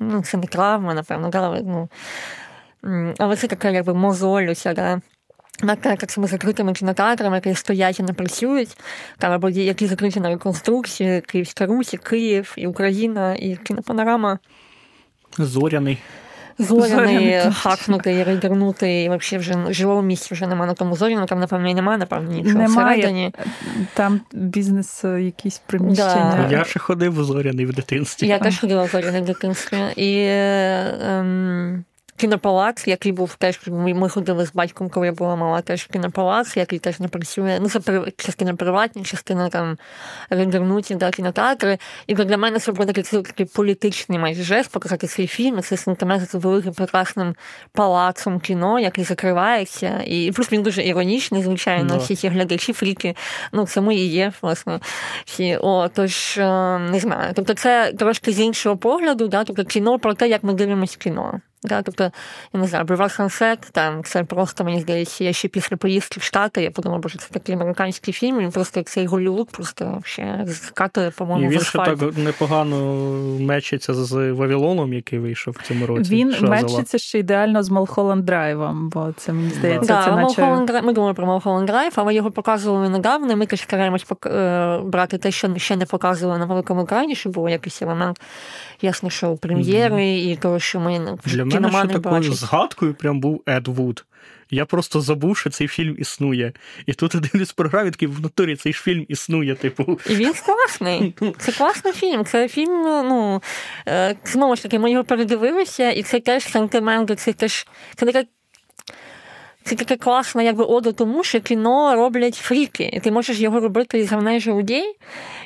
ну, 0.00 0.22
це 0.22 0.36
не 0.36 0.46
травма, 0.46 0.94
напевно, 0.94 1.28
да, 1.28 1.40
але, 1.42 1.62
ну, 1.62 1.88
але 3.18 3.36
це 3.36 3.46
така 3.46 3.70
якби 3.70 3.94
мозоль, 3.94 4.46
оця, 4.50 4.72
да, 4.72 5.00
на 5.62 5.76
цими 5.96 6.26
закритими 6.26 6.72
кінотеатрами, 6.72 7.36
які 7.36 7.54
стоять 7.54 8.00
і 8.00 8.02
не 8.02 8.12
працюють, 8.12 8.76
там 9.18 9.32
або 9.32 9.48
які 9.48 9.86
закриті 9.86 10.20
на 10.20 10.28
реконструкції, 10.28 11.20
Київська 11.20 11.66
Русь, 11.66 11.94
і 11.94 11.96
Київ, 11.96 12.54
і 12.56 12.66
Україна, 12.66 13.34
і 13.34 13.56
кінопанорама. 13.56 14.38
Зоряний. 15.38 15.98
Зоряний, 16.62 17.40
хакнутий, 17.52 18.22
рейдернутий, 18.22 19.04
і 19.04 19.08
взагалі 19.08 19.40
вже 19.40 19.72
живого 19.72 20.02
місця 20.02 20.28
вже 20.34 20.46
немає 20.46 20.68
на 20.68 20.74
тому 20.74 20.96
зоряному, 20.96 21.26
там, 21.26 21.40
напевно, 21.40 21.70
і 21.70 21.74
немає, 21.74 21.98
напевно, 21.98 22.32
нічого 22.32 22.58
немає. 22.58 22.98
всередині. 22.98 23.34
Там 23.94 24.20
бізнес, 24.32 25.04
е, 25.04 25.22
якісь 25.22 25.62
приміщення. 25.66 26.46
Да. 26.50 26.56
Я 26.56 26.64
ще 26.64 26.78
ходив 26.78 27.18
у 27.18 27.24
зоряний 27.24 27.66
в 27.66 27.74
дитинстві. 27.74 28.26
Я 28.26 28.38
теж 28.38 28.60
ходила 28.60 28.84
в 28.84 28.88
зоряний 28.88 29.22
в 29.22 29.24
дитинстві. 29.24 29.78
І 29.96 30.26
ем, 31.08 31.84
кінопалац, 32.16 32.88
який 32.88 33.12
був 33.12 33.34
теж, 33.34 33.60
ми 33.66 34.08
ходили 34.08 34.46
з 34.46 34.52
батьком, 34.52 34.88
коли 34.88 35.06
я 35.06 35.12
була 35.12 35.36
мала, 35.36 35.60
теж 35.60 35.84
кінопалац, 35.84 36.56
який 36.56 36.78
теж 36.78 37.00
не 37.00 37.08
працює. 37.08 37.58
Ну, 37.60 37.68
це 37.68 37.80
частина 38.16 38.54
приватні, 38.54 39.02
частина 39.02 39.48
там 39.48 39.78
рендернуті 40.30 40.94
да, 40.94 41.10
кінотеатри. 41.10 41.78
І 42.06 42.14
для 42.14 42.36
мене 42.36 42.58
це 42.58 42.72
був 42.72 42.86
такий, 42.86 43.04
такий 43.04 43.46
політичний 43.46 44.18
майже 44.18 44.42
жест 44.42 44.70
показати 44.70 45.06
цей 45.06 45.26
фільм. 45.26 45.62
Це 45.62 45.76
сентимент 45.76 46.30
з 46.30 46.34
великим 46.34 46.72
прекрасним 46.72 47.34
палацом 47.72 48.40
кіно, 48.40 48.80
який 48.80 49.04
закривається. 49.04 50.02
І 50.06 50.32
плюс 50.32 50.52
він 50.52 50.62
дуже 50.62 50.84
іронічний, 50.84 51.42
звичайно, 51.42 51.98
всі 51.98 52.16
ці 52.16 52.28
глядачі, 52.28 52.72
фріки. 52.72 53.16
Ну, 53.52 53.66
це 53.66 53.80
і 53.90 54.06
є, 54.06 54.32
власне. 54.42 54.80
Всі. 55.24 55.58
О, 55.60 55.88
тож, 55.88 56.38
е, 56.38 56.78
не 56.78 56.98
знаю. 57.00 57.32
Тобто, 57.34 57.54
це 57.54 57.92
трошки 57.98 58.32
з 58.32 58.40
іншого 58.40 58.76
погляду, 58.76 59.28
да? 59.28 59.44
тобто 59.44 59.64
кіно 59.64 59.98
про 59.98 60.14
те, 60.14 60.28
як 60.28 60.44
ми 60.44 60.52
дивимося 60.52 60.96
кіно. 60.98 61.40
Да, 61.64 61.82
Тобто, 61.82 62.12
я 62.52 62.60
не 62.60 62.66
знаю, 62.66 62.84
Бульвар 62.84 63.10
Сансет, 63.10 63.58
там 63.72 64.04
це 64.04 64.24
просто, 64.24 64.64
мені 64.64 64.80
здається, 64.80 65.24
я 65.24 65.32
ще 65.32 65.48
після 65.48 65.76
поїздки 65.76 66.20
в 66.20 66.22
Штати, 66.22 66.62
я 66.62 66.70
подумала, 66.70 67.00
боже, 67.00 67.18
це 67.18 67.26
такий 67.30 67.54
американський 67.54 68.14
фільм, 68.14 68.38
він 68.38 68.50
просто 68.50 68.80
як 68.80 68.88
цей 68.88 69.06
Голлівуд 69.06 69.50
просто 69.50 70.00
ще 70.04 70.46
скатує, 70.50 71.10
по-моєму, 71.10 71.52
І 71.52 71.54
він 71.54 71.60
ще 71.60 71.78
так 71.78 72.16
непогано 72.16 72.94
match 73.40 73.65
иться 73.65 73.94
з 73.94 74.32
Вавилоном, 74.32 74.92
який 74.92 75.18
вийшов 75.18 75.56
в 75.60 75.66
цьому 75.68 75.86
році. 75.86 76.10
Він 76.10 76.32
Шазелла. 76.32 76.50
match 76.50 76.72
иться 76.72 76.98
ще 76.98 77.18
ідеально 77.18 77.62
з 77.62 77.70
Малхолланд 77.70 78.24
Драйвом, 78.24 78.88
бо 78.88 79.14
це, 79.16 79.32
мені 79.32 79.50
здається, 79.50 79.94
да, 79.94 80.04
це 80.04 80.10
наче... 80.16 80.64
Драйв, 80.66 80.84
Ми 80.84 80.92
думали 80.92 81.14
про 81.14 81.26
Малхолланд 81.26 81.66
Драйв, 81.66 81.92
але 81.96 82.14
його 82.14 82.30
показували 82.30 82.88
недавно, 82.88 83.36
ми 83.36 83.46
теж 83.46 83.60
стараємось 83.60 84.06
е, 84.26 84.80
брати 84.84 85.18
те, 85.18 85.30
що 85.30 85.56
ще 85.56 85.76
не 85.76 85.86
показували 85.86 86.38
на 86.38 86.44
великому 86.44 86.82
екрані, 86.82 87.14
щоб 87.14 87.32
було 87.32 87.48
якийсь 87.48 87.82
елемент, 87.82 88.20
ясно, 88.82 89.10
що 89.10 89.36
прем'єри, 89.36 89.94
mm-hmm. 89.94 90.32
і 90.32 90.36
того, 90.36 90.58
що 90.58 90.80
ми 90.80 91.18
Для 91.24 91.44
мене 91.60 91.78
ще 91.78 91.88
такою 91.88 92.32
згадкою 92.32 92.94
прям 92.94 93.20
був 93.20 93.42
Ед 93.46 93.68
Вуд. 93.68 94.04
Я 94.50 94.64
просто 94.64 95.00
забув, 95.00 95.36
що 95.36 95.50
цей 95.50 95.68
фільм 95.68 95.96
існує. 95.98 96.52
І 96.86 96.92
тут 96.92 97.14
один 97.14 97.40
із 97.42 97.52
програм 97.52 97.90
такий 97.90 98.08
в 98.08 98.20
натурі 98.20 98.56
цей 98.56 98.72
ж 98.72 98.82
фільм 98.82 99.06
існує, 99.08 99.54
типу. 99.54 100.00
І 100.10 100.14
він 100.14 100.32
класний. 100.32 101.14
Це 101.38 101.52
класний 101.52 101.92
фільм. 101.92 102.24
Це 102.24 102.48
фільм, 102.48 102.82
ну 102.82 103.42
е, 103.88 104.16
знову 104.24 104.56
ж 104.56 104.62
таки, 104.62 104.78
ми 104.78 104.90
його 104.90 105.04
передивилися, 105.04 105.90
і 105.90 106.02
це 106.02 106.20
теж 106.20 106.44
сентимент, 106.44 107.20
це 107.20 107.32
теж 107.32 107.66
це 107.94 108.06
таке. 108.06 108.24
Це 109.64 109.74
таке 109.74 109.96
класне, 109.96 110.44
якби 110.44 110.64
ода 110.64 110.92
тому, 110.92 111.24
що 111.24 111.40
кіно 111.40 111.94
роблять 111.94 112.34
фріки, 112.34 112.90
і 112.92 113.00
ти 113.00 113.10
можеш 113.10 113.38
його 113.38 113.60
робити 113.60 113.98
із 113.98 114.12
равнежі 114.12 114.50
людей, 114.50 114.96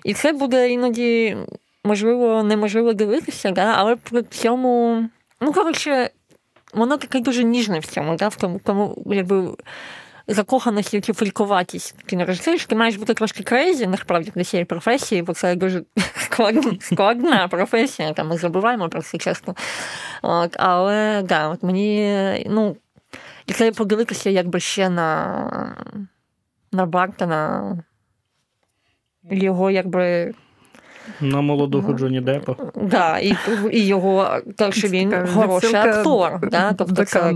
і 0.04 0.14
це 0.14 0.32
буде 0.32 0.70
іноді, 0.70 1.36
можливо, 1.84 2.42
неможливо 2.42 2.92
дивитися, 2.92 3.50
да? 3.50 3.74
але 3.76 3.96
при 3.96 4.22
цьому, 4.22 5.02
ну, 5.40 5.52
коротше, 5.52 6.10
воно 6.74 6.96
таке 6.96 7.20
дуже 7.20 7.44
ніжне 7.44 7.78
в 7.78 7.86
цьому, 7.86 8.16
да? 8.16 8.28
в 8.28 8.36
тому, 8.36 8.60
тому 8.64 9.02
якби. 9.06 9.56
Закоханості 10.28 11.00
фрікуватість 11.00 12.02
кінорежисерів, 12.02 12.64
ти 12.64 12.76
маєш 12.76 12.96
бути 12.96 13.14
трошки 13.14 13.42
crazy, 13.42 13.86
насправді, 13.86 14.32
для 14.34 14.44
цієї 14.44 14.64
професії, 14.64 15.22
бо 15.22 15.34
це 15.34 15.54
дуже 15.54 15.82
складна, 16.16 16.72
складна 16.80 17.48
професія, 17.48 18.12
там 18.12 18.28
ми 18.28 18.36
забуваємо 18.36 18.88
про 18.88 19.02
це 19.02 19.18
часто. 19.18 19.54
От, 20.22 20.56
Але 20.58 21.22
да, 21.22 21.48
от 21.48 21.62
мені, 21.62 22.46
ну, 22.50 22.76
і 23.46 23.52
це 23.52 23.72
подивитися 23.72 24.30
якби 24.30 24.60
ще 24.60 24.88
на 24.90 25.76
на 26.72 26.86
Бартона, 26.86 27.76
його 29.30 29.70
якби 29.70 30.34
на 31.20 31.40
молодого 31.40 31.92
Джоні 31.92 32.20
Деппа. 32.20 32.56
Да, 32.82 33.18
і 33.18 33.34
і 33.72 33.86
його 33.86 34.40
так, 34.56 34.74
що 34.74 34.88
він 34.88 35.14
хороший 35.34 35.74
актор. 35.74 36.50
Да? 36.50 36.72
Тобто 36.72 37.04
це, 37.04 37.32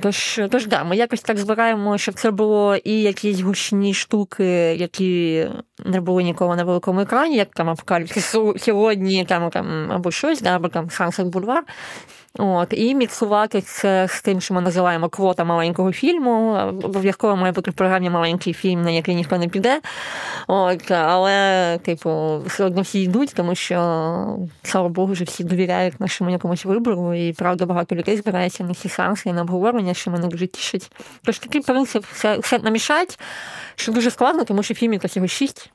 Тож, 0.00 0.40
тож 0.50 0.66
да, 0.66 0.84
ми 0.84 0.96
якось 0.96 1.20
так 1.20 1.38
збираємо, 1.38 1.98
щоб 1.98 2.14
це 2.14 2.30
було 2.30 2.76
і 2.76 3.02
якісь 3.02 3.40
гучні 3.40 3.94
штуки, 3.94 4.44
які 4.78 5.46
не 5.84 6.00
були 6.00 6.22
ніколи 6.22 6.56
на 6.56 6.64
великому 6.64 7.00
екрані, 7.00 7.36
як 7.36 7.48
там 7.54 7.70
Апокаліпсис 7.70 8.36
сьогодні, 8.56 9.24
там, 9.24 9.50
там 9.50 9.92
або 9.92 10.10
щось, 10.10 10.40
да, 10.40 10.56
або 10.56 10.68
там 10.68 10.90
Сансет 10.90 11.26
Boulevard, 11.26 11.62
От, 12.38 12.68
І 12.70 12.94
міксувати 12.94 13.60
це 13.60 14.08
з 14.08 14.22
тим, 14.22 14.40
що 14.40 14.54
ми 14.54 14.60
називаємо 14.60 15.08
квота 15.08 15.44
маленького 15.44 15.92
фільму. 15.92 16.52
Обов'язково 16.82 17.36
має 17.36 17.52
бути 17.52 17.70
в 17.70 17.74
програмі 17.74 18.10
маленький 18.10 18.52
фільм, 18.52 18.82
на 18.82 18.90
який 18.90 19.14
ніхто 19.14 19.38
не 19.38 19.48
піде. 19.48 19.80
От, 20.46 20.90
Але, 20.90 21.78
типу, 21.82 22.42
все 22.46 22.64
одно 22.64 22.82
всі 22.82 23.02
йдуть, 23.02 23.32
тому 23.34 23.54
що, 23.54 23.76
слава 24.62 24.88
Богу, 24.88 25.12
вже 25.12 25.24
всі 25.24 25.44
довіряють 25.44 26.00
нашому 26.00 26.30
якомусь 26.30 26.64
вибору, 26.64 27.14
і 27.14 27.32
правда 27.32 27.66
багато 27.66 27.94
людей 27.94 28.16
збирається 28.16 28.64
на 28.64 28.74
ці 28.74 28.88
сеанси, 28.88 29.32
на 29.32 29.42
обговорення, 29.42 29.94
що 29.94 30.10
мене 30.10 30.26
дуже 30.26 30.46
тішить. 30.46 30.92
Тож 31.24 31.38
такий 31.38 31.60
принцип 31.60 32.04
все, 32.12 32.38
все 32.38 32.58
намішать, 32.58 33.18
що 33.74 33.92
дуже 33.92 34.10
складно, 34.10 34.44
тому 34.44 34.62
що 34.62 34.74
фільм 34.74 34.92
якось 34.92 35.16
його 35.16 35.28
шість 35.28 35.70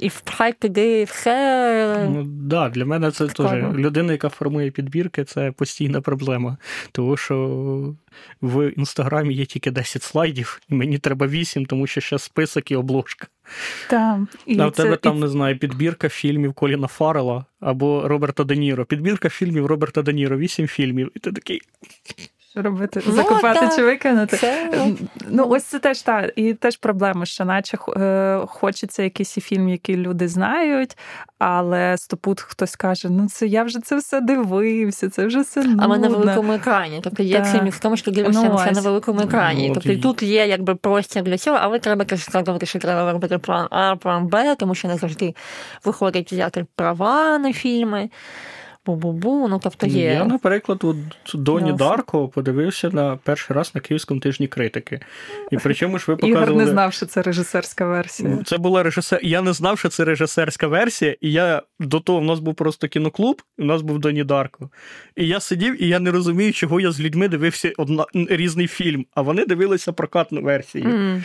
і 0.00 0.08
впхай 0.08 0.52
туди 0.52 1.04
все. 1.04 2.08
Ну 2.10 2.24
да, 2.24 2.68
для 2.68 2.84
мене 2.84 3.10
це 3.10 3.26
теж 3.26 3.74
людина, 3.74 4.12
яка 4.12 4.28
формує 4.28 4.70
підбірки, 4.70 5.24
це 5.24 5.52
постійна 5.52 6.00
проблема. 6.00 6.56
Тому 6.92 7.16
що 7.16 7.94
в 8.42 8.70
інстаграмі 8.70 9.34
є 9.34 9.44
тільки 9.44 9.70
10 9.70 10.02
слайдів, 10.02 10.60
і 10.68 10.74
мені 10.74 10.98
треба 10.98 11.26
8, 11.26 11.66
тому 11.66 11.86
що 11.86 12.00
ще 12.00 12.18
список 12.18 12.70
і 12.70 12.76
обложка. 12.76 13.26
Так. 13.88 14.18
А 14.58 14.66
в 14.66 14.72
тебе 14.72 14.96
там, 14.96 15.20
не 15.20 15.28
знаю, 15.28 15.58
підбірка 15.58 16.08
фільмів 16.08 16.52
Коліна 16.52 16.86
Фаррела 16.86 17.44
або 17.60 18.08
Роберта 18.08 18.44
Де 18.44 18.56
Ніро. 18.56 18.84
Підбірка 18.84 19.28
фільмів 19.28 19.66
Роберта 19.66 20.02
Де 20.02 20.12
Ніро, 20.12 20.36
8 20.38 20.66
фільмів. 20.66 21.10
І 21.14 21.18
ти 21.18 21.32
такий. 21.32 21.60
Що 22.50 22.62
робити? 22.62 23.02
Ну, 23.06 23.12
Закопати 23.12 23.60
так. 23.60 23.76
чи 23.76 23.82
викинути? 23.82 24.36
Це... 24.36 24.70
Ну, 25.28 25.46
ось 25.48 25.64
це 25.64 25.78
теж 25.78 26.02
так. 26.02 26.32
І 26.36 26.54
теж 26.54 26.76
проблема, 26.76 27.26
що 27.26 27.44
наче 27.44 27.78
е, 27.96 28.40
хочеться 28.46 29.02
якийсь 29.02 29.32
фільм, 29.32 29.68
який 29.68 29.96
люди 29.96 30.28
знають, 30.28 30.96
але 31.38 31.96
стопут 31.98 32.40
хтось 32.40 32.76
каже: 32.76 33.08
ну 33.10 33.28
це 33.28 33.46
я 33.46 33.62
вже 33.62 33.80
це 33.80 33.96
все 33.96 34.20
дивився, 34.20 35.10
це 35.10 35.26
вже 35.26 35.40
все. 35.40 35.62
нудно. 35.62 35.82
Але 35.84 35.98
на 35.98 36.08
великому 36.08 36.52
екрані. 36.52 37.00
Тобто 37.04 37.22
є 37.22 37.46
цим 37.52 37.68
в 37.68 37.78
тому, 37.78 37.96
що 37.96 38.10
дивишся 38.10 38.42
ну, 38.42 38.56
все 38.56 38.70
на 38.70 38.80
великому 38.80 39.20
екрані. 39.20 39.68
Ну, 39.68 39.74
тобто 39.74 39.92
і 39.92 39.96
тут 39.96 40.22
є 40.22 40.46
якби 40.46 40.74
простір 40.74 41.22
для 41.22 41.38
цього, 41.38 41.58
але 41.60 41.78
треба 41.78 42.04
сказати, 42.18 42.66
що 42.66 42.78
треба 42.78 43.12
робити 43.12 43.38
план 43.38 43.66
А, 43.70 43.96
план 43.96 44.26
Б, 44.26 44.54
тому 44.54 44.74
що 44.74 44.88
не 44.88 44.96
завжди 44.96 45.34
виходить 45.84 46.32
взяти 46.32 46.66
права 46.76 47.38
на 47.38 47.52
фільми 47.52 48.10
бу-бу-бу, 48.94 49.48
ну 49.48 49.60
тобто 49.62 49.86
є. 49.86 50.04
Я, 50.04 50.24
наприклад, 50.24 50.84
у 50.84 50.94
Доні 51.34 51.72
Дарко 51.72 52.28
подивився 52.28 52.90
на 52.90 53.16
перший 53.16 53.56
раз 53.56 53.74
на 53.74 53.80
Київському 53.80 54.20
тижні 54.20 54.48
критики. 54.48 55.00
І 55.50 55.56
причому 55.56 55.98
ж 55.98 56.04
ви 56.08 56.16
показували... 56.16 56.46
Ігор 56.46 56.56
не 56.56 56.66
знав, 56.66 56.92
що 56.92 57.06
це 57.06 57.22
режисерська 57.22 57.86
версія. 57.86 58.38
Це 58.44 58.58
була 58.58 58.82
режисер. 58.82 59.20
Я 59.22 59.42
не 59.42 59.52
знав, 59.52 59.78
що 59.78 59.88
це 59.88 60.04
режисерська 60.04 60.66
версія, 60.66 61.16
і 61.20 61.32
я 61.32 61.62
до 61.80 62.00
того 62.00 62.20
в 62.20 62.24
нас 62.24 62.40
був 62.40 62.54
просто 62.54 62.88
кіноклуб, 62.88 63.42
і 63.58 63.62
в 63.62 63.64
нас 63.64 63.82
був 63.82 63.98
Доні 63.98 64.24
Дарко. 64.24 64.70
І 65.16 65.26
я 65.26 65.40
сидів, 65.40 65.82
і 65.82 65.88
я 65.88 65.98
не 66.00 66.10
розумію, 66.10 66.52
чого 66.52 66.80
я 66.80 66.92
з 66.92 67.00
людьми 67.00 67.28
дивився 67.28 67.72
одна 67.76 68.06
різний 68.14 68.66
фільм, 68.66 69.06
а 69.14 69.22
вони 69.22 69.44
дивилися 69.44 69.92
прокатну 69.92 70.42
версію. 70.42 70.84
Mm. 70.84 71.22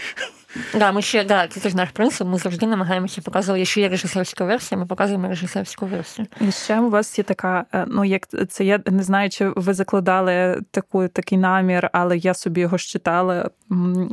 Да, 0.73 0.91
ми 0.91 1.01
ще 1.01 1.23
да, 1.23 1.47
це 1.47 1.59
теж 1.59 1.73
наш 1.73 1.89
принцип. 1.89 2.27
Ми 2.27 2.37
завжди 2.37 2.65
намагаємося 2.65 3.21
показувати, 3.21 3.65
що 3.65 3.79
є 3.79 3.89
режисерська 3.89 4.45
версія, 4.45 4.79
ми 4.79 4.85
показуємо 4.85 5.27
режисерську 5.27 5.85
версію. 5.85 6.27
І 6.41 6.51
ще 6.51 6.79
у 6.79 6.89
вас 6.89 7.17
є 7.17 7.23
така, 7.23 7.65
е, 7.73 7.85
ну 7.87 8.05
як 8.05 8.27
це 8.49 8.65
я 8.65 8.79
не 8.85 9.03
знаю, 9.03 9.29
чи 9.29 9.49
ви 9.49 9.73
закладали 9.73 10.61
таку 10.71 11.07
такий 11.07 11.37
намір, 11.37 11.89
але 11.93 12.17
я 12.17 12.33
собі 12.33 12.61
його 12.61 12.77
читала. 12.77 13.49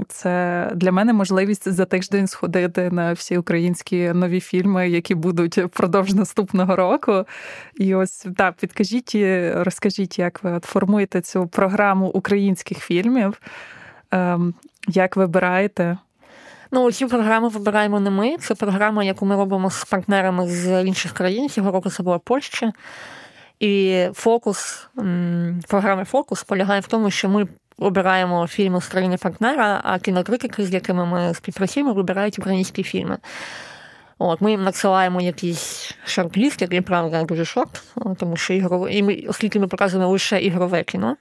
Це 0.09 0.71
для 0.75 0.93
мене 0.93 1.13
можливість 1.13 1.73
за 1.73 1.85
тиждень 1.85 2.27
сходити 2.27 2.91
на 2.91 3.13
всі 3.13 3.39
українські 3.39 4.13
нові 4.13 4.41
фільми, 4.41 4.91
які 4.91 5.15
будуть 5.15 5.59
впродовж 5.59 6.15
наступного 6.15 6.77
року. 6.77 7.25
І 7.75 7.95
ось 7.95 8.27
так, 8.37 8.55
підкажіть, 8.55 9.17
розкажіть, 9.55 10.19
як 10.19 10.43
ви 10.43 10.61
формуєте 10.63 11.21
цю 11.21 11.47
програму 11.47 12.07
українських 12.07 12.79
фільмів, 12.79 13.41
ем, 14.11 14.55
як 14.89 15.17
вибираєте. 15.17 15.99
Ну, 16.75 16.93
цю 16.93 17.09
програму 17.09 17.49
вибираємо 17.49 18.01
не 18.01 18.11
ми. 18.11 18.37
Це 18.37 18.55
програма, 18.55 19.05
яку 19.05 19.27
ми 19.27 19.37
робимо 19.37 19.71
з 19.71 19.85
партнерами 19.85 20.49
з 20.49 20.85
інших 20.85 21.13
країн. 21.13 21.49
Цього 21.49 21.71
року 21.71 21.91
це 21.91 22.03
була 22.03 22.19
Польща. 22.19 22.73
І 23.61 24.07
фокус 24.15 24.89
програми 25.69 26.05
Фокус 26.05 26.43
полягає 26.43 26.81
в 26.81 26.87
тому, 26.87 27.11
що 27.11 27.29
ми 27.29 27.49
обираємо 27.79 28.47
фільми 28.47 28.81
з 28.81 28.89
країни 28.89 29.17
партнера, 29.17 29.81
а 29.85 29.99
кінокритики, 29.99 30.67
з 30.67 30.73
якими 30.73 31.07
ми 31.07 31.35
співпрацюємо, 31.35 31.93
вибирають 31.93 32.39
українські 32.39 32.83
фільми. 32.83 33.19
От, 34.19 34.41
Ми 34.41 34.51
їм 34.51 34.63
надсилаємо 34.63 35.21
якийсь 35.21 35.95
шорт-ліст, 36.07 36.63
який 36.63 36.81
правда 36.81 37.23
дуже 37.23 37.45
шорт, 37.45 37.83
тому 38.19 38.37
що 38.37 38.55
ігрове, 38.55 38.93
і 38.93 39.03
ми, 39.03 39.25
оскільки 39.29 39.61
ми 39.61 39.67
показуємо 39.67 40.09
лише 40.09 40.41
ігрове 40.41 40.83
кіно, 40.83 41.17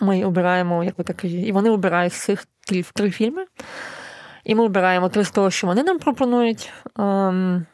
ми 0.00 0.24
обираємо, 0.24 0.84
як 0.84 0.98
ви 0.98 1.04
так 1.04 1.24
і 1.24 1.52
вони 1.52 1.70
обирають 1.70 2.12
з 2.12 2.24
цих 2.24 2.46
три, 2.66 2.84
три 2.94 3.10
фільми. 3.10 3.44
І 4.48 4.54
ми 4.54 4.64
обираємо 4.64 5.08
три 5.08 5.24
з 5.24 5.30
того, 5.30 5.50
що 5.50 5.66
вони 5.66 5.82
нам 5.82 5.98
пропонують. 5.98 6.72
Ем, 6.98 7.66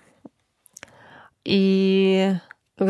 і 1.45 2.31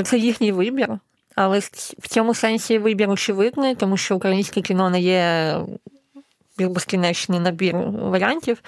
це 0.04 0.18
їхній 0.18 0.52
вибір. 0.52 0.98
Але 1.34 1.58
в 1.98 2.08
цьому 2.08 2.34
сенсі 2.34 2.78
вибір 2.78 3.10
очевидний, 3.10 3.74
тому 3.74 3.96
що 3.96 4.16
українське 4.16 4.60
кіно 4.60 4.90
не 4.90 5.00
є 5.00 5.56
безкінечний 6.58 7.40
набір 7.40 7.76
варіантів. 7.90 8.62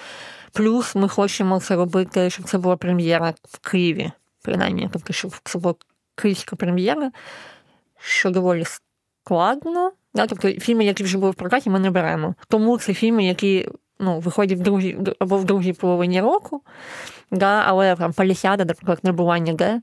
Плюс 0.51 0.95
ми 0.95 1.07
хочемо 1.09 1.59
це 1.59 1.75
робити, 1.75 2.29
щоб 2.29 2.45
це 2.45 2.57
була 2.57 2.77
прем'єра 2.77 3.33
в 3.43 3.57
Києві, 3.57 4.11
принаймні, 4.41 4.89
тобто, 4.93 5.13
щоб 5.13 5.31
це 5.43 5.59
була 5.59 5.75
київська 6.15 6.55
прем'єра, 6.55 7.11
що 7.99 8.29
доволі 8.29 8.63
складно. 8.65 9.91
Тобто 10.13 10.51
фільми, 10.51 10.85
які 10.85 11.03
вже 11.03 11.17
були 11.17 11.31
в 11.31 11.35
прокаті, 11.35 11.69
ми 11.69 11.79
не 11.79 11.91
беремо. 11.91 12.35
Тому 12.47 12.77
це 12.77 12.93
фільми, 12.93 13.25
які 13.25 13.69
ну, 13.99 14.19
виходять 14.19 14.59
в 14.59 14.61
другій 14.61 14.97
або 15.19 15.37
в 15.37 15.45
другій 15.45 15.73
половині 15.73 16.21
року, 16.21 16.61
да? 17.31 17.63
але 17.65 17.95
там 17.95 18.13
Палісяда, 18.13 18.65
наприклад, 18.65 18.99
не 19.03 19.11
була 19.11 19.37
ніде. 19.37 19.81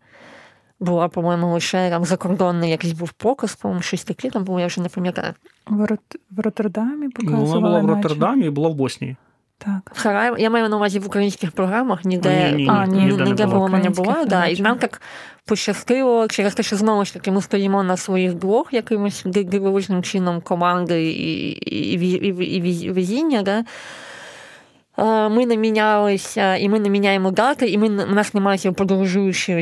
Була, 0.80 1.08
по-моєму, 1.08 1.52
лише 1.52 1.90
там 1.90 2.04
закордонний 2.04 2.70
якийсь 2.70 2.92
був 2.92 3.12
показ, 3.12 3.54
по-моєму, 3.54 3.82
щось 3.82 4.04
таке 4.04 4.30
там 4.30 4.44
було, 4.44 4.60
я 4.60 4.66
вже 4.66 4.80
не 4.80 4.88
пам'ятаю. 4.88 5.34
В, 5.66 5.84
Рот... 5.84 6.00
Роттердамі 6.36 7.08
показували? 7.08 7.46
Вона 7.46 7.60
була 7.60 7.80
в. 7.80 7.86
Роттердамі 7.86 8.46
і 8.46 8.50
була 8.50 8.68
в 8.68 8.74
Боснії. 8.74 9.16
Так. 9.64 9.92
Харай, 9.96 10.42
я 10.42 10.50
маю 10.50 10.68
на 10.68 10.76
увазі 10.76 10.98
в 10.98 11.06
українських 11.06 11.52
програмах, 11.52 12.04
ніде 12.04 12.52
Ні, 12.52 12.56
ні, 12.62 12.68
А, 12.72 12.86
ні, 12.86 13.04
ніде 13.04 13.16
не 13.16 13.24
ніде 13.24 13.46
було. 13.46 13.68
не 13.68 13.90
була. 13.90 14.24
Да, 14.24 14.46
і 14.46 14.62
нам 14.62 14.78
так 14.78 15.02
пощастило 15.46 16.28
через 16.28 16.54
те, 16.54 16.62
що 16.62 16.76
знову 16.76 17.04
ж 17.04 17.12
таки 17.14 17.30
ми 17.30 17.42
стоїмо 17.42 17.82
на 17.82 17.96
своїх 17.96 18.34
двох 18.34 18.72
якимось 18.72 19.22
ди- 19.24 19.44
дивовижним 19.44 20.02
чином 20.02 20.40
команди 20.40 21.04
і, 21.04 21.50
і, 21.50 21.92
і, 21.92 21.98
ві- 21.98 22.42
і, 22.42 22.80
і 22.84 22.90
везіння. 22.90 23.42
Да? 23.42 23.64
Е, 24.98 25.28
і 26.60 26.68
ми 26.68 26.80
не 26.80 26.90
міняємо 26.90 27.30
дати, 27.30 27.68
і 27.68 27.78
ми 27.78 27.88
не- 27.88 28.04
у 28.04 28.14
нас 28.14 28.34
немає 28.34 28.58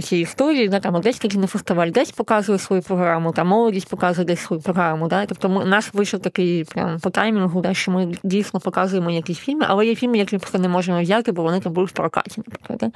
цієї 0.03 0.23
історії. 0.23 0.69
Да? 0.69 0.81
Там 0.81 0.95
Одеський 0.95 1.31
кінофестиваль 1.31 1.91
десь 1.91 2.11
показує 2.11 2.59
свою 2.59 2.83
програму, 2.83 3.33
там 3.33 3.49
показує 3.85 4.25
десь 4.27 4.41
свою 4.41 4.63
програму. 4.63 5.09
Да? 5.09 5.27
Тобто 5.27 5.49
ми, 5.49 5.63
у 5.63 5.67
нас 5.67 5.95
вийшов 5.95 6.21
такий 6.21 6.65
прям 6.65 7.01
по 7.01 7.11
таймінгу, 7.11 7.61
да, 7.61 7.75
що 7.75 7.91
ми 7.91 8.15
дійсно 8.23 8.61
показуємо 8.61 9.11
якісь 9.11 9.39
фільми, 9.39 9.65
але 9.69 9.87
є 9.87 9.95
фільми, 9.95 10.19
які 10.19 10.39
просто 10.39 10.59
не 10.59 10.69
можемо 10.69 11.03
взяти, 11.03 11.33
бо 11.33 11.43
вони 11.43 11.61
там 11.61 11.73
були 11.73 11.87
в 11.87 11.93
прокаті, 11.93 12.43
наприклад. 12.47 12.79
Да? 12.79 12.91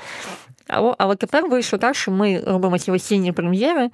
Але, 0.69 0.95
але 0.99 1.17
тепер 1.17 1.49
вийшло 1.49 1.79
так, 1.79 1.97
що 1.97 2.11
ми 2.11 2.43
робимо 2.47 2.79
ці 2.79 2.91
осінні 2.91 3.33
прем'єри, 3.33 3.91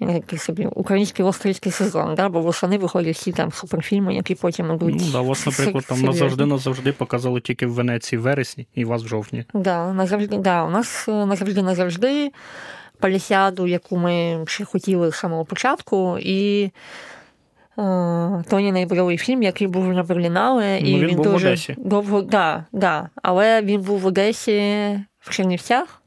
який 0.00 0.38
собі 0.38 0.66
український 0.66 1.24
острівський 1.24 1.72
сезон, 1.72 2.14
да? 2.14 2.28
бо 2.28 2.40
восени 2.40 2.78
виходять 2.78 3.16
всі 3.16 3.32
там 3.32 3.52
суперфільми, 3.52 4.14
які 4.14 4.34
потім 4.34 4.74
йдуть. 4.74 4.94
Ну, 5.00 5.06
да, 5.12 5.20
вас, 5.20 5.46
наприклад, 5.46 5.84
там 5.88 6.00
назавжди 6.00 6.46
назавжди 6.46 6.92
показали 6.92 7.40
тільки 7.40 7.66
в 7.66 7.72
Венеції 7.72 8.18
в 8.18 8.22
вересні 8.22 8.66
і 8.74 8.84
вас 8.84 9.02
в 9.02 9.06
жовтні. 9.06 9.44
Да, 9.54 9.92
назавжди, 9.92 10.38
да, 10.38 10.64
у 10.64 10.70
нас 10.70 11.08
е, 11.08 11.26
назавжди 11.26 11.62
назавжди 11.62 12.32
палісяду, 13.00 13.66
яку 13.66 13.96
ми 13.96 14.44
ще 14.46 14.64
хотіли 14.64 15.10
з 15.12 15.14
самого 15.16 15.44
початку, 15.44 16.18
і 16.20 16.70
е, 17.78 18.44
Тоні 18.50 18.72
найбровий 18.72 19.16
фільм, 19.18 19.42
який 19.42 19.66
був 19.66 19.84
на 19.88 20.02
Берлінале, 20.02 20.78
і 20.78 20.96
Ну, 20.96 21.06
він 21.06 21.16
був 21.16 21.26
в 21.26 21.34
Одесі. 21.34 21.74
довго. 21.78 22.22
Да, 22.22 22.64
да, 22.72 23.08
але 23.22 23.62
він 23.62 23.80
був 23.80 24.00
в 24.00 24.06
Одесі 24.06 24.60
в 25.20 25.30
Чернівцях. 25.30 25.97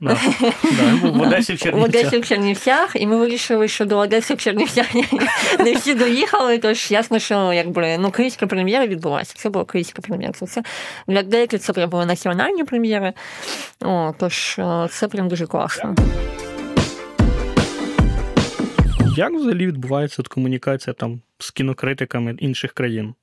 Да. 0.00 0.18
Да, 0.62 1.08
в 1.08 1.20
Одесі 1.22 1.52
в 1.52 1.56
В 1.56 1.58
Чернівцях. 1.58 1.88
Одесі 1.88 2.18
в 2.18 2.26
Чернівцях, 2.26 2.90
і 2.94 3.06
ми 3.06 3.16
вирішили, 3.16 3.68
що 3.68 3.84
до 3.84 3.98
Одеси 3.98 4.34
в 4.34 4.38
Чернівцях 4.38 4.86
не 5.58 5.72
всі 5.72 5.94
доїхали, 5.94 6.58
тож 6.58 6.90
ясно, 6.90 7.18
що 7.18 7.52
якби 7.52 7.98
ну 7.98 8.10
київська 8.10 8.46
прем'єра 8.46 8.86
відбулася. 8.86 9.34
Це 9.36 9.50
була 9.50 9.64
київська 9.64 10.02
прем'єра. 10.02 10.32
Це 10.32 10.62
для 11.08 11.22
деяких 11.22 11.60
це 11.60 11.72
прям 11.72 11.90
були 11.90 12.06
національні 12.06 12.64
прем'єри. 12.64 13.12
О, 13.84 14.14
тож 14.18 14.56
е, 14.58 14.88
це 14.90 15.08
прям 15.08 15.28
дуже 15.28 15.46
класно. 15.46 15.94
Як 19.16 19.32
взагалі 19.32 19.66
відбувається 19.66 20.16
от 20.18 20.28
комунікація 20.28 20.94
там 20.94 21.20
з 21.38 21.50
кінокритиками 21.50 22.36
інших 22.38 22.72
країн? 22.72 23.14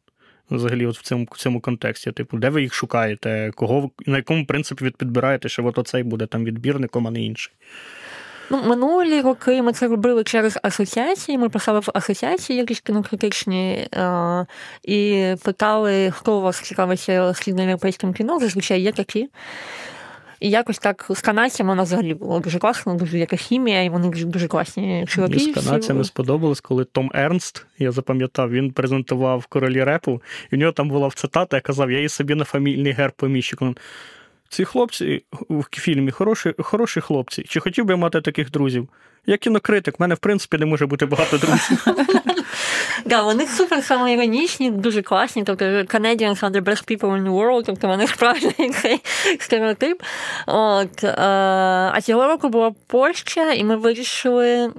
Взагалі, 0.52 0.86
от 0.86 0.98
в 0.98 1.02
цьому, 1.02 1.28
в 1.32 1.38
цьому 1.38 1.62
контексті, 1.62 2.12
типу, 2.12 2.38
де 2.38 2.50
ви 2.50 2.62
їх 2.62 2.74
шукаєте? 2.74 3.52
Кого 3.56 3.92
на 4.06 4.18
якому 4.18 4.46
принципі 4.46 4.84
ви 4.84 4.92
що 5.50 5.66
от 5.66 5.78
оцей 5.78 6.04
буде 6.04 6.26
там 6.26 6.44
відбірником, 6.44 7.08
а 7.08 7.12
не 7.12 7.22
інший? 7.22 7.54
Ну, 8.50 8.64
минулі 8.64 9.22
роки 9.22 9.62
ми 9.62 9.74
це 9.74 9.88
робили 9.88 10.24
через 10.24 10.60
асоціації. 10.64 11.38
Ми 11.38 11.50
писали 11.50 11.80
в 11.80 11.90
асоціації 11.94 12.60
якісь 12.60 12.80
кінокритичні 12.80 13.88
е, 13.94 14.46
і 14.84 15.34
питали, 15.44 16.12
хто 16.12 16.38
у 16.38 16.42
вас 16.42 16.62
цікавиться 16.62 17.34
східноєвропейським 17.34 18.14
кіно. 18.14 18.40
Зазвичай 18.40 18.82
є 18.82 18.92
такі. 18.92 19.30
І 20.40 20.50
якось 20.50 20.78
так 20.78 21.06
з 21.10 21.22
канадцями 21.22 21.72
у 21.72 21.76
нас 21.76 21.88
взагалі 21.88 22.14
було 22.14 22.40
дуже 22.40 22.60
класно, 22.60 22.96
дуже 22.96 23.20
яка 23.20 23.36
хімія, 23.36 23.84
і 23.84 23.90
вони 23.90 24.10
дуже, 24.10 24.26
дуже 24.26 24.48
класні. 24.48 25.06
Мені 25.18 25.40
з 25.40 25.48
всі. 25.48 25.54
канадцями 25.54 26.04
сподобалось, 26.04 26.62
коли 26.62 26.86
Том 26.86 27.12
Ернст, 27.16 27.66
я 27.80 27.92
запам'ятав, 27.92 28.52
він 28.52 28.72
презентував 28.72 29.46
королі 29.46 29.84
репу, 29.84 30.22
і 30.52 30.56
в 30.56 30.60
нього 30.60 30.72
там 30.72 30.90
була 30.90 31.10
цитата, 31.16 31.58
я 31.58 31.62
казав, 31.62 31.92
я 31.92 31.98
її 31.98 32.10
собі 32.10 32.36
на 32.36 32.44
фамільний 32.44 32.92
герб 32.92 33.14
поміщу. 33.16 33.76
Ці 34.50 34.66
хлопці 34.66 35.24
в 35.50 35.66
фільмі 35.72 36.12
хороші, 36.12 36.54
хороші 36.60 37.02
хлопці. 37.02 37.44
Чи 37.44 37.60
хотів 37.60 37.86
би 37.86 37.96
мати 37.96 38.22
таких 38.22 38.52
друзів? 38.52 38.90
Я 39.26 39.38
кінокритик, 39.38 40.00
в 40.00 40.02
мене 40.02 40.16
в 40.16 40.18
принципі 40.18 40.58
не 40.58 40.66
може 40.66 40.86
бути 40.86 41.06
багато 41.06 41.38
друзів. 41.38 41.86
Да, 43.06 43.22
вони 43.22 43.48
супер 43.48 43.84
самоіронічні, 43.84 44.72
дуже 44.72 45.02
класні. 45.02 45.44
Тобто 45.44 45.66
Canadians 45.66 46.40
are 46.40 46.52
the 46.52 46.62
best 46.62 46.92
people 46.92 47.18
in 47.18 47.24
the 47.24 47.32
world, 47.32 47.64
тобто 47.66 47.88
вони 47.88 48.08
справжній 48.08 48.70
цей 48.82 49.00
стереотип. 49.40 50.04
От, 50.48 51.04
е, 51.04 51.14
а 51.94 52.02
цього 52.02 52.28
року 52.28 52.50
була 52.50 52.72
Польща, 52.88 53.52
і 53.52 53.64
ми 53.64 53.76
вирішили 53.76 54.72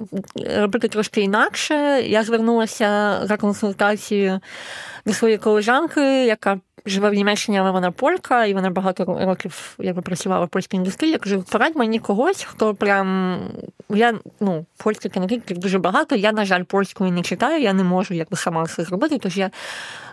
робити 0.57 0.89
трошки 0.89 1.21
інакше. 1.21 1.75
Я 2.07 2.23
звернулася 2.23 3.21
за 3.25 3.37
консультацією 3.37 4.41
до 5.07 5.13
своєї 5.13 5.39
колежанки, 5.39 6.27
яка 6.27 6.61
живе 6.89 7.11
в 7.11 7.15
Німеччині, 7.15 7.59
але 7.59 7.71
вона 7.71 7.91
полька, 7.91 8.45
і 8.45 8.55
вона 8.55 8.71
багато 8.71 9.19
років 9.21 9.75
якби, 9.79 10.03
працювала 10.03 10.45
в 10.45 10.49
польській 10.49 10.77
індустрії. 10.77 11.13
Я 11.13 11.19
кажу, 11.19 11.45
порадь 11.53 11.77
мені 11.77 11.99
когось, 11.99 12.43
хто 12.43 12.75
прям. 12.75 13.39
Я, 13.89 14.15
ну, 14.41 14.67
польських 14.77 15.13
кінокритиків 15.13 15.59
дуже 15.59 15.79
багато. 15.79 16.15
Я, 16.15 16.33
на 16.33 16.45
жаль, 16.45 16.63
польською 16.63 17.11
не 17.11 17.23
читаю, 17.23 17.63
я 17.63 17.73
не 17.73 17.85
можу 17.85 18.15
якби 18.15 18.37
сама 18.37 18.67
це 18.67 18.85
зробити. 18.85 19.19
Тож 19.19 19.37
я 19.37 19.51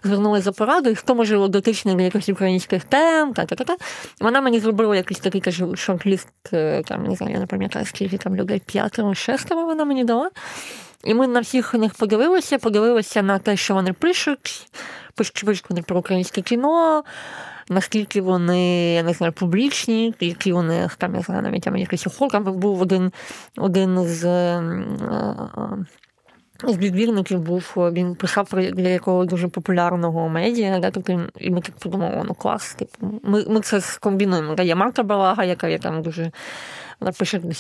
звернулася 0.04 0.44
за 0.44 0.52
порадою, 0.52 0.96
хто 0.96 1.16
можливо 1.16 1.48
дотичний 1.48 1.96
до 1.96 2.02
якихось 2.02 2.30
українських 2.30 2.84
тем, 2.84 3.34
та 3.34 3.46
та 3.46 3.56
та 3.56 3.64
та 3.64 3.76
Вона 4.22 4.42
мені 4.42 4.60
зробила 4.60 4.96
якийсь 4.96 5.20
такий 5.20 5.42
кажу, 5.42 5.66
шорт-ліст, 5.76 6.28
е, 6.54 6.84
там 6.84 7.04
не 7.04 7.16
знаю, 7.16 7.34
я 7.34 7.40
не 7.40 7.46
пам'ятаю, 7.46 7.86
скільки 7.86 8.18
там 8.18 8.36
людей 8.36 8.62
п'ятеро, 8.66 9.14
шестеро 9.14 9.66
вона 9.66 9.86
мені 9.86 10.04
дала. 10.04 10.30
І 11.06 11.14
ми 11.14 11.28
на 11.28 11.40
всіх 11.40 11.74
них 11.74 11.94
подивилися, 11.94 12.58
подивилися 12.58 13.22
на 13.22 13.40
те, 13.40 13.58
що 13.58 13.74
вони 13.74 13.94
пишуть, 13.94 14.68
пишуть 15.16 15.66
вони 15.70 15.82
про 15.82 16.00
українське 16.00 16.42
кіно, 16.42 17.04
наскільки 17.70 18.22
вони, 18.22 18.94
я 18.94 19.04
не 19.04 19.14
знаю, 19.14 19.34
публічні, 19.34 20.14
які 20.20 20.54
вони 20.54 20.90
там, 20.98 21.16
я 21.16 21.22
знаю, 21.22 21.42
навіть 21.42 21.66
якийсь 21.66 22.08
охор, 22.08 22.42
був 22.42 22.82
один, 22.82 23.12
один 23.58 24.04
з. 24.04 24.26
е, 24.26 24.64
з 26.64 26.78
відбірників 26.78 27.40
був, 27.40 27.74
він 27.76 28.16
писав 28.16 28.50
для 28.54 28.90
якого 28.90 29.26
дуже 29.26 29.48
популярного 29.48 30.30
медіа, 30.30 30.80
да, 30.80 30.92
тобто, 30.92 31.22
і 31.40 31.50
ми 31.50 31.62
так 31.62 31.76
подумали, 31.76 32.24
ну 32.28 32.34
клас, 32.34 32.76
типу, 32.76 33.20
ми, 33.24 33.46
ми 33.48 33.62
це 33.62 33.82
скомбінуємо. 33.82 34.56
Є 34.64 34.76
Марта 34.76 35.04
Балага, 35.04 35.44
яка 35.44 35.68
є 35.68 35.80
там 35.80 36.02
дуже 36.02 36.32
пише 37.12 37.40
до 37.40 37.54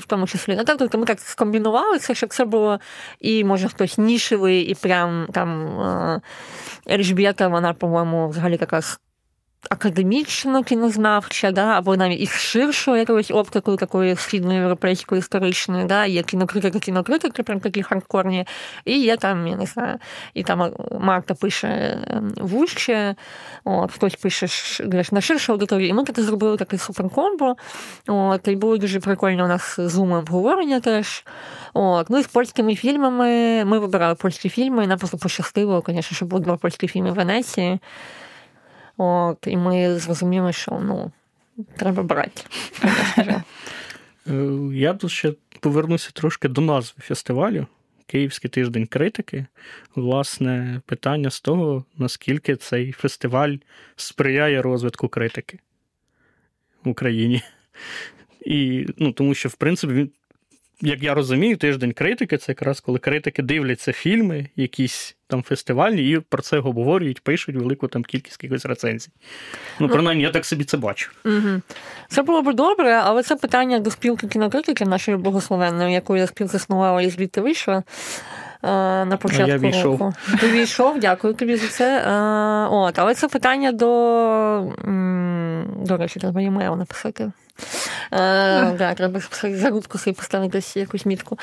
в 0.00 0.06
тому 0.06 0.26
числі. 0.26 0.56
Ну, 0.56 0.64
так, 0.64 0.78
тобто 0.78 0.98
ми 0.98 1.06
так 1.06 1.20
скомбінували 1.20 1.98
це, 1.98 2.14
щоб 2.14 2.30
це 2.30 2.44
було 2.44 2.80
і, 3.20 3.44
може, 3.44 3.68
хтось 3.68 3.98
нішевий, 3.98 4.62
і 4.62 4.74
прям 4.74 5.26
там 5.32 5.80
е, 5.80 6.20
Ельжбєта, 6.90 7.48
вона, 7.48 7.72
по-моєму, 7.72 8.28
взагалі 8.28 8.56
така 8.56 8.82
академічно 9.70 10.62
кінознавча, 10.62 11.50
да, 11.50 11.64
або 11.64 11.96
навіть 11.96 12.20
із 12.20 12.30
ширшою 12.30 12.98
якоюсь 12.98 13.30
оптикою 13.30 13.76
такої 13.76 14.16
східноєвропейської 14.16 15.18
історичної, 15.18 15.84
да, 15.84 16.06
є 16.06 16.22
кінокритики, 16.22 16.78
кінокритики, 16.78 17.42
прям 17.42 17.60
такі 17.60 17.82
хардкорні, 17.82 18.46
і 18.84 19.00
є 19.00 19.16
там, 19.16 19.46
я 19.46 19.56
не 19.56 19.66
знаю, 19.66 19.98
і 20.34 20.42
там 20.42 20.72
Марта 21.00 21.34
пише 21.34 21.98
ем, 22.06 22.34
вужче, 22.36 23.14
от, 23.64 23.92
хтось 23.92 24.14
пише 24.14 24.46
на 25.12 25.20
ширшу 25.20 25.52
аудиторію, 25.52 25.88
і 25.88 25.92
ми 25.92 26.04
таки 26.04 26.22
зробили 26.22 26.56
такий 26.56 26.78
суперкомбо. 26.78 27.56
От, 28.06 28.48
і 28.48 28.56
було 28.56 28.76
дуже 28.76 29.00
прикольно 29.00 29.44
у 29.44 29.48
нас 29.48 29.80
зуми 29.80 30.18
обговорення 30.18 30.80
теж. 30.80 31.24
От, 31.74 32.10
Ну 32.10 32.18
і 32.18 32.22
з 32.22 32.26
польськими 32.26 32.74
фільмами 32.74 33.64
ми 33.64 33.78
вибирали 33.78 34.14
польські 34.14 34.48
фільми, 34.48 34.84
і 34.84 34.86
нам 34.86 34.98
просто 34.98 35.18
пощастило, 35.18 35.82
звісно, 35.86 36.16
що 36.16 36.26
було 36.26 36.42
два 36.42 36.56
польські 36.56 36.88
фільми 36.88 37.10
в 37.10 37.14
Венеції. 37.14 37.80
От, 38.96 39.46
І 39.46 39.56
ми 39.56 39.98
зрозуміли, 39.98 40.52
що 40.52 40.80
ну, 40.82 41.12
треба 41.76 42.02
брати. 42.02 42.42
Е, 44.28 44.32
я 44.72 44.94
тут 44.94 45.10
ще 45.10 45.32
повернуся 45.60 46.10
трошки 46.10 46.48
до 46.48 46.60
назви 46.60 47.02
фестивалю. 47.02 47.66
Київський 48.06 48.50
тиждень 48.50 48.86
критики. 48.86 49.46
Власне, 49.94 50.80
питання 50.86 51.30
з 51.30 51.40
того, 51.40 51.84
наскільки 51.96 52.56
цей 52.56 52.92
фестиваль 52.92 53.56
сприяє 53.96 54.62
розвитку 54.62 55.08
критики 55.08 55.58
в 56.84 56.88
Україні. 56.88 57.42
І, 58.40 58.86
ну, 58.98 59.12
Тому 59.12 59.34
що, 59.34 59.48
в 59.48 59.54
принципі, 59.54 60.10
як 60.80 61.02
я 61.02 61.14
розумію, 61.14 61.56
тиждень 61.56 61.92
критики 61.92 62.38
це 62.38 62.52
якраз 62.52 62.80
коли 62.80 62.98
критики 62.98 63.42
дивляться 63.42 63.92
фільми, 63.92 64.46
якісь 64.56 65.16
там 65.26 65.42
фестивальні, 65.42 66.10
і 66.10 66.18
про 66.18 66.42
це 66.42 66.58
обговорюють, 66.58 67.20
пишуть 67.20 67.56
велику 67.56 67.88
там 67.88 68.04
кількість 68.04 68.42
якихось 68.42 68.66
рецензій. 68.66 69.08
Ну, 69.80 69.86
ну 69.86 69.92
принаймні, 69.92 70.22
я 70.22 70.30
так 70.30 70.44
собі 70.44 70.64
це 70.64 70.76
бачу. 70.76 71.10
Угу. 71.24 71.60
Це 72.08 72.22
було 72.22 72.42
б 72.42 72.54
добре, 72.54 72.92
але 72.92 73.22
це 73.22 73.36
питання 73.36 73.78
до 73.78 73.90
спілки 73.90 74.28
кінокритики 74.28 74.84
нашої 74.84 75.16
благословенної, 75.16 75.94
якою 75.94 76.20
я 76.20 76.26
спілка 76.26 76.56
існувала 76.56 77.02
і 77.02 77.10
звідти 77.10 77.40
вийшла. 77.40 77.82
На 78.62 79.18
початку 79.22 79.50
я 79.50 79.58
війшов. 79.58 80.00
року. 80.00 80.14
Ти 80.40 80.50
війшов, 80.50 81.00
дякую 81.00 81.34
тобі 81.34 81.56
за 81.56 81.68
це. 81.68 82.02
От, 82.70 82.98
Але 82.98 83.14
це 83.14 83.28
питання 83.28 83.72
до 83.72 84.72
до 85.86 85.96
речі, 85.96 86.20
треба 86.20 86.42
емейл 86.42 86.76
написати. 86.76 87.32
Е, 88.12 88.70
да, 88.78 88.94
Треба 88.94 89.20
зарубку 89.42 89.98
собі 89.98 90.16
поставити 90.16 90.60
якусь 90.74 91.06
мітку. 91.06 91.38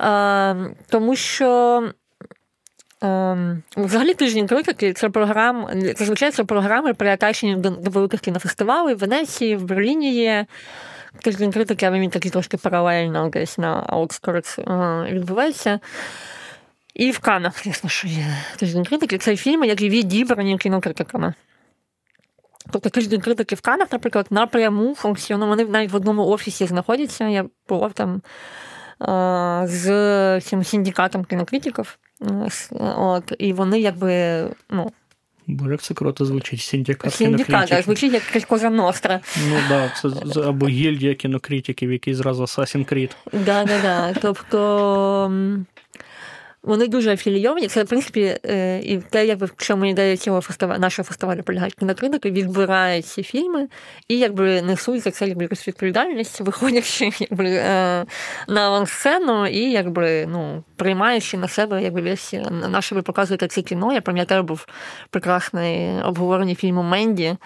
Е, 0.00 0.56
тому 0.88 1.16
що. 1.16 1.82
Ем, 3.02 3.62
взагалі 3.76 4.14
тиждень 4.14 4.46
критики 4.46 4.92
це 4.92 5.08
програм, 5.08 5.68
зазвичай 5.96 6.30
це 6.30 6.44
програми 6.44 6.94
приатачені 6.94 7.56
до, 7.56 7.70
до 7.70 7.90
великих 7.90 8.20
кінофестивалів 8.20 8.96
в 8.96 9.00
Венеції, 9.00 9.56
в 9.56 9.64
Берліні 9.64 10.14
є. 10.14 10.46
Тиждень 11.22 11.52
критики, 11.52 11.86
але 11.86 12.00
він 12.00 12.10
такий 12.10 12.30
трошки 12.30 12.56
паралельно 12.56 13.28
десь 13.28 13.58
на 13.58 13.84
outskirts 13.86 14.58
відбувається. 15.10 15.80
І 16.94 17.10
в 17.10 17.18
Канах, 17.18 17.64
звісно, 17.64 17.90
що 17.90 18.08
є 18.08 18.26
тиждень 18.56 18.84
критики. 18.84 19.18
Це 19.18 19.36
фільми, 19.36 19.66
які 19.66 19.88
відібрані 19.88 20.58
кінокритиками. 20.58 21.34
Тобто 22.70 22.90
тиждень 22.90 23.20
критики 23.20 23.54
в 23.54 23.60
Канах, 23.60 23.92
наприклад, 23.92 24.26
напряму 24.30 24.94
функціонує. 24.94 25.50
Вони 25.50 25.64
навіть 25.64 25.90
в 25.92 25.96
одному 25.96 26.26
офісі 26.26 26.66
знаходяться. 26.66 27.28
Я 27.28 27.44
була 27.68 27.88
там 27.88 28.22
з 29.64 30.40
цим 30.40 30.64
синдикатом 30.64 31.24
кінокритиків. 31.24 31.98
От, 32.96 33.32
І 33.38 33.52
вони 33.52 33.80
якби. 33.80 34.44
ну, 34.70 34.92
Боже, 35.46 35.70
як 35.70 35.82
це 35.82 35.94
круто 35.94 36.24
звучить. 36.24 36.60
Синдикат 36.60 37.14
Синдикат, 37.14 37.68
так, 37.68 37.84
звучить 37.84 38.12
як 38.12 38.22
якась 38.26 38.44
коза 38.44 38.70
ностра. 38.70 39.20
Ну 39.48 39.56
так, 39.68 39.90
да, 40.04 40.32
це 40.32 40.40
або 40.40 40.68
гільдія 40.68 41.14
кінокритиків, 41.14 41.92
який 41.92 42.14
зразу 42.14 42.42
Assassin's 42.42 42.92
Creed. 42.92 43.10
Так, 43.44 43.68
так, 43.68 43.82
так. 43.82 44.16
Тобто 44.22 45.32
вони 46.64 46.88
дуже 46.88 47.12
афілійовані. 47.12 47.68
Це, 47.68 47.82
в 47.82 47.88
принципі, 47.88 48.38
е, 48.46 48.78
і 48.78 48.98
те, 48.98 49.26
якби 49.26 49.46
в 49.46 49.52
чому 49.56 49.84
ідея 49.84 50.16
цього 50.16 50.40
фестивалю, 50.40 50.78
нашого 50.78 51.06
фестивалю 51.06 51.42
полягає 51.42 51.70
кінокритики, 51.70 52.30
відбирають 52.30 53.06
ці 53.06 53.22
фільми 53.22 53.68
і 54.08 54.18
якби 54.18 54.62
несуть 54.62 55.02
за 55.02 55.10
це 55.10 55.28
якби, 55.28 55.46
відповідальність, 55.46 56.40
виходячи 56.40 57.10
якби, 57.18 57.44
е, 57.50 58.04
на 58.48 58.60
авансцену 58.60 59.46
і 59.46 59.70
якби, 59.70 60.26
ну, 60.26 60.64
приймаючи 60.76 61.36
на 61.36 61.48
себе 61.48 61.82
якби, 61.82 62.02
весь 62.02 62.34
наше 62.68 62.94
ви 62.94 63.02
показуєте 63.02 63.48
це 63.48 63.62
кіно. 63.62 63.92
Я 63.92 64.00
пам'ятаю, 64.00 64.42
був 64.42 64.66
прекрасний 65.10 66.02
обговорення 66.02 66.54
фільму 66.54 66.82
Менді. 66.82 67.36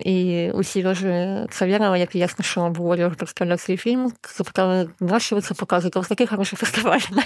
І 0.00 0.50
у 0.54 0.64
Сережі 0.64 1.36
Цавєрова, 1.50 1.96
як 1.96 2.14
ясно, 2.14 2.44
що 2.44 2.60
обговорював 2.60 3.14
представляв 3.14 3.60
цей 3.60 3.76
фільм, 3.76 4.12
запитали, 4.36 4.88
на 5.00 5.20
що 5.20 5.36
ви 5.36 5.42
це 5.42 5.54
показуєте? 5.54 5.98
У 5.98 6.02
вас 6.02 6.08
такий 6.08 6.26
хороший 6.26 6.56
фестиваль 6.56 7.00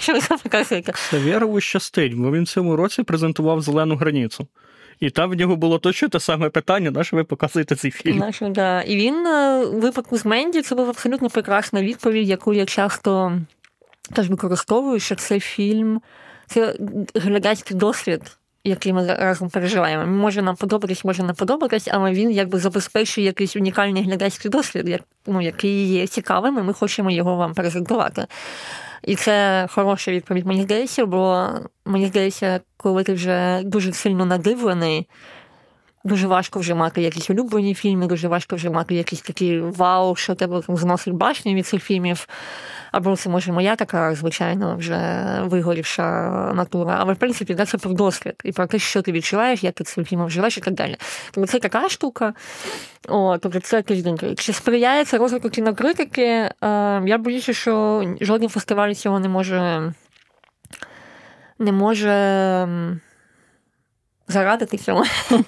Савєрову 0.97 1.61
щастить, 1.61 2.13
бо 2.13 2.31
він 2.31 2.43
в 2.43 2.47
цьому 2.47 2.75
році 2.75 3.03
презентував 3.03 3.61
зелену 3.61 3.95
границю. 3.95 4.47
І 4.99 5.09
там 5.09 5.29
в 5.29 5.33
нього 5.33 5.55
було 5.55 5.79
точно 5.79 6.09
те 6.09 6.19
саме 6.19 6.49
питання, 6.49 6.91
на 6.91 7.03
що 7.03 7.15
ви 7.15 7.23
показуєте 7.23 7.75
цей 7.75 7.91
фільм. 7.91 8.17
Наше, 8.17 8.49
да. 8.49 8.81
І 8.81 8.95
він 8.95 9.27
у 9.27 9.79
випадку 9.79 10.17
з 10.17 10.25
Менді 10.25 10.61
це 10.61 10.75
була 10.75 10.89
абсолютно 10.89 11.29
прекрасна 11.29 11.81
відповідь, 11.81 12.27
яку 12.27 12.53
я 12.53 12.65
часто 12.65 13.39
теж 14.13 14.29
використовую, 14.29 14.99
що 14.99 15.15
цей 15.15 15.39
фільм 15.39 16.01
це 16.47 16.75
глядацький 17.15 17.77
досвід. 17.77 18.21
Який 18.63 18.93
ми 18.93 19.07
разом 19.07 19.49
переживаємо. 19.49 20.05
Може 20.05 20.41
нам 20.41 20.55
подобатись, 20.55 21.05
може 21.05 21.23
не 21.23 21.33
подобатись, 21.33 21.87
але 21.91 22.11
він 22.11 22.31
якби 22.31 22.59
забезпечує 22.59 23.27
якийсь 23.27 23.55
унікальний 23.55 24.03
глядацький 24.03 24.51
досвід, 24.51 24.89
як, 24.89 25.01
ну, 25.27 25.41
який 25.41 25.87
є 25.87 26.07
цікавим, 26.07 26.57
і 26.57 26.61
ми 26.61 26.73
хочемо 26.73 27.11
його 27.11 27.35
вам 27.35 27.53
презентувати. 27.53 28.25
І 29.03 29.15
це 29.15 29.67
хороша 29.71 30.11
відповідь, 30.11 30.45
мені 30.45 30.61
здається, 30.61 31.05
бо 31.05 31.47
мені 31.85 32.07
здається, 32.07 32.59
коли 32.77 33.03
ти 33.03 33.13
вже 33.13 33.61
дуже 33.63 33.93
сильно 33.93 34.25
надивлений, 34.25 35.07
дуже 36.03 36.27
важко 36.27 36.59
вже 36.59 36.73
мати 36.73 37.01
якісь 37.01 37.29
улюблені 37.29 37.73
фільми, 37.73 38.07
дуже 38.07 38.27
важко 38.27 38.55
вже 38.55 38.69
мати 38.69 38.95
якісь 38.95 39.21
такі 39.21 39.59
вау, 39.59 40.15
що 40.15 40.35
тебе 40.35 40.61
там 40.61 40.77
зносить 40.77 41.13
башню 41.13 41.53
від 41.53 41.67
цих 41.67 41.83
фільмів. 41.83 42.27
Або 42.91 43.15
це 43.15 43.29
може 43.29 43.51
моя 43.51 43.75
така, 43.75 44.15
звичайно, 44.15 44.75
вже 44.75 45.25
вигорівша 45.43 46.29
натура. 46.55 46.97
Але 46.99 47.13
в 47.13 47.17
принципі, 47.17 47.55
це 47.55 47.77
про 47.77 47.93
досвід 47.93 48.33
і 48.43 48.51
про 48.51 48.67
те, 48.67 48.79
що 48.79 49.01
ти 49.01 49.11
відчуваєш, 49.11 49.63
як 49.63 49.73
ти 49.73 49.83
цим 49.83 50.05
фільмом 50.05 50.29
живеш 50.29 50.57
і 50.57 50.61
так 50.61 50.73
далі. 50.73 50.97
Тобто 51.31 51.51
це 51.51 51.59
така 51.59 51.89
штука. 51.89 52.33
О, 53.07 53.37
тобто 53.37 53.59
це 53.59 53.81
тиждень. 53.81 54.35
Чи 54.37 54.53
сприяє 54.53 55.05
це 55.05 55.17
розвитку 55.17 55.49
кінокритики? 55.49 56.23
Е, 56.23 56.51
я 57.05 57.17
боюся, 57.17 57.53
що 57.53 58.03
жоден 58.21 58.49
фестиваль 58.49 58.93
цього 58.93 59.19
не 59.19 59.29
може 59.29 59.93
не 61.59 61.71
може 61.71 62.11
зарадити 64.31 64.77
цьому. 64.77 65.03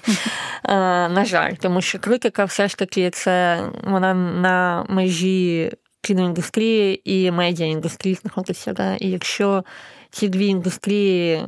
Е, 0.68 1.08
на 1.08 1.24
жаль, 1.24 1.52
тому 1.60 1.80
що 1.80 1.98
критика 1.98 2.44
все 2.44 2.68
ж 2.68 2.76
таки 2.76 3.10
це 3.10 3.60
вона 3.82 4.14
на 4.14 4.86
межі 4.88 5.72
кіноіндустрії 6.00 7.00
і 7.04 7.30
медіаіндустрії 7.30 8.14
знаходиться. 8.14 8.72
Да? 8.72 8.94
І 8.94 9.10
якщо 9.10 9.64
ці 10.10 10.28
дві 10.28 10.46
індустрії 10.46 11.42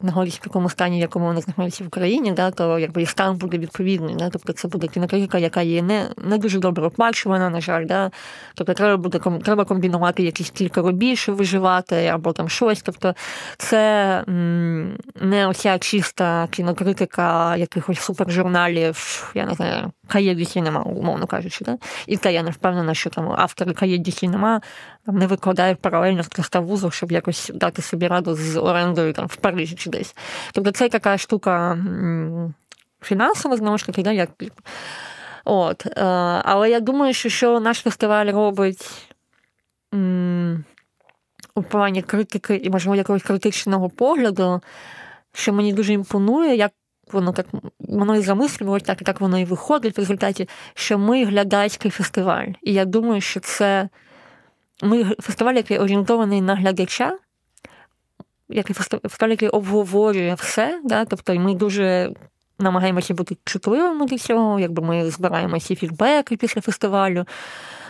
знаходяться 0.00 0.38
в 0.42 0.44
такому 0.44 0.68
стані, 0.68 0.96
в 0.96 1.00
якому 1.00 1.26
вони 1.26 1.40
знаходяться 1.40 1.84
в 1.84 1.86
Україні, 1.86 2.32
да, 2.32 2.50
то 2.50 2.78
якби 2.78 3.02
і 3.02 3.06
стан 3.06 3.36
буде 3.36 3.58
відповідний. 3.58 4.16
Да? 4.16 4.30
Тобто 4.30 4.52
це 4.52 4.68
буде 4.68 4.86
кінокритика, 4.86 5.38
яка 5.38 5.62
є 5.62 5.82
не 5.82 6.08
не 6.24 6.38
дуже 6.38 6.58
добре 6.58 6.86
оплачувана, 6.86 7.50
на 7.50 7.60
жаль. 7.60 7.86
Да? 7.86 8.10
Тобто 8.54 8.74
треба 8.74 8.96
буде 8.96 9.20
треба 9.44 9.64
комбінувати 9.64 10.22
якісь 10.22 10.50
кілька 10.50 10.82
робіт, 10.82 11.18
щоб 11.18 11.36
виживати, 11.36 12.06
або 12.06 12.32
там 12.32 12.48
щось. 12.48 12.82
Тобто 12.82 13.14
це 13.58 14.24
м, 14.28 14.96
не 15.20 15.46
оця 15.46 15.78
чиста 15.78 16.48
кінокритика 16.50 17.56
якихось 17.56 18.00
супержурналів, 18.00 19.32
я 19.34 19.46
не 19.46 19.54
знаю. 19.54 19.92
Каєдісі 20.08 20.62
нема, 20.62 20.82
умовно 20.82 21.26
кажучи. 21.26 21.64
Да? 21.64 21.78
І 22.06 22.16
те 22.16 22.32
я 22.32 22.42
не 22.42 22.50
впевнена, 22.50 22.94
що 22.94 23.10
там 23.10 23.32
автори 23.36 23.72
Каєдісі 23.72 24.28
нема, 24.28 24.60
не 25.06 25.26
викладають 25.26 25.78
паралельно 25.78 26.22
з 26.22 26.28
300 26.28 26.60
вузов, 26.60 26.92
щоб 26.92 27.12
якось 27.12 27.50
дати 27.54 27.82
собі 27.82 28.06
раду 28.06 28.34
з 28.34 28.56
орендою 28.56 29.12
там 29.12 29.26
в 29.26 29.36
Парижі 29.36 29.76
десь. 29.90 30.16
Тобто 30.52 30.70
це 30.72 30.88
така 30.88 31.18
штука 31.18 31.78
фінансова, 33.02 33.56
знову 33.56 33.78
ж 33.78 33.86
таки, 33.86 34.02
да, 34.02 34.12
як. 34.12 34.30
От. 35.44 35.86
Е, 35.86 35.92
але 36.44 36.70
я 36.70 36.80
думаю, 36.80 37.14
що 37.14 37.28
що 37.28 37.60
наш 37.60 37.78
фестиваль 37.78 38.26
робить 38.26 38.90
у 41.54 41.62
плані 41.62 42.02
критики 42.02 42.56
і, 42.56 42.70
можливо, 42.70 42.96
якогось 42.96 43.22
критичного 43.22 43.88
погляду, 43.88 44.60
що 45.32 45.52
мені 45.52 45.72
дуже 45.72 45.92
імпонує, 45.92 46.56
як 46.56 46.72
воно 47.12 47.32
так 47.32 47.46
воно 47.78 48.16
і 48.16 48.20
замислювалося, 48.20 48.94
так 48.94 49.20
і 49.20 49.22
воно 49.22 49.38
і 49.38 49.44
виходить 49.44 49.96
в 49.96 50.00
результаті, 50.00 50.48
що 50.74 50.98
ми 50.98 51.24
глядацький 51.24 51.90
фестиваль. 51.90 52.48
І 52.62 52.72
я 52.72 52.84
думаю, 52.84 53.20
що 53.20 53.40
це 53.40 53.88
ми 54.82 55.04
фестиваль, 55.04 55.54
який 55.54 55.78
орієнтований 55.78 56.40
на 56.40 56.54
глядача, 56.54 57.18
фестиваль, 58.74 59.30
який 59.30 59.48
обговорює 59.48 60.34
все. 60.34 60.80
Да? 60.84 61.04
Тобто 61.04 61.34
ми 61.34 61.54
дуже 61.54 62.12
намагаємося 62.60 63.14
бути 63.14 63.36
чутливими 63.44 64.06
до 64.06 64.18
цього, 64.18 64.60
якби 64.60 64.82
ми 64.82 65.10
збираємо 65.10 65.56
всі 65.56 65.76
фідбеки 65.76 66.36
після 66.36 66.60
фестивалю. 66.60 67.24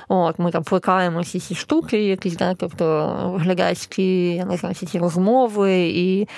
От, 0.09 0.39
Ми 0.39 0.51
там 0.51 0.63
плекаємо 0.63 1.21
всі 1.21 1.41
ці 1.41 1.55
штуки, 1.55 2.05
якісь, 2.05 2.37
да, 2.37 2.55
тобто 2.55 3.07
глядацькі, 3.41 4.35
я 4.35 4.45
не 4.45 4.57
знаю, 4.57 4.75
всі 4.75 4.87
ці 4.87 4.99
розмови 4.99 5.73
і 5.79 6.29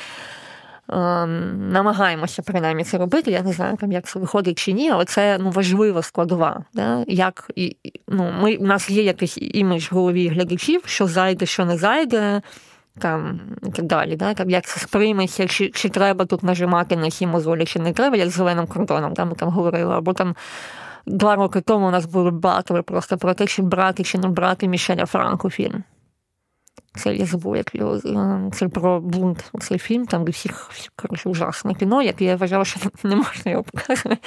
ем, 0.89 1.71
намагаємося 1.73 2.43
принаймні 2.43 2.85
це 2.85 2.99
робити. 2.99 3.31
Я 3.31 3.43
не 3.43 3.53
знаю, 3.53 3.77
там, 3.77 3.93
як 3.93 4.07
це 4.07 4.19
виходить 4.19 4.59
чи 4.59 4.73
ні, 4.73 4.91
але 4.91 5.05
це 5.05 5.39
ну, 5.41 5.51
важлива 5.51 6.03
складова. 6.03 6.65
Да? 6.75 7.05
Як, 7.09 7.51
і, 7.57 7.77
ну, 8.09 8.33
ми, 8.41 8.57
У 8.57 8.65
нас 8.65 8.91
є 8.91 9.03
якийсь 9.03 9.39
імідж 9.41 9.89
в 9.91 9.95
голові 9.95 10.29
глядачів, 10.29 10.83
що 10.87 11.07
зайде, 11.07 11.47
що 11.47 11.65
не 11.65 11.77
зайде. 11.77 12.43
Там 12.99 13.41
і 13.63 13.71
так 13.71 13.85
далі, 13.85 14.17
да? 14.17 14.35
як 14.47 14.69
сприйметься, 14.69 15.49
чи 15.49 15.71
чи 15.71 15.89
треба 15.89 16.25
тут 16.25 16.43
нажимати 16.43 16.97
на 16.97 17.11
ці 17.11 17.27
мозолі, 17.27 17.65
чи 17.65 17.79
не 17.79 17.93
треба, 17.93 18.17
як 18.17 18.31
зеленим 18.31 18.67
кордоном, 18.67 19.15
там 19.15 19.29
ми 19.29 19.35
там 19.35 19.49
говорили, 19.49 19.95
або 19.95 20.13
там 20.13 20.37
два 21.07 21.37
роки 21.37 21.61
тому 21.61 21.87
у 21.87 21.91
нас 21.91 22.07
були 22.07 22.31
батли 22.31 22.83
просто 22.83 23.19
про 23.19 23.35
те, 23.35 23.47
чи 23.47 23.63
брати, 23.63 24.05
чи 24.05 24.19
не 24.19 24.29
брати 24.29 24.69
Мішеля 24.69 25.07
Франку 25.07 25.51
фільм. 25.51 25.85
Це 26.95 27.17
як 27.17 27.29
це 28.53 28.69
про 28.69 29.01
бунт. 29.01 29.51
Цей 29.61 29.79
фільм, 29.79 30.07
там 30.07 30.25
де 30.25 30.31
всіх 30.31 30.71
коротше, 30.97 31.29
ужасне 31.29 31.75
кіно, 31.75 32.03
як 32.03 32.21
я 32.21 32.37
вважала, 32.37 32.65
що 32.65 32.81
не 33.09 33.17
можна 33.17 33.51
його 33.51 33.63
показувати. 33.63 34.23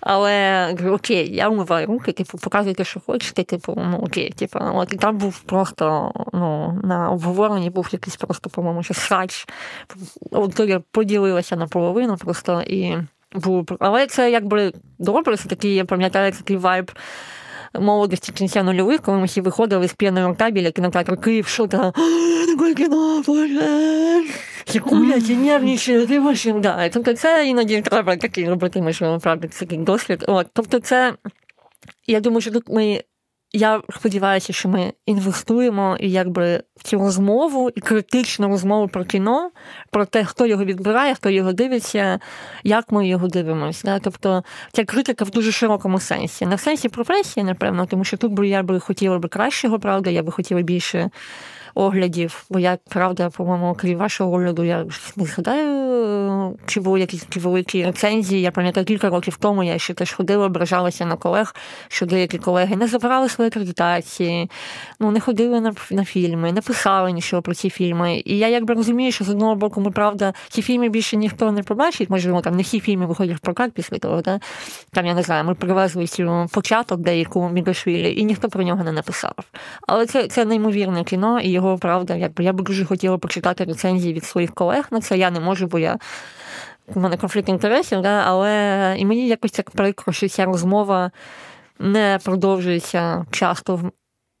Але 0.00 0.68
окей, 0.90 1.34
я 1.34 1.48
вмиваю 1.48 1.86
руки, 1.86 2.12
типу, 2.12 2.38
показуйте, 2.38 2.84
що 2.84 3.00
хочете, 3.00 3.44
типу, 3.44 3.82
ну 3.90 3.98
окей, 3.98 4.30
типу, 4.30 4.58
от 4.62 4.92
і 4.92 4.96
там 4.96 5.18
був 5.18 5.40
просто 5.40 6.12
ну, 6.32 6.80
на 6.84 7.10
обговоренні 7.10 7.70
був 7.70 7.88
якийсь 7.92 8.16
просто, 8.16 8.50
по-моєму, 8.50 8.82
ще 8.82 8.94
срач. 8.94 9.48
От 10.30 10.60
я 10.60 10.80
поділилася 10.90 11.56
наполовину 11.56 12.16
просто 12.16 12.62
і 12.62 12.96
був. 13.34 13.76
Але 13.80 14.06
це 14.06 14.30
якби 14.30 14.72
добре, 14.98 15.36
це 15.36 15.48
такий, 15.48 15.74
я 15.74 15.84
пам'ятаю, 15.84 16.32
такий 16.32 16.56
вайб 16.56 16.92
молодості 17.78 18.32
кінця 18.32 18.62
нульових, 18.62 19.00
коли 19.02 19.18
ми 19.18 19.24
всі 19.24 19.40
виходили 19.40 19.88
з 19.88 19.92
п'яного 19.92 20.34
табіля 20.34 20.70
кінотеатру 20.70 21.16
Київ, 21.16 21.46
що 21.46 21.66
там, 21.66 21.92
таке 22.58 22.74
кіно, 22.74 23.22
боже, 23.26 24.24
курять, 24.78 25.30
і 25.30 25.36
нервничають, 25.36 26.08
ти 26.08 26.20
вообще, 26.20 26.52
да. 26.52 26.88
Тобто 26.88 27.14
це 27.14 27.46
іноді 27.48 27.82
треба 27.82 28.16
такий 28.16 28.48
робити, 28.48 28.82
ми 28.82 28.92
ж 28.92 29.18
правда, 29.22 29.48
такий 29.48 29.78
досвід. 29.78 30.24
От, 30.28 30.46
тобто 30.52 30.80
це, 30.80 31.14
я 32.06 32.20
думаю, 32.20 32.40
що 32.40 32.50
тут 32.50 32.68
ми 32.68 33.02
я 33.52 33.82
сподіваюся, 33.96 34.52
що 34.52 34.68
ми 34.68 34.92
інвестуємо 35.06 35.96
і 36.00 36.10
якби 36.10 36.62
в 36.76 36.82
цю 36.82 36.98
розмову 36.98 37.70
і 37.74 37.80
критичну 37.80 38.48
розмову 38.48 38.88
про 38.88 39.04
кіно, 39.04 39.50
про 39.90 40.06
те, 40.06 40.24
хто 40.24 40.46
його 40.46 40.64
відбирає, 40.64 41.14
хто 41.14 41.30
його 41.30 41.52
дивиться, 41.52 42.18
як 42.64 42.92
ми 42.92 43.08
його 43.08 43.28
дивимося. 43.28 43.82
Да? 43.84 43.98
Тобто 43.98 44.44
ця 44.72 44.84
критика 44.84 45.24
в 45.24 45.30
дуже 45.30 45.52
широкому 45.52 46.00
сенсі. 46.00 46.46
Не 46.46 46.54
в 46.54 46.60
сенсі 46.60 46.88
професії, 46.88 47.44
напевно, 47.44 47.86
тому 47.86 48.04
що 48.04 48.16
тут 48.16 48.32
би 48.32 48.48
я 48.48 48.62
би 48.62 48.80
хотіла 48.80 49.18
би 49.18 49.28
кращого, 49.28 49.78
правда, 49.78 50.10
я 50.10 50.22
би 50.22 50.32
хотіла 50.32 50.62
більше 50.62 51.10
оглядів, 51.74 52.44
бо 52.50 52.58
я, 52.58 52.78
правда, 52.88 53.30
по-моєму, 53.30 53.74
крім 53.74 53.98
вашого 53.98 54.32
огляду, 54.32 54.64
я 54.64 54.86
не 55.16 55.24
згадаю, 55.24 56.58
чи 56.66 56.80
були 56.80 57.00
якісь 57.00 57.26
великі 57.36 57.84
рецензії. 57.84 58.42
Я 58.42 58.50
пам'ятаю, 58.50 58.86
кілька 58.86 59.10
років 59.10 59.36
тому 59.36 59.62
я 59.62 59.78
ще 59.78 59.94
теж 59.94 60.12
ходила, 60.12 60.46
ображалася 60.46 61.06
на 61.06 61.16
колег, 61.16 61.54
що 61.88 62.06
деякі 62.06 62.38
колеги 62.38 62.76
не 62.76 62.86
забрали 62.86 63.28
свої 63.28 63.48
акредитації, 63.48 64.50
ну, 65.00 65.10
не 65.10 65.20
ходили 65.20 65.60
на 65.60 65.74
на 65.90 66.04
фільми, 66.04 66.52
не 66.52 66.60
писали 66.60 67.12
нічого 67.12 67.42
про 67.42 67.54
ці 67.54 67.70
фільми. 67.70 68.22
І 68.24 68.38
я 68.38 68.48
якби 68.48 68.74
розумію, 68.74 69.12
що 69.12 69.24
з 69.24 69.28
одного 69.28 69.54
боку, 69.54 69.80
ми 69.80 69.90
правда, 69.90 70.34
ці 70.48 70.62
фільми 70.62 70.88
більше 70.88 71.16
ніхто 71.16 71.52
не 71.52 71.62
побачить, 71.62 72.10
можливо, 72.10 72.40
там 72.40 72.56
не 72.56 72.62
всі 72.62 72.80
фільми 72.80 73.06
виходять 73.06 73.36
в 73.36 73.40
прокат 73.40 73.72
після 73.72 73.98
того. 73.98 74.20
Да? 74.22 74.40
Там, 74.92 75.06
я 75.06 75.14
не 75.14 75.22
знаю, 75.22 75.44
ми 75.44 75.54
привезли 75.54 76.06
цю 76.06 76.46
початок 76.52 77.00
деяку 77.00 77.48
Мігашвілі, 77.48 78.20
і 78.20 78.24
ніхто 78.24 78.48
про 78.48 78.62
нього 78.62 78.84
не 78.84 78.92
написав. 78.92 79.34
Але 79.88 80.06
це 80.06 80.26
це 80.28 80.44
неймовірне 80.44 81.04
кіно, 81.04 81.40
і 81.40 81.58
його 81.60 81.78
правда, 81.78 82.16
якби 82.16 82.44
я 82.44 82.52
б 82.52 82.60
дуже 82.60 82.84
хотіла 82.84 83.18
почитати 83.18 83.64
рецензії 83.64 84.14
від 84.14 84.24
своїх 84.24 84.54
колег 84.54 84.88
на 84.90 85.00
це. 85.00 85.18
Я 85.18 85.30
не 85.30 85.40
можу, 85.40 85.66
бо 85.66 85.78
я. 85.78 85.98
У 86.94 87.00
мене 87.00 87.16
конфлікт 87.16 87.48
інтересів, 87.48 88.02
да? 88.02 88.22
але 88.26 88.94
і 88.98 89.06
мені 89.06 89.28
якось 89.28 89.50
так 89.50 89.70
прикро, 89.70 90.12
що 90.12 90.28
ця 90.28 90.44
розмова 90.44 91.10
не 91.78 92.18
продовжується 92.24 93.26
часто 93.30 93.90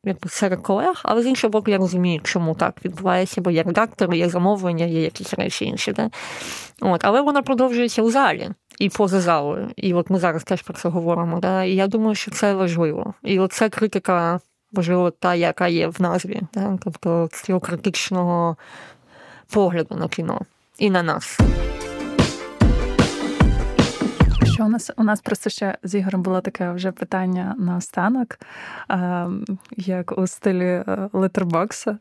якби, 0.04 0.28
серед 0.28 0.60
колег, 0.60 1.00
але 1.02 1.22
з 1.22 1.26
іншого 1.26 1.50
боку, 1.50 1.70
я 1.70 1.78
розумію, 1.78 2.20
чому 2.24 2.54
так 2.54 2.84
відбувається, 2.84 3.40
бо 3.40 3.50
є 3.50 3.62
редактори, 3.62 4.18
є 4.18 4.28
замовлення, 4.28 4.84
є 4.84 5.02
якісь 5.02 5.34
речі 5.34 5.64
інші. 5.64 5.92
Да? 5.92 6.10
От, 6.80 7.04
Але 7.04 7.20
вона 7.20 7.42
продовжується 7.42 8.02
у 8.02 8.10
залі 8.10 8.50
і 8.78 8.88
поза 8.88 9.20
залою. 9.20 9.70
І 9.76 9.94
от 9.94 10.10
ми 10.10 10.18
зараз 10.18 10.44
теж 10.44 10.62
про 10.62 10.74
це 10.74 10.88
говоримо. 10.88 11.40
Да? 11.40 11.64
І 11.64 11.74
я 11.74 11.86
думаю, 11.86 12.14
що 12.14 12.30
це 12.30 12.54
важливо. 12.54 13.14
І 13.22 13.38
от 13.38 13.52
критика 13.70 14.40
можливо, 14.72 15.10
та, 15.10 15.34
яка 15.34 15.68
є 15.68 15.88
в 15.88 16.02
назві, 16.02 16.40
так? 16.52 16.72
тобто 16.84 17.28
цього 17.32 17.60
критичного 17.60 18.56
погляду 19.52 19.94
на 19.94 20.08
кіно 20.08 20.40
і 20.78 20.90
на 20.90 21.02
нас. 21.02 21.40
Що 24.44 24.64
у 24.64 24.68
нас 24.68 24.90
у 24.96 25.04
нас 25.04 25.20
просто 25.20 25.50
ще 25.50 25.78
з 25.82 25.94
Ігорем 25.94 26.22
було 26.22 26.40
таке 26.40 26.72
вже 26.72 26.92
питання 26.92 27.54
на 27.58 27.76
останок, 27.76 28.38
як 29.76 30.18
у 30.18 30.26
стилі 30.26 30.84
летербокса. 31.12 31.98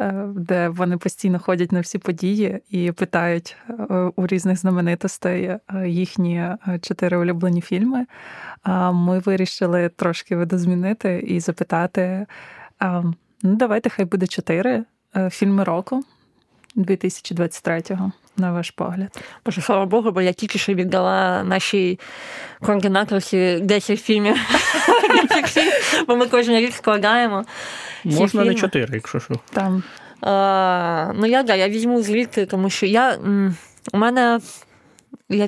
Е, 0.00 0.12
де 0.36 0.68
вони 0.68 0.96
постійно 0.96 1.38
ходять 1.38 1.72
на 1.72 1.80
всі 1.80 1.98
події 1.98 2.62
і 2.70 2.92
питають 2.92 3.56
е, 3.68 3.72
у 4.16 4.26
різних 4.26 4.58
знаменитостей 4.58 5.44
е, 5.44 5.60
їхні 5.88 6.48
чотири 6.80 7.16
улюблені 7.16 7.60
фільми. 7.60 8.06
Ми 8.92 9.18
вирішили 9.18 9.88
трошки 9.88 10.36
видозмінити 10.36 11.24
і 11.28 11.40
запитати: 11.40 12.26
ну, 13.42 13.56
давайте, 13.56 13.90
хай 13.90 14.04
буде 14.04 14.26
чотири 14.26 14.84
фільми 15.30 15.64
року 15.64 16.02
2023-го. 16.76 18.12
На 18.36 18.52
ваш 18.52 18.70
погляд. 18.70 19.18
Боже, 19.44 19.60
слава 19.60 19.86
Богу, 19.86 20.10
бо 20.10 20.20
я 20.20 20.32
тільки 20.32 20.58
що 20.58 20.74
віддала 20.74 21.44
нашій 21.44 21.98
координаторці 22.60 23.58
10 23.62 24.00
фільмів, 24.00 24.36
бо 26.06 26.16
ми 26.16 26.26
кожен 26.26 26.56
рік 26.56 26.74
складаємо. 26.74 27.44
Можна 28.04 28.44
не 28.44 28.54
чотири, 28.54 28.94
якщо 28.94 29.20
що. 29.20 29.34
Там. 29.52 29.82
А, 30.20 31.12
Ну, 31.14 31.26
я 31.26 31.42
да, 31.42 31.54
я 31.54 31.68
візьму 31.68 32.02
звідти, 32.02 32.46
тому 32.46 32.70
що 32.70 32.86
я 32.86 33.18
у 33.92 33.98
мене 33.98 34.40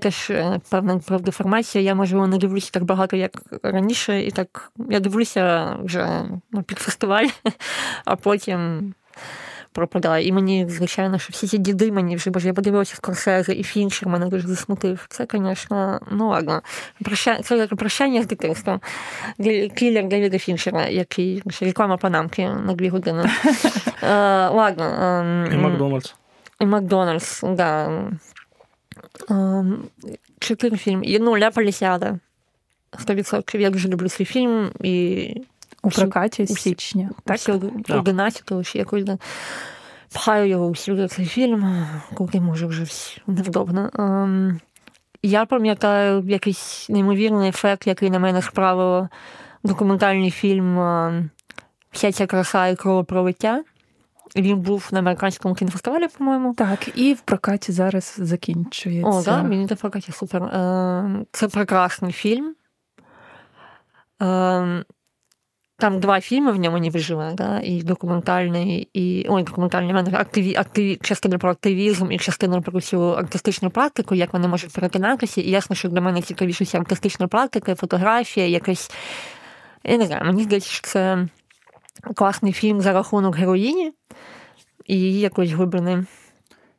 теж 0.00 0.30
е, 0.30 0.60
певна 0.70 0.98
правдеформація, 0.98 1.84
я, 1.84 1.94
можливо, 1.94 2.26
не 2.26 2.38
дивлюся 2.38 2.70
так 2.72 2.84
багато, 2.84 3.16
як 3.16 3.42
раніше, 3.62 4.22
і 4.22 4.30
так 4.30 4.72
я 4.90 5.00
дивлюся 5.00 5.76
вже 5.82 6.22
ну, 6.50 6.62
під 6.62 6.78
фестиваль, 6.78 7.26
а 8.04 8.16
потім 8.16 8.94
пропадає. 9.72 10.26
І 10.26 10.32
мені, 10.32 10.66
звичайно, 10.68 11.18
що 11.18 11.30
всі 11.32 11.46
ці 11.46 11.58
діди 11.58 11.92
мені 11.92 12.16
вже, 12.16 12.30
боже, 12.30 12.48
я 12.48 12.54
подивилася 12.54 12.96
Скорсезе 12.96 13.52
і 13.52 13.62
Фінчер 13.62 14.08
мене 14.08 14.26
дуже 14.26 14.48
засмутив. 14.48 15.06
Це, 15.08 15.26
звісно, 15.32 16.00
ну 16.10 16.28
ладно. 16.28 16.62
Проща... 17.04 17.42
Це 17.42 17.66
прощання 17.66 18.22
з 18.22 18.26
дитинством. 18.26 18.80
Кілер 19.76 20.08
Девіда 20.08 20.38
Фінчера, 20.38 20.86
який 20.86 21.42
реклама 21.60 21.96
панамки 21.96 22.48
на 22.48 22.74
дві 22.74 22.88
години. 22.88 23.22
uh, 23.22 23.30
ладно. 24.54 24.84
Um, 24.84 25.54
і 25.54 25.56
Макдональдс. 25.56 26.14
І 26.60 26.66
Макдональдс, 26.66 27.42
да. 27.42 28.02
Um, 29.28 29.76
чотири 30.38 30.76
фільми. 30.76 31.18
Ну, 31.20 31.38
Ля 31.38 31.50
Полісіада. 31.50 32.18
100%. 32.92 33.56
Я 33.58 33.70
дуже 33.70 33.88
люблю 33.88 34.08
цей 34.08 34.26
фільм. 34.26 34.70
і 34.80 35.34
у 35.82 35.90
прокаті 35.90 36.46
з 36.46 36.58
січня. 36.58 37.10
Так? 37.24 37.38
11-го 37.38 38.64
чи 38.64 38.78
якось. 38.78 39.04
Пхаю 40.14 40.48
його 40.48 40.66
усюди 40.66 41.08
цей 41.08 41.26
фільм, 41.26 41.86
коли 42.14 42.30
може 42.34 42.66
вже 42.66 42.86
невдобно. 43.26 43.90
Ем, 43.94 44.60
я 45.22 45.44
пам'ятаю 45.44 46.24
якийсь 46.26 46.86
неймовірний 46.88 47.48
ефект, 47.48 47.86
який 47.86 48.10
на 48.10 48.18
мене 48.18 48.42
справив 48.42 49.08
документальний 49.64 50.30
фільм 50.30 50.78
ем, 50.80 51.30
Вся 51.92 52.12
ця 52.12 52.26
краса 52.26 52.66
і 52.66 52.76
кровопролиття. 52.76 53.64
Він 54.36 54.60
був 54.60 54.88
на 54.92 54.98
американському 54.98 55.54
кінофестивалі, 55.54 56.08
по-моєму. 56.18 56.54
Так, 56.54 56.98
і 56.98 57.14
в 57.14 57.20
прокаті 57.20 57.72
зараз 57.72 58.16
закінчується. 58.18 59.10
О, 59.10 59.22
так, 59.22 59.48
він 59.48 59.66
в 59.66 59.76
прокаті 59.76 60.12
супер. 60.12 60.42
Ем, 60.42 61.26
це 61.32 61.48
прекрасний 61.48 62.12
фільм. 62.12 62.54
Там 65.82 66.00
два 66.00 66.20
фільми 66.20 66.52
в 66.52 66.56
ньому 66.56 66.78
не 66.78 66.90
виживе, 66.90 67.32
да? 67.34 67.60
і 67.60 67.82
документальний, 67.82 68.88
і 68.92 69.26
ой, 69.28 69.42
документальний 69.42 69.94
мене 69.94 70.10
активі, 70.18 70.54
активі, 70.56 70.98
частина 71.02 71.38
про 71.38 71.50
активізм 71.50 72.12
і 72.12 72.18
частина 72.18 72.60
про 72.60 72.80
цю 72.80 73.16
артистичну 73.16 73.70
практику, 73.70 74.14
як 74.14 74.32
вони 74.32 74.48
можуть 74.48 74.72
перетинатися. 74.72 75.40
І 75.40 75.50
ясно, 75.50 75.76
що 75.76 75.88
для 75.88 76.00
мене 76.00 76.22
цікавіше 76.22 76.78
артистична 76.78 77.28
практика, 77.28 77.74
фотографія, 77.74 78.46
якась. 78.46 78.90
Я 79.84 79.96
не 79.96 80.06
знаю, 80.06 80.24
мені 80.24 80.42
здається, 80.42 80.70
що 80.70 80.86
це 80.86 81.28
класний 82.14 82.52
фільм 82.52 82.80
за 82.80 82.92
рахунок 82.92 83.36
героїні 83.36 83.92
і 84.86 84.96
її 84.96 85.20
якоїсь 85.20 85.52
глибини. 85.52 86.04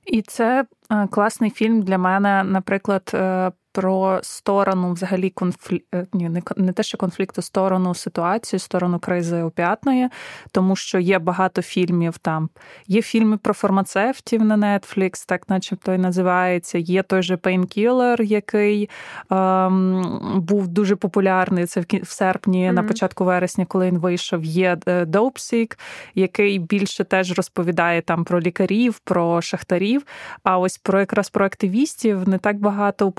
І 0.06 0.22
це 0.22 0.66
класний 1.10 1.50
фільм 1.50 1.82
для 1.82 1.98
мене, 1.98 2.44
наприклад, 2.44 3.12
е, 3.14 3.52
про 3.74 4.20
сторону 4.24 4.94
взагалі 4.94 5.30
конфлікту, 5.30 5.98
е, 5.98 6.08
ні, 6.14 6.30
не, 6.30 6.42
не 6.58 6.72
те, 6.72 6.84
що 6.84 6.98
конфлікту, 6.98 7.42
сторону 7.42 7.96
ситуації, 7.96 8.60
сторону 8.60 9.00
кризи 9.00 9.42
опіатної, 9.42 10.10
тому 10.52 10.76
що 10.76 11.00
є 11.00 11.20
багато 11.20 11.62
фільмів 11.62 12.18
там. 12.18 12.50
Є 12.88 13.02
фільми 13.02 13.38
про 13.38 13.54
фармацевтів 13.54 14.44
на 14.44 14.58
Netflix, 14.58 15.28
так 15.28 15.50
начебто 15.50 15.94
і 15.94 15.98
називається. 15.98 16.78
Є 16.78 17.04
той 17.04 17.24
же 17.24 17.36
Painkiller, 17.36 18.22
який 18.22 18.90
ем, 19.30 20.42
був 20.48 20.68
дуже 20.68 20.96
популярний. 20.96 21.66
Це 21.66 21.82
в 22.04 22.08
серпні, 22.08 22.70
mm-hmm. 22.70 22.72
на 22.72 22.84
початку 22.84 23.26
вересня, 23.26 23.66
коли 23.66 23.88
він 23.88 23.98
вийшов. 23.98 24.44
Є 24.46 24.78
е, 24.88 25.06
Dope 25.06 25.78
який 26.16 26.60
більше 26.60 27.04
теж 27.04 27.38
розповідає 27.38 28.02
там 28.02 28.24
про 28.24 28.40
лікарів, 28.40 29.00
про 29.00 29.42
шахтарів. 29.42 30.06
А 30.44 30.60
ось 30.60 30.78
про 30.78 31.00
якраз 31.00 31.30
про 31.30 31.46
активістів 31.46 32.30
не 32.30 32.38
так 32.38 32.58
багато 32.60 33.08
у 33.08 33.12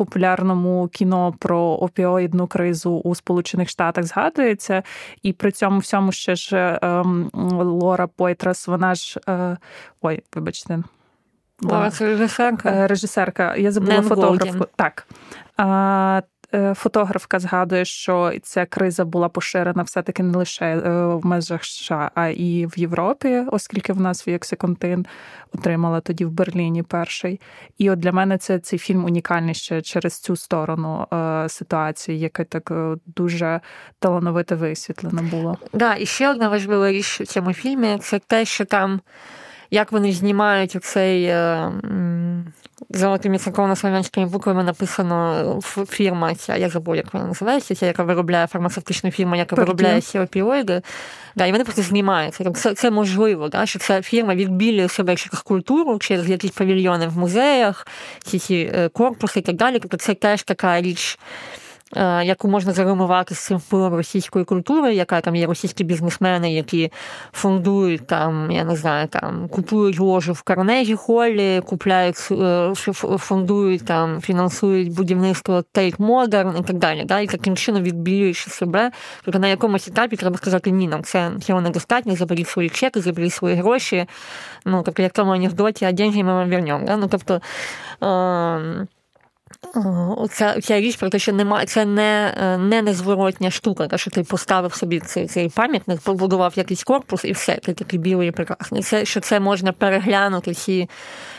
популярному 0.44 0.88
кіно 0.88 1.34
про 1.38 1.60
опіоїдну 1.60 2.46
кризу 2.46 2.90
у 2.90 3.14
Сполучених 3.14 3.68
Штатах 3.68 4.04
згадується. 4.04 4.82
І 5.22 5.32
при 5.32 5.52
цьому 5.52 5.78
всьому 5.78 6.12
ще 6.12 6.36
ж 6.36 6.78
ем, 6.82 7.30
Лора 7.60 8.06
Пойтрас, 8.06 8.68
вона 8.68 8.94
ж 8.94 9.20
е, 9.28 9.56
ой, 10.02 10.22
вибачте. 10.34 10.82
Да. 11.60 11.90
це 11.90 12.06
режисерка. 12.06 12.70
Е, 12.70 12.86
режисерка. 12.86 13.56
Я 13.56 13.72
забула 13.72 14.02
фотографку. 14.02 14.66
Так. 14.76 15.06
Е, 15.60 16.22
фотографка 16.74 17.38
згадує, 17.38 17.84
що 17.84 18.32
ця 18.42 18.66
криза 18.66 19.04
була 19.04 19.28
поширена 19.28 19.82
все-таки 19.82 20.22
не 20.22 20.38
лише 20.38 20.64
е, 20.64 21.06
в 21.06 21.26
межах 21.26 21.64
США, 21.64 22.10
а 22.14 22.28
і 22.28 22.66
в 22.66 22.78
Європі, 22.78 23.42
оскільки 23.52 23.92
в 23.92 24.00
нас 24.00 24.28
Віоксиконтин 24.28 25.06
отримала 25.54 26.00
тоді 26.00 26.24
в 26.24 26.30
Берліні 26.30 26.82
перший. 26.82 27.40
І 27.78 27.90
от 27.90 27.98
для 27.98 28.12
мене 28.12 28.38
це 28.38 28.58
цей 28.58 28.78
фільм 28.78 29.04
унікальний 29.04 29.54
ще 29.54 29.82
через 29.82 30.18
цю 30.18 30.36
сторону 30.36 31.06
е, 31.12 31.48
ситуації, 31.48 32.18
яка 32.18 32.44
так 32.44 32.72
дуже 33.06 33.60
талановито 33.98 34.56
висвітлена 34.56 35.22
була. 35.22 35.56
Да, 35.72 35.96
і 35.96 36.06
ще 36.06 36.30
одна 36.30 36.48
важлива 36.48 36.90
річ 36.90 37.20
у 37.20 37.24
цьому 37.24 37.52
фільмі 37.52 37.98
це 38.00 38.18
те, 38.18 38.44
що 38.44 38.64
там 38.64 39.00
як 39.74 39.92
вони 39.92 40.12
знімають 40.12 40.76
оцей 40.76 41.34
золотими 42.90 43.36
церковно-славянськими 43.36 44.26
буквами 44.26 44.64
написано 44.64 45.60
фірма, 45.88 46.34
ця, 46.34 46.56
я 46.56 46.68
забув, 46.68 46.96
як 46.96 47.14
вона 47.14 47.26
називається, 47.26 47.74
ця, 47.74 47.86
яка 47.86 48.02
виробляє 48.02 48.46
фармацевтичну 48.46 49.10
фірму, 49.10 49.36
яка 49.36 49.56
виробляє 49.56 50.00
ці 50.00 50.18
опіоїди. 50.18 50.82
Да, 51.36 51.46
і 51.46 51.52
вони 51.52 51.64
просто 51.64 51.82
знімаються. 51.82 52.50
Це 52.50 52.74
це 52.74 52.90
можливо, 52.90 53.48
да, 53.48 53.66
що 53.66 53.78
ця 53.78 54.02
фірма 54.02 54.34
відбілює 54.34 54.88
себе 54.88 55.16
через 55.16 55.40
культуру, 55.40 55.98
через 55.98 56.30
якісь 56.30 56.50
павільйони 56.50 57.08
в 57.08 57.18
музеях, 57.18 57.86
ці 58.22 58.38
ці 58.38 58.72
е, 58.74 58.88
корпуси 58.88 59.40
і 59.40 59.42
так 59.42 59.56
далі. 59.56 59.78
Тобто 59.78 59.96
це 59.96 60.14
теж 60.14 60.42
така 60.42 60.80
річ. 60.80 61.18
Е, 61.96 62.24
яку 62.24 62.48
можна 62.48 62.72
заримувати 62.72 63.34
з 63.34 63.38
цим 63.38 63.58
впливом 63.58 63.94
російської 63.94 64.44
культури, 64.44 64.94
яка 64.94 65.20
там 65.20 65.36
є 65.36 65.46
російські 65.46 65.84
бізнесмени, 65.84 66.54
які 66.54 66.92
фондують 67.32 68.06
там, 68.06 68.50
я 68.50 68.64
не 68.64 68.76
знаю, 68.76 69.08
там 69.08 69.48
купують 69.48 70.00
ложу 70.00 70.32
в 70.32 70.42
Карнегі 70.42 70.94
Холлі, 70.94 71.60
купляють, 71.66 72.28
е, 72.30 72.72
фондують 73.18 73.84
там, 73.84 74.20
фінансують 74.20 74.92
будівництво 74.92 75.62
Тейт 75.72 75.98
Модерн 75.98 76.56
і 76.60 76.62
так 76.62 76.76
далі. 76.76 77.04
Да? 77.04 77.20
І 77.20 77.26
таким 77.26 77.56
чином 77.56 77.82
відбілюючи 77.82 78.50
себе, 78.50 78.90
тобто 79.24 79.40
на 79.40 79.48
якомусь 79.48 79.88
етапі 79.88 80.16
треба 80.16 80.36
сказати, 80.36 80.70
ні, 80.70 80.88
нам 80.88 81.02
це 81.02 81.30
цього 81.40 81.60
недостатньо, 81.60 82.16
заберіть 82.16 82.48
свої 82.48 82.70
чеки, 82.70 83.00
заберіть 83.00 83.32
свої 83.32 83.56
гроші. 83.56 84.06
Ну, 84.64 84.82
тобто, 84.86 85.02
як 85.02 85.12
в 85.12 85.16
тому 85.16 85.32
анекдоті, 85.32 85.84
а 85.84 85.92
деньги 85.92 86.24
ми 86.24 86.34
вам 86.34 86.50
вернемо. 86.50 86.86
Да? 86.86 86.96
Ну, 86.96 87.08
тобто, 87.08 87.40
е- 88.06 88.86
Оця 90.16 90.60
ця 90.60 90.80
річ 90.80 90.96
про 90.96 91.08
те, 91.08 91.18
що 91.18 91.32
немає, 91.32 91.66
це 91.66 91.84
не 91.84 92.34
не 92.60 92.82
незворотня 92.82 93.50
штука, 93.50 93.86
те, 93.86 93.98
що 93.98 94.10
ти 94.10 94.22
поставив 94.22 94.74
собі 94.74 95.00
цей 95.00 95.26
цей 95.26 95.48
пам'ятник, 95.48 96.00
побудував 96.00 96.52
якийсь 96.56 96.84
корпус 96.84 97.24
і 97.24 97.32
все, 97.32 97.56
ти 97.56 97.74
такий 97.74 97.98
білий 97.98 98.28
і 98.28 98.32
прекрасний. 98.32 98.82
Це 98.82 99.04
що 99.04 99.20
це 99.20 99.40
можна 99.40 99.72
переглянути 99.72 100.54
ці 100.54 100.88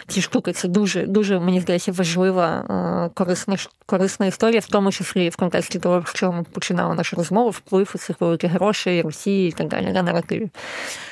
ці 0.07 0.21
штуки. 0.21 0.51
Це 0.51 0.67
дуже 0.67 1.05
дуже 1.05 1.39
мені 1.39 1.61
здається 1.61 1.91
важлива 1.91 3.09
корисна 3.13 3.57
корисна 3.85 4.25
історія, 4.25 4.59
в 4.59 4.65
тому 4.65 4.91
числі 4.91 5.29
в 5.29 5.35
контексті 5.35 5.79
того, 5.79 6.03
що 6.13 6.31
ми 6.31 6.43
починали 6.43 6.95
нашу 6.95 7.15
розмову, 7.15 7.49
вплив 7.49 7.95
цих 7.99 8.21
великих 8.21 8.51
грошей, 8.51 9.01
Росії 9.01 9.49
і 9.49 9.51
так 9.51 9.67
далі 9.67 9.91
на 9.91 10.03
наративі. 10.03 10.49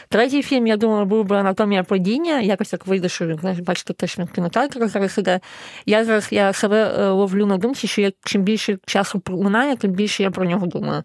Третій 0.09 0.41
фільм, 0.41 0.67
я 0.67 0.77
думаю, 0.77 1.05
був 1.05 1.25
би 1.25 1.37
анатомія 1.37 1.83
падіння. 1.83 2.41
Якось 2.41 2.69
так 2.69 2.87
вийде, 2.87 3.09
що 3.09 3.35
знаєш, 3.35 3.59
бачите, 3.59 3.93
теж 3.93 4.19
він 4.19 4.27
кінотеатр 4.27 4.87
зараз 4.87 5.17
іде. 5.17 5.39
Я 5.85 6.05
зараз 6.05 6.27
я 6.31 6.53
себе 6.53 6.95
е, 6.99 7.09
ловлю 7.09 7.45
на 7.45 7.57
думці, 7.57 7.87
що 7.87 8.01
я 8.01 8.11
чим 8.23 8.41
більше 8.41 8.77
часу 8.85 9.21
минає, 9.29 9.75
тим 9.75 9.91
більше 9.91 10.23
я 10.23 10.31
про 10.31 10.45
нього 10.45 10.67
думаю. 10.67 11.03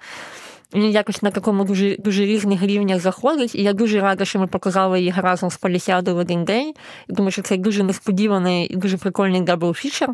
Він 0.74 0.90
якось 0.90 1.22
на 1.22 1.30
такому 1.30 1.64
дуже 1.64 1.96
дуже 1.96 2.24
різних 2.24 2.62
рівнях 2.62 3.00
заходить, 3.00 3.54
і 3.54 3.62
я 3.62 3.72
дуже 3.72 4.00
рада, 4.00 4.24
що 4.24 4.38
ми 4.38 4.46
показали 4.46 5.00
їх 5.00 5.16
разом 5.16 5.50
з 5.50 5.56
Палісіадою 5.56 6.16
в 6.16 6.20
один 6.20 6.44
день. 6.44 6.74
І 7.08 7.12
думаю, 7.12 7.30
що 7.30 7.42
це 7.42 7.56
дуже 7.56 7.82
несподіваний 7.82 8.66
і 8.66 8.76
дуже 8.76 8.96
прикольний 8.96 9.40
double 9.40 9.74
feature 9.74 10.08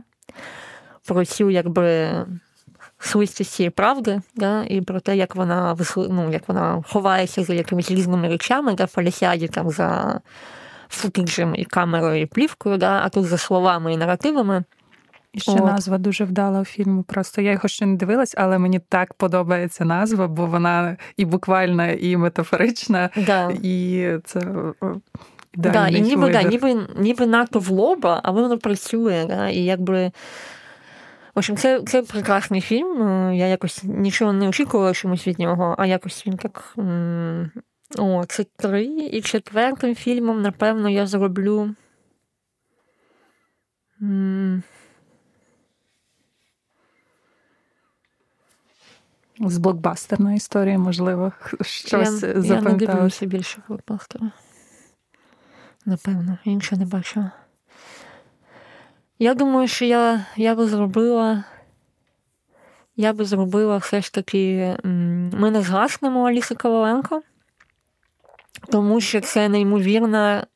про 1.07 1.25
цю 1.25 1.51
якби 1.51 2.11
свистості 2.99 3.71
правди, 3.71 4.21
да, 4.37 4.65
і 4.65 4.81
про 4.81 5.01
те, 5.01 5.17
як 5.17 5.37
вона 5.37 5.77
ну, 5.97 6.33
як 6.33 6.49
вона 6.49 6.85
ховається 6.89 7.45
за 7.45 7.55
якимись 7.55 7.91
різними 7.91 8.29
речами, 8.29 8.75
да, 8.75 8.85
в 8.85 8.95
Палісіаді 8.95 9.49
там 9.49 9.71
за 9.71 10.21
футиджем 10.89 11.55
і 11.55 11.65
камерою, 11.65 12.21
і 12.21 12.27
плівкою, 12.27 12.77
да, 12.77 13.01
а 13.05 13.09
тут 13.09 13.25
за 13.25 13.39
словами 13.39 13.93
і 13.93 13.97
наративами. 13.97 14.65
І 15.35 15.41
ще 15.41 15.53
От. 15.53 15.65
назва 15.65 15.99
дуже 15.99 16.25
вдала 16.25 16.61
у 16.61 16.65
фільму. 16.65 17.03
Просто 17.03 17.43
я 17.43 17.53
його 17.53 17.69
ще 17.69 17.87
не 17.87 17.97
дивилась, 17.97 18.35
але 18.37 18.59
мені 18.59 18.79
так 18.79 19.15
подобається 19.15 19.85
назва, 19.85 20.29
бо 20.29 20.47
вона 20.47 20.97
і 21.17 21.25
буквальна, 21.25 21.89
і 21.89 22.17
метафорична, 22.17 23.11
да. 23.17 23.51
і 23.63 24.09
це. 24.25 24.41
Да, 25.55 25.89
і 25.89 26.01
ніби 26.01 26.33
да, 26.33 26.43
ніби 26.43 26.87
ніби 26.97 27.27
надто 27.27 27.59
в 27.59 27.69
лоба, 27.69 28.21
але 28.25 28.43
воно 28.43 28.59
працює. 28.59 29.25
Да, 29.29 29.49
І 29.49 29.59
якби. 29.59 30.13
В 31.35 31.39
общем, 31.39 31.57
це 31.57 31.81
це 31.87 32.03
прекрасний 32.03 32.61
фільм. 32.61 33.33
Я 33.33 33.47
якось 33.47 33.85
нічого 33.85 34.33
не 34.33 34.49
очікувала 34.49 34.95
чомусь 34.95 35.27
від 35.27 35.39
нього, 35.39 35.75
а 35.79 35.87
якось 35.87 36.27
він 36.27 36.37
так. 36.37 36.75
О, 37.99 38.25
це 38.29 38.45
три. 38.57 38.85
І 38.85 39.23
четвертим 39.23 39.95
фільмом, 39.95 40.43
напевно, 40.43 40.91
я 40.91 41.07
зроблю. 41.07 41.75
З 49.41 49.59
блокбастерної 49.59 50.37
історії, 50.37 50.79
можливо, 50.79 51.33
щось 51.61 51.93
я, 51.93 52.41
запам'яталося. 52.41 52.55
Я 52.55 52.61
не 52.61 52.73
дивлюся 52.73 53.27
більше 53.27 53.63
блокбастера. 53.69 54.31
Напевно, 55.87 56.39
інше 56.45 56.77
не 56.77 56.87
бачила. 56.87 57.31
Я 59.19 59.35
думаю, 59.35 59.69
що 59.69 59.85
я 59.85 60.27
я 60.37 60.55
би 60.55 60.67
зробила. 60.67 61.45
Я 62.97 63.13
би 63.13 63.25
зробила 63.25 63.77
все 63.77 64.01
ж 64.01 64.13
таки. 64.13 64.77
Ми 65.33 65.51
не 65.51 65.63
згаснемо 65.63 66.29
Аліси 66.29 66.55
Коваленко, 66.55 67.23
тому 68.71 69.01
що 69.01 69.21
це 69.21 69.49
неймовірна 69.49 70.47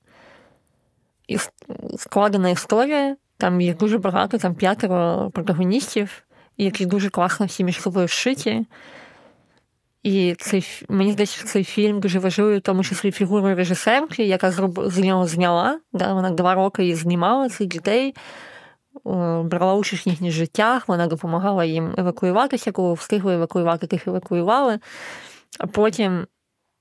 складена 1.97 2.51
історія. 2.51 3.17
Там 3.37 3.61
їх 3.61 3.77
дуже 3.77 3.99
багато, 3.99 4.39
там 4.39 4.55
п'ятеро 4.55 5.31
протагоністів 5.35 6.23
які 6.65 6.87
дуже 6.87 7.11
класно 7.11 7.47
всі 7.47 7.65
між 7.65 7.81
собою 7.81 8.09
зшиті. 8.09 8.67
І 10.03 10.35
цей, 10.39 10.85
мені 10.89 11.13
здається, 11.13 11.45
цей 11.45 11.65
фільм 11.65 12.01
дуже 12.01 12.19
важливий, 12.19 12.59
в 12.59 12.61
тому 12.61 12.85
числі 12.85 13.13
фігурою 13.13 13.57
режисерки, 13.57 14.25
яка 14.25 14.51
з 14.77 14.99
нього 14.99 15.27
зняла. 15.27 15.81
Да? 15.93 16.15
Вона 16.15 16.31
два 16.31 16.55
роки 16.55 16.83
її 16.83 16.95
знімала 16.95 17.49
цих 17.49 17.67
дітей, 17.67 18.15
брала 19.45 19.75
участь 19.75 20.07
в 20.07 20.09
їхніх 20.09 20.33
життях, 20.33 20.89
вона 20.89 21.07
допомагала 21.07 21.65
їм 21.65 21.95
евакуюватися, 21.99 22.73
коли 22.73 22.95
встигли 22.95 23.35
евакуювати, 23.35 23.87
тих 23.87 24.09
евакуювали. 24.09 24.79
А 25.59 25.67
потім 25.67 26.27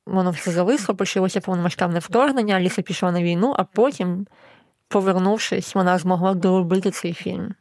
воно 0.08 0.32
все 0.32 0.52
зависло, 0.52 0.96
почалося 0.96 1.42
повномасштабне 1.42 2.00
вторгнення, 2.00 2.60
Ліса 2.60 2.82
пішла 2.82 3.12
на 3.12 3.24
війну, 3.24 3.56
а 3.58 3.64
потім 3.64 4.28
повернувшись, 4.88 5.76
вона 5.76 5.98
змогла 5.98 6.34
доробити 6.34 6.92
цей 6.92 7.14
фільм. 7.14 7.56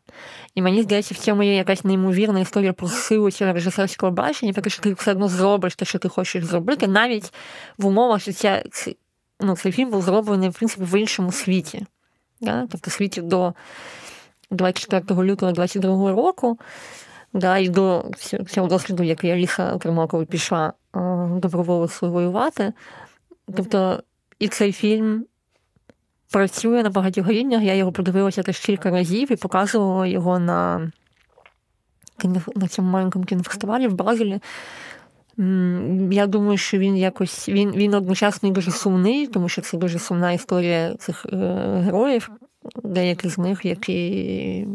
І 0.54 0.62
мені 0.62 0.82
здається, 0.82 1.14
в 1.14 1.18
цьому 1.18 1.42
є 1.42 1.54
якась 1.54 1.84
неймовірна 1.84 2.40
історія 2.40 2.72
про 2.72 2.88
силу 2.88 3.30
цього 3.30 3.52
режисерського 3.52 4.12
бачення, 4.12 4.52
тому 4.52 4.70
що 4.70 4.82
ти 4.82 4.92
все 4.92 5.10
одно 5.10 5.28
зробиш 5.28 5.76
те, 5.76 5.84
що 5.84 5.98
ти 5.98 6.08
хочеш 6.08 6.44
зробити, 6.44 6.86
навіть 6.86 7.32
в 7.78 7.86
умовах, 7.86 8.20
що 8.20 8.32
ця, 8.32 8.62
ну, 9.40 9.56
цей 9.56 9.72
фільм 9.72 9.90
був 9.90 10.02
зроблений 10.02 10.48
в 10.48 10.54
принципі 10.54 10.84
в 10.84 11.00
іншому 11.00 11.32
світі. 11.32 11.86
Да? 12.40 12.66
Тобто 12.70 12.90
світі 12.90 13.22
до 13.22 13.54
24 14.50 15.22
лютого 15.22 15.52
22 15.52 16.12
року, 16.12 16.58
да, 17.32 17.58
і 17.58 17.68
до 17.68 18.04
цього 18.48 18.68
досвіду, 18.68 19.02
який 19.02 19.30
Аліса 19.30 19.72
отримала, 19.72 20.06
коли 20.06 20.24
пішла 20.24 20.72
добровольцю 21.30 22.12
воювати. 22.12 22.72
Тобто, 23.56 24.02
і 24.38 24.48
цей 24.48 24.72
фільм 24.72 25.26
працює 26.30 26.82
на 26.82 26.90
багатьох 26.90 27.28
рівнях. 27.28 27.62
Я 27.62 27.74
його 27.74 27.92
подивилася 27.92 28.42
теж 28.42 28.58
кілька 28.58 28.90
разів 28.90 29.32
і 29.32 29.36
показувала 29.36 30.06
його 30.06 30.38
на 30.38 30.92
на 32.54 32.68
цьому 32.68 32.90
маленькому 32.90 33.24
кінофестивалі 33.24 33.88
в 33.88 33.94
Базелі. 33.94 34.40
Я 36.10 36.26
думаю, 36.26 36.58
що 36.58 36.78
він 36.78 36.96
якось 36.96 37.48
він 37.48 37.72
він 37.72 37.94
одночасно 37.94 38.50
дуже 38.50 38.70
сумний, 38.70 39.26
тому 39.26 39.48
що 39.48 39.62
це 39.62 39.76
дуже 39.76 39.98
сумна 39.98 40.32
історія 40.32 40.94
цих 40.94 41.26
е, 41.32 41.36
героїв, 41.84 42.30
деяких 42.84 43.30
з 43.30 43.38
них, 43.38 43.64
які, 43.64 44.66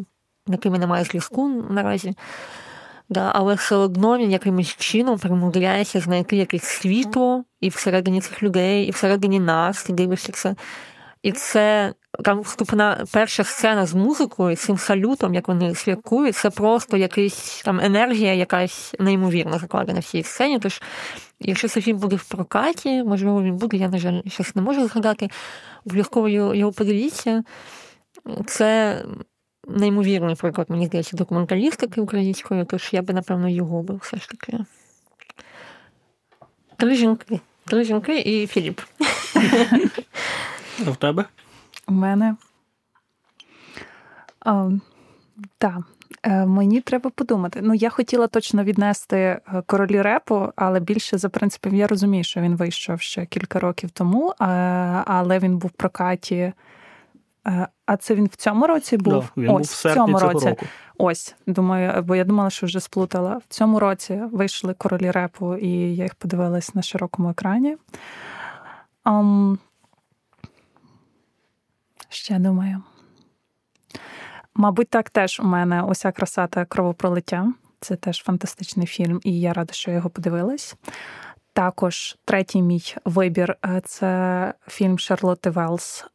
якими 0.47 0.79
немає 0.79 1.03
зв'язку 1.03 1.47
наразі. 1.69 2.13
Да, 3.09 3.31
Але 3.35 3.53
все 3.53 3.75
одно 3.75 4.17
він 4.17 4.31
якимось 4.31 4.75
чином 4.75 5.19
примудряється 5.19 5.99
знайти 5.99 6.35
якесь 6.35 6.63
світло 6.63 7.43
і 7.61 7.69
всередині 7.69 8.21
цих 8.21 8.43
людей, 8.43 8.85
і 8.85 8.91
всередині 8.91 9.39
нас, 9.39 9.89
і 9.89 9.93
дивишся 9.93 10.31
це. 10.31 10.55
І 11.23 11.31
це 11.31 11.93
там 12.23 12.41
вступна 12.41 13.05
перша 13.11 13.43
сцена 13.43 13.85
з 13.85 13.93
музикою, 13.93 14.55
цим 14.55 14.77
салютом, 14.77 15.33
як 15.33 15.47
вони 15.47 15.75
святкують, 15.75 16.35
це 16.35 16.49
просто 16.49 16.97
якась 16.97 17.61
там 17.65 17.79
енергія, 17.79 18.33
якась 18.33 18.95
неймовірно 18.99 19.59
закладена 19.59 19.99
в 19.99 20.03
цій 20.03 20.23
сцені. 20.23 20.59
Тож, 20.59 20.81
якщо 21.39 21.67
цей 21.67 21.83
фільм 21.83 21.97
буде 21.97 22.15
в 22.15 22.23
прокаті, 22.23 23.03
можливо, 23.03 23.43
він 23.43 23.55
буде, 23.55 23.77
я, 23.77 23.89
на 23.89 23.97
жаль, 23.97 24.21
щось 24.27 24.55
не 24.55 24.61
можу 24.61 24.87
згадати, 24.87 25.29
обов'язково 25.85 26.29
його 26.29 26.71
подивіться. 26.71 27.43
Це 28.45 28.97
неймовірний 29.67 30.35
приклад, 30.35 30.69
мені 30.69 30.85
здається, 30.85 31.17
документалістики 31.17 32.01
української, 32.01 32.65
тож 32.65 32.89
я 32.91 33.01
би, 33.01 33.13
напевно, 33.13 33.49
його 33.49 33.83
би 33.83 33.95
все 33.95 34.17
ж 34.17 34.29
таки. 34.29 34.57
Три 36.77 36.95
жінки. 36.95 37.39
Три 37.65 37.83
жінки 37.83 38.19
і 38.19 38.47
Філіп. 38.47 38.81
А 40.87 40.91
в 40.91 40.95
тебе? 40.95 41.25
У 41.87 41.91
мене. 41.93 42.35
Так. 45.57 45.81
Е, 46.23 46.45
мені 46.45 46.81
треба 46.81 47.09
подумати. 47.09 47.59
Ну, 47.63 47.73
я 47.73 47.89
хотіла 47.89 48.27
точно 48.27 48.63
віднести 48.63 49.17
е, 49.17 49.41
королі 49.65 50.01
репу, 50.01 50.49
але 50.55 50.79
більше 50.79 51.17
за 51.17 51.29
принципом 51.29 51.75
я 51.75 51.87
розумію, 51.87 52.23
що 52.23 52.41
він 52.41 52.55
вийшов 52.55 53.01
ще 53.01 53.25
кілька 53.25 53.59
років 53.59 53.89
тому, 53.89 54.33
але 55.05 55.39
він 55.39 55.57
був 55.57 55.69
в 55.69 55.73
прокаті. 55.73 56.53
Е, 57.47 57.67
а 57.85 57.97
це 57.97 58.15
він 58.15 58.25
в 58.25 58.35
цьому 58.35 58.67
році 58.67 58.97
був? 58.97 59.31
Да, 59.35 59.41
він 59.41 59.49
Ось, 59.49 59.83
був 59.83 59.91
в, 59.91 59.93
в 59.93 59.95
цьому 59.95 60.19
році. 60.19 60.47
Року. 60.49 60.65
Ось, 60.97 61.35
думаю, 61.47 62.01
бо 62.03 62.15
я 62.15 62.23
думала, 62.23 62.49
що 62.49 62.65
вже 62.65 62.79
сплутала. 62.79 63.37
В 63.37 63.43
цьому 63.49 63.79
році 63.79 64.21
вийшли 64.31 64.73
королі 64.73 65.11
репу, 65.11 65.55
і 65.55 65.69
я 65.95 66.03
їх 66.03 66.15
подивилась 66.15 66.75
на 66.75 66.81
широкому 66.81 67.29
екрані. 67.29 67.77
Um, 69.05 69.57
Ще 72.11 72.39
думаю. 72.39 72.83
Мабуть, 74.55 74.89
так 74.89 75.09
теж 75.09 75.39
у 75.39 75.43
мене 75.43 75.83
уся 75.83 76.11
краса 76.11 76.47
та 76.47 76.65
кровопролиття. 76.65 77.53
Це 77.79 77.95
теж 77.95 78.23
фантастичний 78.23 78.87
фільм, 78.87 79.19
і 79.23 79.39
я 79.39 79.53
рада, 79.53 79.73
що 79.73 79.91
я 79.91 79.97
його 79.97 80.09
подивилась. 80.09 80.75
Також 81.53 82.17
третій 82.25 82.61
мій 82.61 82.95
вибір 83.05 83.55
е, 83.65 83.81
це 83.85 84.53
фільм 84.67 84.99
Шарлотти 84.99 85.49
Велс 85.49 86.05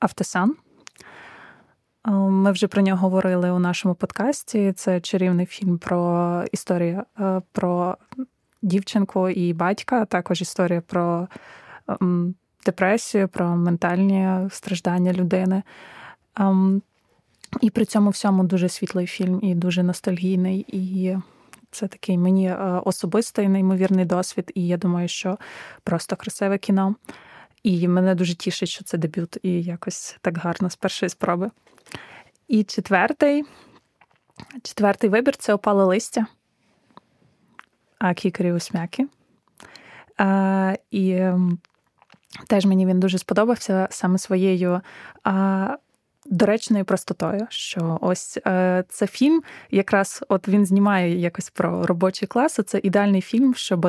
Автосан. 0.00 0.56
Е, 2.06 2.10
ми 2.10 2.52
вже 2.52 2.68
про 2.68 2.82
нього 2.82 2.98
говорили 2.98 3.50
у 3.50 3.58
нашому 3.58 3.94
подкасті. 3.94 4.72
Це 4.72 5.00
чарівний 5.00 5.46
фільм 5.46 5.78
про 5.78 6.44
історію 6.52 7.02
е, 7.20 7.42
про 7.52 7.96
дівчинку 8.62 9.28
і 9.28 9.52
батька, 9.52 10.04
також 10.04 10.42
історія 10.42 10.80
про 10.80 11.28
депресію, 12.66 13.28
про 13.28 13.56
ментальні 13.56 14.48
страждання 14.50 15.12
людини. 15.12 15.62
Um, 16.36 16.82
і 17.60 17.70
при 17.70 17.84
цьому 17.84 18.10
всьому 18.10 18.44
дуже 18.44 18.68
світлий 18.68 19.06
фільм 19.06 19.40
і 19.42 19.54
дуже 19.54 19.82
ностальгійний. 19.82 20.66
І 20.68 21.16
це 21.70 21.88
такий 21.88 22.18
мені 22.18 22.48
е, 22.48 22.56
особистий 22.84 23.48
неймовірний 23.48 24.04
досвід. 24.04 24.52
І 24.54 24.66
я 24.66 24.76
думаю, 24.76 25.08
що 25.08 25.38
просто 25.84 26.16
красиве 26.16 26.58
кіно. 26.58 26.94
І 27.62 27.88
мене 27.88 28.14
дуже 28.14 28.34
тішить, 28.34 28.68
що 28.68 28.84
це 28.84 28.98
дебют, 28.98 29.36
і 29.42 29.62
якось 29.62 30.16
так 30.20 30.38
гарно 30.38 30.70
з 30.70 30.76
першої 30.76 31.10
спроби. 31.10 31.50
І 32.48 32.64
четвертий 32.64 33.44
четвертий 34.62 35.10
вибір 35.10 35.36
це 35.36 35.54
опале 35.54 35.84
листя 35.84 36.26
а 37.98 38.14
Кікарі 38.14 38.52
Усмяки. 38.52 39.06
А, 40.16 40.74
І 40.90 41.12
ем, 41.12 41.58
Теж 42.46 42.66
мені 42.66 42.86
він 42.86 43.00
дуже 43.00 43.18
сподобався 43.18 43.88
саме 43.90 44.18
своєю 44.18 44.80
а, 45.24 45.76
доречною 46.26 46.84
простотою. 46.84 47.46
Що 47.50 47.98
ось 48.00 48.38
а, 48.44 48.82
це 48.88 49.06
фільм, 49.06 49.42
якраз 49.70 50.24
от 50.28 50.48
він 50.48 50.66
знімає 50.66 51.20
якось 51.20 51.50
про 51.50 51.86
робочий 51.86 52.28
клас. 52.28 52.60
Це 52.66 52.80
ідеальний 52.82 53.20
фільм, 53.20 53.54
щоб 53.54 53.88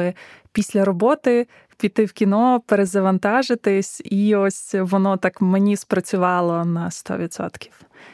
після 0.51 0.85
роботи 0.85 1.47
піти 1.77 2.05
в 2.05 2.11
кіно, 2.11 2.61
перезавантажитись, 2.65 4.01
і 4.05 4.35
ось 4.35 4.75
воно 4.79 5.17
так 5.17 5.41
мені 5.41 5.75
спрацювало 5.75 6.65
на 6.65 6.89
100%. 6.89 7.69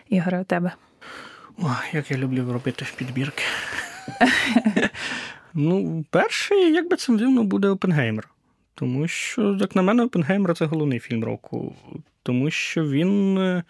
Ігоре, 0.09 0.41
у 0.41 0.43
тебе. 0.43 0.71
Ой, 1.57 1.69
як 1.93 2.11
я 2.11 2.17
люблю 2.17 2.53
робити 2.53 2.85
в 2.85 2.91
підбірки. 2.91 3.43
Ну, 5.57 6.05
перший, 6.09 6.73
як 6.73 6.89
би 6.89 6.95
це 6.97 7.13
дивно, 7.13 7.43
буде 7.43 7.67
Опенгеймер. 7.67 8.29
Тому 8.75 9.07
що, 9.07 9.57
як 9.59 9.75
на 9.75 9.81
мене, 9.81 10.03
Опенгеймер 10.03 10.55
це 10.55 10.65
головний 10.65 10.99
фільм 10.99 11.23
року. 11.23 11.75
Тому 12.23 12.51
що 12.51 12.87
він. 12.87 13.37
Е, 13.37 13.63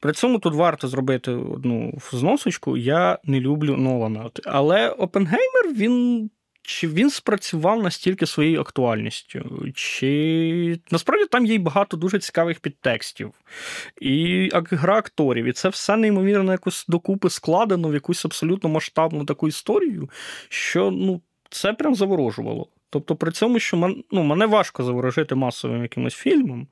при 0.00 0.12
цьому 0.12 0.38
тут 0.38 0.54
варто 0.54 0.88
зробити 0.88 1.30
одну 1.30 1.98
зносочку. 2.12 2.76
Я 2.76 3.18
не 3.24 3.40
люблю 3.40 3.76
Нолана. 3.76 4.30
Але 4.44 4.88
Опенгеймер 4.88 5.74
він. 5.74 6.30
Чи 6.62 6.88
він 6.88 7.10
спрацював 7.10 7.82
настільки 7.82 8.26
своєю 8.26 8.60
актуальністю? 8.60 9.70
Чи 9.74 10.78
насправді 10.90 11.26
там 11.26 11.46
є 11.46 11.58
багато 11.58 11.96
дуже 11.96 12.18
цікавих 12.18 12.60
підтекстів, 12.60 13.32
і 14.00 14.48
гра 14.52 14.96
акторів, 14.96 15.44
і 15.44 15.52
це 15.52 15.68
все 15.68 15.96
неймовірно 15.96 16.52
якось 16.52 16.84
докупи 16.88 17.30
складено 17.30 17.88
в 17.88 17.94
якусь 17.94 18.24
абсолютно 18.24 18.70
масштабну 18.70 19.24
таку 19.24 19.48
історію, 19.48 20.10
що 20.48 20.90
ну, 20.90 21.20
це 21.50 21.72
прям 21.72 21.94
заворожувало. 21.94 22.68
Тобто 22.92 23.16
при 23.16 23.30
цьому, 23.30 23.58
що 23.58 23.76
мен, 23.76 24.04
ну, 24.10 24.22
мене 24.22 24.46
важко 24.46 24.82
заворожити 24.82 25.34
масовим 25.34 25.82
якимось 25.82 26.14
фільмом, 26.14 26.66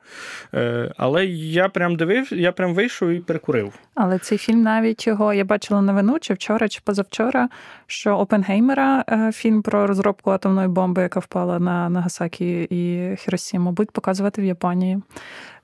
е, 0.54 0.92
але 0.96 1.26
я 1.26 1.68
прям 1.68 1.96
дивив, 1.96 2.32
я 2.32 2.52
прям 2.52 2.74
вийшов 2.74 3.08
і 3.08 3.20
перекурив. 3.20 3.72
Але 3.94 4.18
цей 4.18 4.38
фільм 4.38 4.62
навіть 4.62 5.06
його 5.06 5.32
я 5.32 5.44
бачила 5.44 5.82
новину, 5.82 6.18
чи 6.20 6.34
вчора, 6.34 6.68
чи 6.68 6.80
позавчора, 6.84 7.48
що 7.86 8.16
Опенгеймера, 8.16 9.04
е, 9.08 9.32
фільм 9.32 9.62
про 9.62 9.86
розробку 9.86 10.30
атомної 10.30 10.68
бомби, 10.68 11.02
яка 11.02 11.20
впала 11.20 11.58
на 11.58 11.88
Нагасакі 11.88 12.66
і 12.70 13.16
Хіросіму, 13.16 13.72
будуть 13.72 13.90
показувати 13.90 14.42
в 14.42 14.44
Японії 14.44 15.02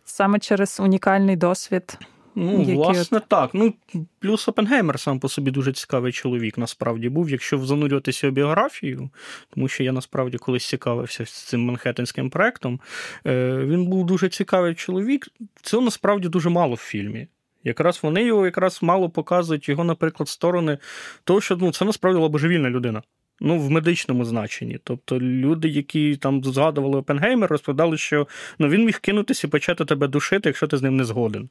саме 0.04 0.38
через 0.38 0.80
унікальний 0.80 1.36
досвід. 1.36 1.98
Ну, 2.36 2.60
які 2.60 2.74
власне, 2.74 3.18
от... 3.18 3.28
так. 3.28 3.50
Ну, 3.52 3.74
Плюс 4.18 4.48
Опенгеймер 4.48 5.00
сам 5.00 5.20
по 5.20 5.28
собі 5.28 5.50
дуже 5.50 5.72
цікавий 5.72 6.12
чоловік, 6.12 6.58
насправді 6.58 7.08
був. 7.08 7.30
Якщо 7.30 7.58
занурюватися 7.58 8.28
в 8.28 8.32
біографію, 8.32 9.10
тому 9.54 9.68
що 9.68 9.82
я 9.82 9.92
насправді 9.92 10.38
колись 10.38 10.68
цікавився 10.68 11.24
цим 11.24 11.64
манхеттенським 11.64 12.30
проектом, 12.30 12.80
е, 13.26 13.56
він 13.56 13.86
був 13.86 14.06
дуже 14.06 14.28
цікавий 14.28 14.74
чоловік. 14.74 15.28
Цього 15.62 15.82
насправді 15.82 16.28
дуже 16.28 16.48
мало 16.48 16.74
в 16.74 16.78
фільмі. 16.78 17.26
Якраз 17.64 18.00
вони 18.02 18.24
його 18.24 18.44
якраз 18.44 18.82
мало 18.82 19.10
показують 19.10 19.68
його, 19.68 19.84
наприклад, 19.84 20.28
сторони 20.28 20.78
того, 21.24 21.40
що 21.40 21.56
ну, 21.56 21.72
це 21.72 21.84
насправді 21.84 22.16
була 22.16 22.28
божевільна 22.28 22.70
людина. 22.70 23.02
Ну, 23.40 23.58
в 23.58 23.70
медичному 23.70 24.24
значенні. 24.24 24.78
Тобто 24.84 25.20
люди, 25.20 25.68
які 25.68 26.16
там 26.16 26.44
згадували 26.44 26.96
Опенгеймер, 26.96 27.50
розповідали, 27.50 27.98
що 27.98 28.26
ну, 28.58 28.68
він 28.68 28.84
міг 28.84 29.00
кинутися 29.00 29.46
і 29.46 29.50
почати 29.50 29.84
тебе 29.84 30.08
душити, 30.08 30.48
якщо 30.48 30.66
ти 30.66 30.76
з 30.76 30.82
ним 30.82 30.96
не 30.96 31.04
згоден. 31.04 31.48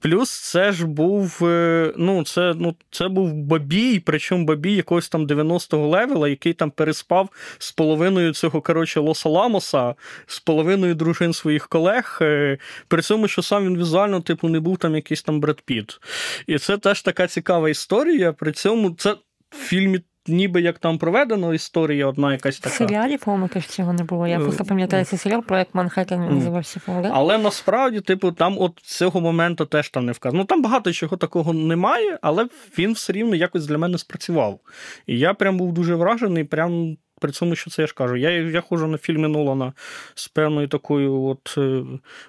Плюс 0.00 0.30
це 0.30 0.72
ж 0.72 0.86
був 0.86 1.38
е, 1.42 1.92
ну, 1.96 2.24
це 2.24 2.54
ну, 2.56 2.76
це 2.90 3.08
був 3.08 3.32
бабій, 3.32 4.00
причому 4.00 4.44
бабій 4.44 4.74
якогось 4.74 5.08
там 5.08 5.26
90-го 5.26 5.88
левела, 5.88 6.28
який 6.28 6.52
там 6.52 6.70
переспав 6.70 7.28
з 7.58 7.72
половиною 7.72 8.32
цього 8.32 8.60
коротше, 8.60 9.00
Лоса 9.00 9.28
Ламоса, 9.28 9.94
з 10.26 10.40
половиною 10.40 10.94
дружин 10.94 11.32
своїх 11.32 11.68
колег. 11.68 12.18
Е, 12.20 12.58
при 12.88 13.02
цьому, 13.02 13.28
що 13.28 13.42
сам 13.42 13.64
він 13.64 13.78
візуально, 13.78 14.20
типу, 14.20 14.48
не 14.48 14.60
був 14.60 14.78
там 14.78 14.94
якийсь 14.94 15.22
там 15.22 15.40
Бред 15.40 15.60
Піт. 15.60 16.00
І 16.46 16.58
це 16.58 16.78
теж 16.78 17.02
така 17.02 17.26
цікава 17.26 17.70
історія. 17.70 18.32
При 18.32 18.52
цьому 18.52 18.90
це 18.90 19.12
в 19.50 19.56
фільмі 19.56 20.00
ніби 20.28 20.60
як 20.62 20.78
там 20.78 20.98
проведено 20.98 21.54
історія, 21.54 22.06
одна 22.06 22.32
якась 22.32 22.58
така. 22.58 22.74
В 22.74 22.78
серіалі, 22.78 23.18
по-моєму, 23.18 23.48
теж 23.48 23.66
цього 23.66 23.92
не 23.92 24.04
було. 24.04 24.26
Я 24.26 24.38
просто 24.38 24.64
пам'ятаю 24.64 25.04
цей 25.04 25.18
серіал, 25.18 25.42
проект 25.42 25.74
Манхеттен 25.74 26.34
називався. 26.34 26.80
Да? 26.86 27.10
Але 27.12 27.38
насправді, 27.38 28.00
типу, 28.00 28.32
там 28.32 28.56
от 28.58 28.80
цього 28.82 29.20
моменту 29.20 29.66
теж 29.66 29.90
там 29.90 30.04
не 30.04 30.12
вказано. 30.12 30.42
Ну 30.42 30.44
там 30.46 30.62
багато 30.62 30.92
чого 30.92 31.16
такого 31.16 31.52
немає, 31.52 32.18
але 32.22 32.48
він 32.78 32.92
все 32.92 33.12
рівно 33.12 33.36
якось 33.36 33.66
для 33.66 33.78
мене 33.78 33.98
спрацював. 33.98 34.60
І 35.06 35.18
я 35.18 35.34
прям 35.34 35.56
був 35.56 35.72
дуже 35.72 35.94
вражений, 35.94 36.44
прям 36.44 36.96
при 37.24 37.32
цьому, 37.32 37.54
що 37.54 37.70
це 37.70 37.82
я 37.82 37.86
ж 37.86 37.94
кажу. 37.94 38.16
Я 38.16 38.30
я 38.30 38.60
ходжу 38.60 38.86
на 38.86 38.98
фільми 38.98 39.28
Нолана 39.28 39.72
з 40.14 40.28
певною 40.28 40.68
такою, 40.68 41.22
от, 41.22 41.54
е, 41.58 41.82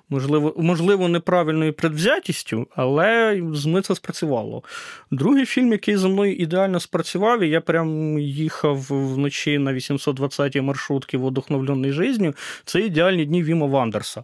можливо, 0.10 0.54
можливо, 0.58 1.08
неправильною 1.08 1.74
предвзятістю, 1.74 2.68
але 2.76 3.42
з 3.54 3.66
мене 3.66 3.82
це 3.82 3.96
спрацювало. 3.96 4.64
Другий 5.12 5.46
фільм, 5.46 5.72
який 5.72 5.98
за 5.98 6.08
мною 6.08 6.36
ідеально 6.36 6.80
спрацював, 6.80 7.44
і 7.44 7.50
я 7.50 7.62
прям 7.62 8.20
їхав 8.20 8.78
вночі 8.90 9.58
на 9.58 9.74
820-й 9.74 10.62
маршрутки 10.62 11.18
в 11.18 11.26
одухновленій 11.26 11.92
житті, 11.92 12.34
це 12.66 12.80
ідеальні 12.80 13.26
дні 13.26 13.44
Віма 13.44 13.66
Вандерса. 13.66 14.24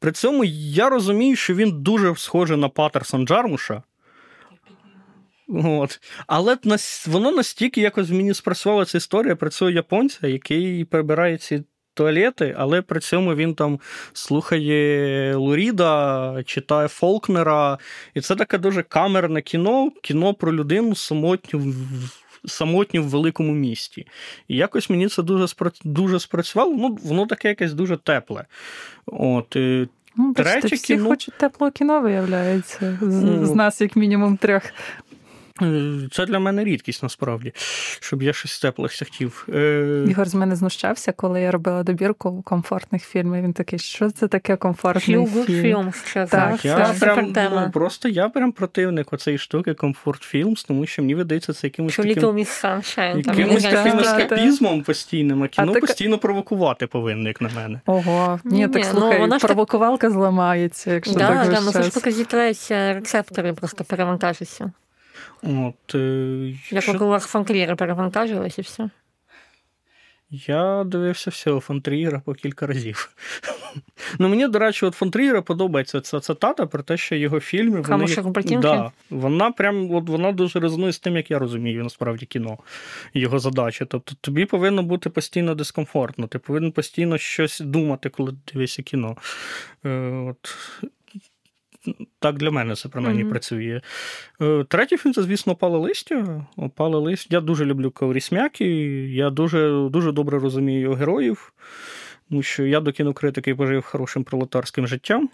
При 0.00 0.12
цьому 0.12 0.44
я 0.44 0.88
розумію, 0.88 1.36
що 1.36 1.54
він 1.54 1.82
дуже 1.82 2.16
схожий 2.16 2.56
на 2.56 2.68
Патерсон 2.68 3.26
Джармуша. 3.26 3.82
От. 5.48 6.00
Але 6.26 6.56
воно 7.06 7.32
настільки 7.32 7.80
якось 7.80 8.10
в 8.10 8.14
мені 8.14 8.34
спрацювала 8.34 8.84
ця 8.84 8.98
історія 8.98 9.36
про 9.36 9.50
цього 9.50 9.70
японця, 9.70 10.26
який 10.26 10.84
прибирає 10.84 11.38
ці 11.38 11.64
туалети, 11.94 12.54
але 12.58 12.82
при 12.82 13.00
цьому 13.00 13.34
він 13.34 13.54
там 13.54 13.80
слухає 14.12 15.34
Луріда, 15.36 16.42
читає 16.46 16.88
Фолкнера. 16.88 17.78
І 18.14 18.20
це 18.20 18.36
таке 18.36 18.58
дуже 18.58 18.82
камерне 18.82 19.42
кіно, 19.42 19.90
кіно 20.02 20.34
про 20.34 20.52
людину 20.52 20.94
самотню 20.94 21.74
самотню 22.44 23.02
в 23.02 23.06
великому 23.06 23.52
місті. 23.52 24.06
І 24.48 24.56
якось 24.56 24.90
мені 24.90 25.08
це 25.08 25.22
дуже 25.22 25.46
дуже 25.84 26.20
спрацювало. 26.20 26.74
Ну, 26.74 26.98
Воно 27.02 27.26
таке 27.26 27.48
якесь 27.48 27.72
дуже 27.72 27.96
тепле. 27.96 28.44
От, 29.06 29.56
Ну, 30.18 30.34
Третє 30.34 30.68
всі 30.68 30.86
кіно... 30.86 31.08
хочуть 31.08 31.34
теплого 31.34 31.70
кіно, 31.70 32.00
виявляється, 32.00 32.98
з, 33.00 33.24
mm. 33.24 33.44
з 33.44 33.54
нас, 33.54 33.80
як 33.80 33.96
мінімум, 33.96 34.36
трьох. 34.36 34.62
Е, 35.62 36.08
це 36.12 36.26
для 36.26 36.38
мене 36.38 36.64
рідкість 36.64 37.02
насправді, 37.02 37.52
щоб 38.00 38.22
я 38.22 38.32
щось 38.32 38.60
теплих 38.60 38.98
хотів. 38.98 39.48
Е, 39.54 40.04
Ігор 40.08 40.28
з 40.28 40.34
мене 40.34 40.56
знущався, 40.56 41.12
коли 41.12 41.40
я 41.40 41.50
робила 41.50 41.82
добірку 41.82 42.42
комфортних 42.42 43.02
фільмів. 43.04 43.42
Він 43.42 43.52
такий, 43.52 43.78
що 43.78 44.10
це 44.10 44.28
таке 44.28 44.56
комфортний 44.56 45.26
фільм? 45.26 45.62
фільм 45.62 45.92
так, 46.14 46.28
так, 46.30 46.64
я 46.64 46.94
прям, 47.00 47.34
ну, 47.52 47.70
Просто 47.72 48.08
я 48.08 48.28
прям 48.28 48.52
противник 48.52 49.12
оцеї 49.12 49.38
штуки 49.38 49.74
комфорт 49.74 50.22
фільмс, 50.22 50.64
тому 50.64 50.86
що 50.86 51.02
мені 51.02 51.14
видається, 51.14 51.52
це 51.52 51.66
якимось 51.66 51.92
що 51.92 52.02
таким, 52.02 53.40
якимось 53.40 53.62
таким 53.62 53.98
ескапізмом 53.98 54.82
постійним, 54.82 55.42
а 55.42 55.48
кіно 55.48 55.72
а 55.76 55.80
постійно 55.80 56.18
провокувати 56.18 56.86
повинно, 56.86 57.28
як 57.28 57.40
на 57.40 57.50
мене. 57.56 57.80
Ого, 57.86 58.40
ні, 58.44 58.68
так 58.68 58.82
ну, 58.84 58.90
слухай, 58.90 59.26
ну, 59.30 59.38
провокувалка 59.38 60.06
так... 60.06 60.12
зламається, 60.12 60.92
якщо 60.92 61.14
да, 61.14 61.28
так 61.28 61.50
да, 61.50 61.60
ну, 61.60 61.72
це 61.72 61.82
ж 61.82 61.90
поки 61.90 62.12
рецептори 62.94 63.52
просто 63.52 63.84
перевантажаться. 63.84 64.72
От, 65.42 65.94
Як 66.70 66.82
що... 66.82 66.92
у 66.92 67.18
фантрієра 67.18 67.76
перевантажилось 67.76 68.58
і 68.58 68.62
все. 68.62 68.90
Я 70.30 70.84
дивився 70.84 71.30
всього 71.30 71.60
Фонтрієра 71.60 72.22
по 72.24 72.34
кілька 72.34 72.66
разів. 72.66 73.16
ну, 74.18 74.28
Мені, 74.28 74.48
до 74.48 74.58
речі, 74.58 74.86
от 74.86 74.94
Фонтрієра 74.94 75.42
подобається 75.42 76.00
ця 76.00 76.20
цитата 76.20 76.66
про 76.66 76.82
те, 76.82 76.96
що 76.96 77.14
його 77.14 77.40
фільми. 77.40 77.80
Вони... 77.80 77.82
Да, 78.62 78.92
Вона 79.10 79.50
прям 79.50 79.94
от 79.94 80.08
вона 80.08 80.32
дуже 80.32 80.60
резонує 80.60 80.92
з 80.92 80.98
тим, 80.98 81.16
як 81.16 81.30
я 81.30 81.38
розумію, 81.38 81.82
насправді 81.82 82.26
кіно, 82.26 82.58
його 83.14 83.38
задача. 83.38 83.84
Тобто 83.84 84.14
тобі 84.20 84.44
повинно 84.44 84.82
бути 84.82 85.10
постійно 85.10 85.54
дискомфортно, 85.54 86.26
ти 86.26 86.38
повинен 86.38 86.72
постійно 86.72 87.18
щось 87.18 87.60
думати, 87.60 88.08
коли 88.08 88.32
ти 88.32 88.52
дивишся 88.52 88.82
кіно. 88.82 89.16
Е, 89.84 89.90
от 90.30 90.56
так 92.18 92.38
для 92.38 92.50
мене 92.50 92.74
це 92.74 92.88
принаймні 92.88 93.24
mm-hmm. 93.24 93.30
працює. 93.30 93.80
Е, 94.40 94.64
третій 94.68 94.96
фільм 94.96 95.14
це, 95.14 95.22
звісно, 95.22 95.52
опали 95.52 95.78
листя. 95.78 96.46
Опали 96.56 96.98
листя. 96.98 97.28
Я 97.36 97.40
дуже 97.40 97.64
люблю 97.64 97.90
Каурісмяки, 97.90 98.66
я 99.08 99.30
дуже 99.30 99.88
дуже 99.90 100.12
добре 100.12 100.38
розумію 100.38 100.80
його 100.80 100.94
героїв. 100.94 101.52
Тому 102.30 102.42
що 102.42 102.66
я 102.66 102.80
до 102.80 102.92
кінокритики 102.92 103.54
пожив 103.54 103.82
хорошим 103.82 104.24
пролетарським 104.24 104.86
життям, 104.86 105.28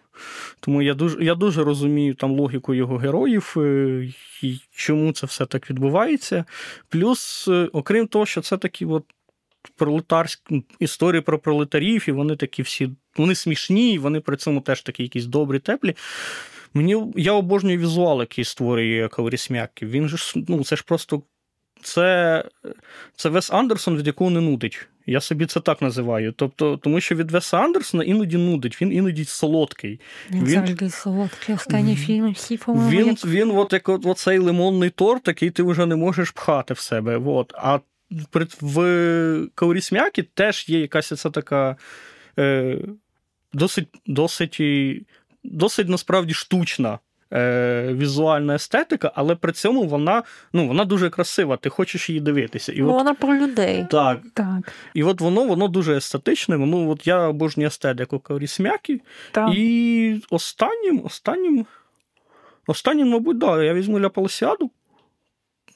тому 0.61 0.83
я 0.83 0.95
дуже 0.95 1.25
я 1.25 1.35
дуже 1.35 1.65
розумію 1.65 2.15
там 2.15 2.31
логіку 2.31 2.75
його 2.75 2.97
героїв 2.97 3.55
е, 3.57 4.09
і 4.43 4.61
чому 4.71 5.13
це 5.13 5.27
все 5.27 5.47
так 5.47 5.71
відбувається. 5.71 6.45
Плюс, 6.89 7.49
е, 7.49 7.69
окрім 7.73 8.07
того, 8.07 8.27
що 8.27 8.41
це 8.41 8.59
такі 8.59 8.87
от 8.87 9.05
пролетарські 9.77 10.65
історії 10.79 11.21
про 11.21 11.39
пролетарів, 11.39 12.05
і 12.09 12.13
вони 12.13 12.37
такі 12.37 12.63
всі 12.63 12.91
вони 13.17 13.35
смішні, 13.35 13.93
і 13.93 13.99
вони 13.99 14.21
при 14.21 14.37
цьому 14.37 14.61
теж 14.61 14.83
такі 14.83 15.03
якісь 15.03 15.27
добрі, 15.27 15.59
теплі. 15.59 15.97
Мені 16.75 17.13
я 17.17 17.33
обожнюю 17.33 17.79
візуал, 17.79 18.21
який 18.21 18.45
створює 18.45 19.09
Каврісмяків. 19.09 19.91
Він 19.91 20.09
же 20.09 20.17
ну, 20.49 20.65
це 20.65 20.77
ж 20.77 20.85
просто 20.87 21.23
це 21.83 22.45
це 23.17 23.29
Вес 23.29 23.51
Андерсон, 23.51 23.97
від 23.97 24.07
якого 24.07 24.31
не 24.31 24.41
нудить. 24.41 24.89
Я 25.07 25.21
собі 25.21 25.47
це 25.47 25.61
так 25.61 25.83
називаю. 25.83 26.33
Тобто, 26.33 26.77
Тому 26.77 27.01
що 27.01 27.15
від 27.15 27.31
Веса 27.31 27.59
Андерсона 27.59 28.05
іноді 28.05 28.37
нудить, 28.37 28.83
він 28.83 28.93
іноді 28.93 29.25
солодкий. 29.25 30.01
Він 30.31 30.47
завжди 30.47 30.91
солодкий, 30.91 31.55
останні 31.55 31.97
фільми 31.97 32.31
всі 32.31 32.57
по-моєму. 32.57 32.91
Він, 32.91 33.07
як... 33.07 33.25
він 33.25 33.51
от 33.51 33.73
як 33.73 33.89
от, 33.89 34.07
оцей 34.07 34.39
лимонний 34.39 34.91
торт, 34.91 35.29
який 35.29 35.51
ти 35.51 35.63
вже 35.63 35.87
не 35.87 35.97
можеш 35.97 36.31
пхати 36.31 36.75
в 36.75 36.79
себе. 36.79 37.21
От. 37.27 37.53
А 37.55 37.79
в 38.61 39.49
Каурісмякі 39.55 40.23
теж 40.23 40.69
є 40.69 40.81
якась 40.81 41.21
ця 41.21 41.31
така 41.31 41.77
е, 42.39 42.79
досить 43.53 43.89
досить, 44.07 44.61
досить 45.45 45.89
насправді 45.89 46.35
штучна. 46.35 46.99
Е, 47.35 47.93
візуальна 47.93 48.55
естетика, 48.55 49.13
але 49.15 49.35
при 49.35 49.53
цьому 49.53 49.85
вона 49.85 50.23
ну, 50.53 50.67
вона 50.67 50.85
дуже 50.85 51.11
красива, 51.11 51.57
ти 51.57 51.69
хочеш 51.69 52.11
її 52.11 52.21
дивитися. 52.21 52.73
І 52.73 52.83
от, 52.83 52.89
Вона 52.89 53.15
про 53.15 53.35
людей. 53.35 53.87
Так. 53.91 54.21
так. 54.35 54.73
І 54.95 55.03
от 55.03 55.21
воно 55.21 55.45
воно 55.45 55.69
дуже 55.69 55.97
естетичне. 55.97 56.57
Воно, 56.57 56.91
от 56.91 57.07
Я 57.07 57.29
обожнюю 57.29 57.67
естетику 57.67 58.19
Каурісмякі. 58.19 59.01
І 59.53 60.21
останнім, 60.31 61.03
останнім, 61.05 61.67
останнім, 62.67 63.09
мабуть, 63.09 63.39
да, 63.39 63.63
я 63.63 63.75
візьму 63.75 64.01
Ля 64.01 64.09
Паласіаду 64.09 64.71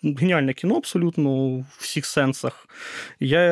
геніальне 0.03 0.53
кіно 0.53 0.77
абсолютно 0.77 1.31
у 1.31 1.65
всіх 1.79 2.07
сенсах. 2.07 2.69
Я 3.21 3.45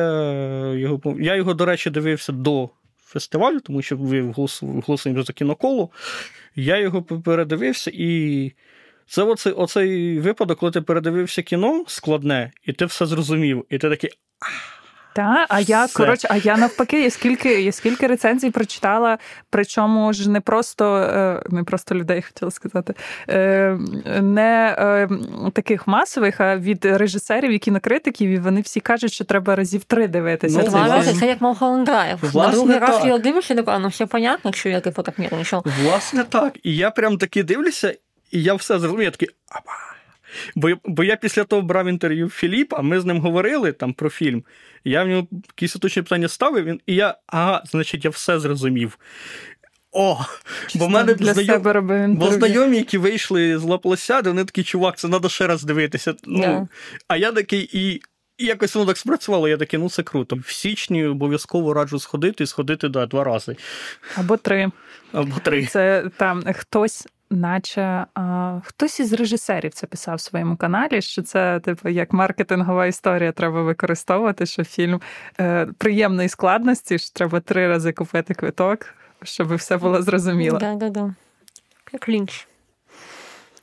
його, 0.73 1.15
я 1.19 1.35
його, 1.35 1.53
до 1.53 1.65
речі, 1.65 1.89
дивився 1.89 2.31
до 2.31 2.69
фестивалю, 3.15 3.59
тому 3.59 3.81
що 3.81 3.97
ви 3.97 4.33
голосуємо 4.59 5.23
за 5.23 5.33
кіноколу. 5.33 5.91
Я 6.55 6.77
його 6.77 7.03
передивився, 7.03 7.91
і 7.93 8.51
це 9.07 9.23
оцей, 9.23 9.53
оцей 9.53 10.19
випадок, 10.19 10.59
коли 10.59 10.71
ти 10.71 10.81
передивився 10.81 11.41
кіно 11.41 11.83
складне, 11.87 12.51
і 12.63 12.73
ти 12.73 12.85
все 12.85 13.05
зрозумів, 13.05 13.65
і 13.69 13.77
ти 13.77 13.89
такий. 13.89 14.09
Так, 15.15 15.45
а 15.49 15.59
я 15.59 15.85
Все. 15.85 15.97
коротше, 15.97 16.27
а 16.31 16.37
я 16.37 16.57
навпаки, 16.57 17.03
я 17.03 17.09
скільки 17.09 17.61
я 17.61 17.71
скільки 17.71 18.07
рецензій 18.07 18.51
прочитала, 18.51 19.17
причому 19.49 20.13
ж 20.13 20.29
не 20.29 20.41
просто 20.41 20.95
е, 20.95 21.41
не 21.49 21.63
просто 21.63 21.95
людей 21.95 22.21
хотіла 22.33 22.51
сказати, 22.51 22.93
е, 23.29 23.77
не 24.21 24.75
е, 24.79 25.09
таких 25.53 25.87
масових, 25.87 26.41
а 26.41 26.57
від 26.57 26.85
режисерів 26.85 27.51
і 27.51 27.59
кінокритиків, 27.59 28.29
і 28.29 28.37
вони 28.37 28.61
всі 28.61 28.79
кажуть, 28.79 29.13
що 29.13 29.25
треба 29.25 29.55
разів 29.55 29.83
три 29.83 30.07
дивитися. 30.07 30.61
Ну, 30.63 31.03
це, 31.03 31.13
це 31.19 31.27
як 31.27 31.41
Драйв. 31.85 32.19
На 32.33 32.51
другий 32.51 32.77
раз 32.77 33.05
я 33.05 33.17
дивишся, 33.17 33.53
і 33.53 33.63
ну 33.79 33.87
все 33.87 34.05
понятно, 34.05 34.53
що 34.53 34.69
я 34.69 34.79
типу 34.79 35.01
так 35.01 35.19
нервничав. 35.19 35.65
Власне 35.83 36.23
так. 36.23 36.57
І 36.63 36.75
я 36.75 36.91
прям 36.91 37.17
таки 37.17 37.43
дивлюся, 37.43 37.95
і 38.31 38.43
я 38.43 38.53
все 38.53 38.79
зрозумів, 38.79 39.03
я 39.03 39.11
такий. 39.11 39.29
Апа. 39.49 39.94
Бо 40.55 40.69
бо 40.85 41.03
я 41.03 41.15
після 41.15 41.43
того 41.43 41.61
брав 41.61 41.87
інтерв'ю 41.87 42.29
Філіпа, 42.29 42.81
ми 42.81 42.99
з 42.99 43.05
ним 43.05 43.19
говорили 43.19 43.71
там 43.71 43.93
про 43.93 44.09
фільм. 44.09 44.43
Я 44.83 45.03
в 45.03 45.07
нього 45.07 45.27
якісь 45.31 45.75
уточні 45.75 46.01
питання 46.01 46.27
ставив, 46.27 46.65
він, 46.65 46.79
і 46.85 46.95
я, 46.95 47.17
ага, 47.27 47.63
значить, 47.65 48.05
я 48.05 48.09
все 48.11 48.39
зрозумів. 48.39 48.99
О, 49.91 50.19
Чисто 50.61 50.79
бо 50.79 50.85
в 50.85 50.89
мене 50.89 51.13
для 51.13 51.33
знайом... 51.33 51.63
себе 51.63 52.07
бо 52.07 52.31
знайомі, 52.31 52.77
які 52.77 52.97
вийшли 52.97 53.57
з 53.57 53.63
Лаплосяди, 53.63 54.29
вони 54.29 54.45
такі, 54.45 54.63
чувак, 54.63 54.97
це 54.97 55.09
треба 55.09 55.29
ще 55.29 55.47
раз 55.47 55.63
дивитися. 55.63 56.13
Ну, 56.25 56.43
yeah. 56.43 56.67
А 57.07 57.17
я 57.17 57.31
такий, 57.31 57.69
і 57.73 58.01
і 58.37 58.45
якось 58.45 58.75
воно 58.75 58.87
так 58.87 58.97
спрацювало, 58.97 59.47
я 59.47 59.57
такий, 59.57 59.79
ну 59.79 59.89
це 59.89 60.03
круто. 60.03 60.35
В 60.35 60.51
січні 60.51 61.05
обов'язково 61.05 61.73
раджу 61.73 61.99
сходити 61.99 62.43
і 62.43 62.47
сходити 62.47 62.89
да, 62.89 63.05
два 63.05 63.23
рази. 63.23 63.55
Або 64.15 64.37
три. 64.37 64.71
Або 65.11 65.39
три. 65.43 65.65
Це 65.65 66.09
там 66.17 66.43
хтось 66.53 67.07
наче 67.35 68.05
а, 68.13 68.59
хтось 68.63 68.99
із 68.99 69.13
режисерів 69.13 69.73
це 69.73 69.87
писав 69.87 70.15
в 70.15 70.21
своєму 70.21 70.55
каналі, 70.55 71.01
що 71.01 71.21
це, 71.21 71.59
типу, 71.59 71.89
як 71.89 72.13
маркетингова 72.13 72.85
історія 72.85 73.31
треба 73.31 73.61
використовувати, 73.61 74.45
що 74.45 74.63
фільм 74.63 75.01
е, 75.39 75.67
приємної 75.77 76.29
складності, 76.29 76.99
що 76.99 77.13
треба 77.13 77.39
три 77.39 77.67
рази 77.67 77.91
купити 77.91 78.33
квиток, 78.33 78.85
щоб 79.23 79.55
все 79.55 79.77
було 79.77 80.01
зрозуміло. 80.01 80.59
Так, 80.59 80.79
так, 80.79 80.93
так. 80.93 81.09
Як 81.93 82.09
лінч. 82.09 82.47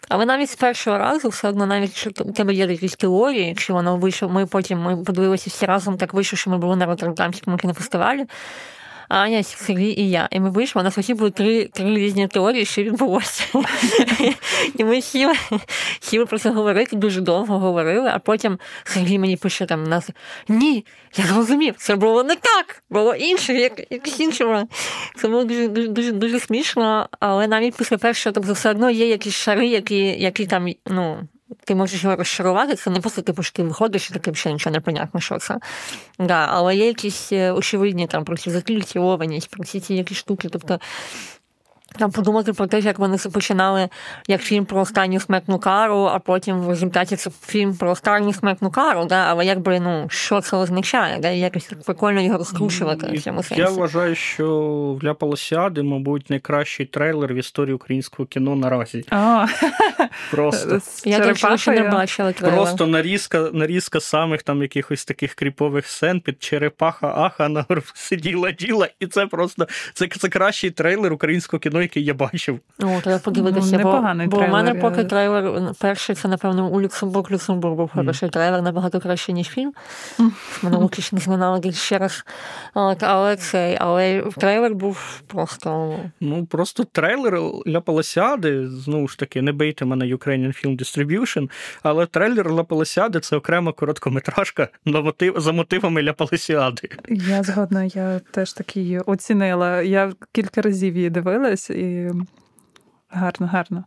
Але 0.08 0.26
навіть 0.26 0.50
з 0.50 0.56
першого 0.56 0.98
разу, 0.98 1.28
все 1.28 1.48
одно, 1.48 1.66
навіть 1.66 2.20
у 2.20 2.32
тебе 2.32 2.54
є 2.54 2.66
якісь 2.66 2.96
теорії, 2.96 3.48
якщо 3.48 3.74
воно 3.74 3.96
вийшло, 3.96 4.28
ми 4.28 4.46
потім 4.46 4.78
ми 4.78 4.96
подивилися 4.96 5.50
всі 5.50 5.66
разом, 5.66 5.96
так 5.96 6.14
вийшло, 6.14 6.36
що 6.36 6.50
ми 6.50 6.58
були 6.58 6.76
на 6.76 6.86
Роттердамському 6.86 7.56
кінофестивалі. 7.56 8.26
Аня, 9.12 9.42
Сергій 9.42 10.00
і 10.00 10.10
я. 10.10 10.28
І 10.30 10.40
ми 10.40 10.50
вийшли, 10.50 10.82
у 10.82 10.84
нас 10.84 10.98
усі 10.98 11.14
були 11.14 11.30
три 11.30 11.64
три 11.64 11.96
різні 11.96 12.28
теорії, 12.28 12.64
що 12.64 12.82
відбулося. 12.82 13.44
І 14.78 14.84
ми 14.84 15.02
сіли, 15.02 15.34
сіли 16.00 16.26
про 16.26 16.38
говорити, 16.52 16.96
дуже 16.96 17.20
довго 17.20 17.58
говорили, 17.58 18.10
а 18.14 18.18
потім 18.18 18.58
Сергій 18.84 19.18
мені 19.18 19.36
пише 19.36 19.66
там 19.66 19.84
нас: 19.84 20.10
Ні, 20.48 20.86
я 21.16 21.24
зрозумів, 21.24 21.74
це 21.78 21.96
було 21.96 22.24
не 22.24 22.34
так, 22.34 22.82
було 22.90 23.14
інше, 23.14 23.54
як 23.54 23.92
якось 23.92 24.20
іншого. 24.20 24.68
Це 25.16 25.28
було 25.28 25.44
дуже 25.44 25.68
дуже 25.68 25.88
дуже 25.88 26.12
дуже 26.12 26.40
смішно, 26.40 27.08
але 27.20 27.46
навіть 27.46 27.76
після 27.76 27.98
першого 27.98 28.34
тобто 28.34 28.52
все 28.52 28.70
одно 28.70 28.90
є 28.90 29.08
якісь 29.08 29.34
шари, 29.34 29.66
які 29.66 29.96
які 29.98 30.46
там, 30.46 30.68
ну. 30.86 31.28
Ти 31.64 31.74
можеш 31.74 32.04
його 32.04 32.16
розчарувати, 32.16 32.74
це 32.74 32.90
не 32.90 33.00
просто 33.00 33.22
типу, 33.22 33.42
ти 33.42 33.62
виходиш 33.62 34.10
і 34.10 34.14
таке 34.14 34.34
ще 34.34 34.52
нічого 34.52 34.74
непонятно, 34.74 35.20
що 35.20 35.38
це. 35.38 35.58
Да, 36.18 36.46
Але 36.50 36.76
є 36.76 36.86
якісь 36.86 37.32
е, 37.32 37.52
очевидні 37.52 38.06
там 38.06 38.24
про 38.24 38.36
ці 38.36 38.50
закільцілованість, 38.50 39.50
про 39.50 39.64
ці 39.64 39.80
ці 39.80 39.94
якісь 39.94 40.18
штуки. 40.18 40.48
Тобто 40.48 40.80
там 41.98 42.10
подумати 42.10 42.52
про 42.52 42.66
те, 42.66 42.80
як 42.80 42.98
вони 42.98 43.16
починали 43.32 43.88
як 44.28 44.42
фільм 44.42 44.64
про 44.64 44.80
останню 44.80 45.20
смертну 45.20 45.58
кару, 45.58 46.08
а 46.12 46.18
потім 46.18 46.60
в 46.60 46.68
результаті 46.68 47.16
це 47.16 47.30
фільм 47.46 47.76
про 47.76 47.90
останню 47.90 48.32
смертну 48.32 48.70
кару, 48.70 49.04
да? 49.04 49.26
але 49.28 49.46
якби 49.46 49.80
ну 49.80 50.06
що 50.10 50.40
це 50.40 50.56
означає, 50.56 51.18
да? 51.18 51.28
якось 51.28 51.64
так 51.64 51.82
прикольно 51.82 52.20
його 52.20 52.38
розкручувати 52.38 53.12
в 53.12 53.22
цьому 53.22 53.42
сенсі. 53.42 53.62
Я 53.62 53.70
вважаю, 53.70 54.14
що 54.14 54.98
для 55.00 55.14
Полосіади, 55.14 55.82
мабуть, 55.82 56.30
найкращий 56.30 56.86
трейлер 56.86 57.34
в 57.34 57.36
історії 57.36 57.74
українського 57.74 58.26
кіно 58.26 58.56
наразі. 58.56 59.04
О. 59.12 59.44
Просто 60.30 60.80
я 61.04 61.34
так 61.34 61.58
ще 61.58 61.70
не 61.70 61.88
бачила 61.88 62.32
трейлер. 62.32 62.56
Просто 62.56 62.86
нарізка, 62.86 63.50
нарізка 63.52 64.00
самих 64.00 64.42
там 64.42 64.62
якихось 64.62 65.04
таких 65.04 65.34
кріпових 65.34 65.86
сцен 65.86 66.20
під 66.20 66.42
черепаха, 66.42 67.14
аха 67.16 67.48
на 67.48 67.64
сиділа 67.94 68.50
діла, 68.50 68.88
і 69.00 69.06
це 69.06 69.26
просто 69.26 69.66
це, 69.94 70.06
це 70.06 70.28
кращий 70.28 70.70
трейлер 70.70 71.12
українського 71.12 71.60
кіно 71.60 71.81
який 71.82 72.04
я 72.04 72.14
бачив. 72.14 72.60
О, 72.82 73.00
треба 73.00 73.18
подивитися. 73.18 73.78
Ну, 73.78 73.82
бо, 73.82 74.36
бо 74.36 74.44
у 74.44 74.48
мене 74.48 74.74
поки 74.74 75.04
трейлер 75.04 75.72
перший, 75.80 76.14
це, 76.14 76.28
напевно, 76.28 76.68
у 76.68 76.80
Люксембург 76.80 77.32
Люксембург 77.32 77.74
був 77.74 77.90
хороший 77.94 78.28
mm. 78.28 78.32
трейлер, 78.32 78.62
набагато 78.62 79.00
краще, 79.00 79.32
ніж 79.32 79.48
фільм. 79.48 79.72
Мене 80.62 80.76
лукішно 80.76 81.18
згинали 81.18 81.72
ще 81.72 81.98
раз. 81.98 82.24
От, 82.74 83.02
але 83.02 83.36
цей, 83.36 83.76
але 83.80 84.22
трейлер 84.36 84.74
був 84.74 85.22
просто. 85.26 85.98
Ну, 86.20 86.46
просто 86.46 86.84
трейлер 86.84 87.40
Ля 87.66 87.80
Паласіади, 87.80 88.68
знову 88.68 89.08
ж 89.08 89.18
таки, 89.18 89.42
не 89.42 89.52
бийте 89.52 89.84
мене 89.84 90.04
Ukrainian 90.04 90.64
Film 90.64 90.78
Distribution, 90.78 91.50
але 91.82 92.06
трейлер 92.06 92.52
Ля 92.52 92.64
Паласіади 92.64 93.20
це 93.20 93.36
окрема 93.36 93.72
короткометражка 93.72 94.68
на 94.84 95.00
мотив, 95.00 95.34
за 95.36 95.52
мотивами 95.52 96.02
Ля 96.02 96.12
Паласіади. 96.12 96.88
Я 97.08 97.42
згодна, 97.42 97.84
я 97.84 98.20
теж 98.30 98.52
таки 98.52 99.00
оцінила. 99.06 99.82
Я 99.82 100.12
кілька 100.32 100.62
разів 100.62 100.96
її 100.96 101.10
дивилась 101.10 101.70
і 101.72 102.12
гарно, 103.12 103.46
гарно. 103.46 103.84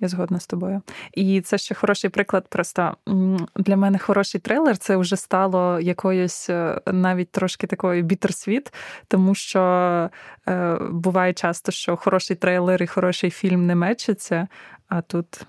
Я 0.00 0.08
згодна 0.08 0.40
з 0.40 0.46
тобою. 0.46 0.82
І 1.14 1.40
це 1.40 1.58
ще 1.58 1.74
хороший 1.74 2.10
приклад. 2.10 2.48
Просто 2.48 2.96
для 3.56 3.76
мене 3.76 3.98
хороший 3.98 4.40
трейлер 4.40 4.78
це 4.78 4.96
вже 4.96 5.16
стало 5.16 5.80
якоюсь 5.80 6.50
е, 6.50 6.80
навіть 6.86 7.30
трошки 7.30 7.66
такою 7.66 8.02
бітерсвіт, 8.02 8.74
тому 9.08 9.34
що 9.34 9.60
е, 10.48 10.78
буває 10.90 11.32
часто, 11.32 11.72
що 11.72 11.96
хороший 11.96 12.36
трейлер 12.36 12.82
і 12.82 12.86
хороший 12.86 13.30
фільм 13.30 13.66
не 13.66 13.74
мечаться, 13.74 14.48
а 14.88 15.02
тут 15.02 15.46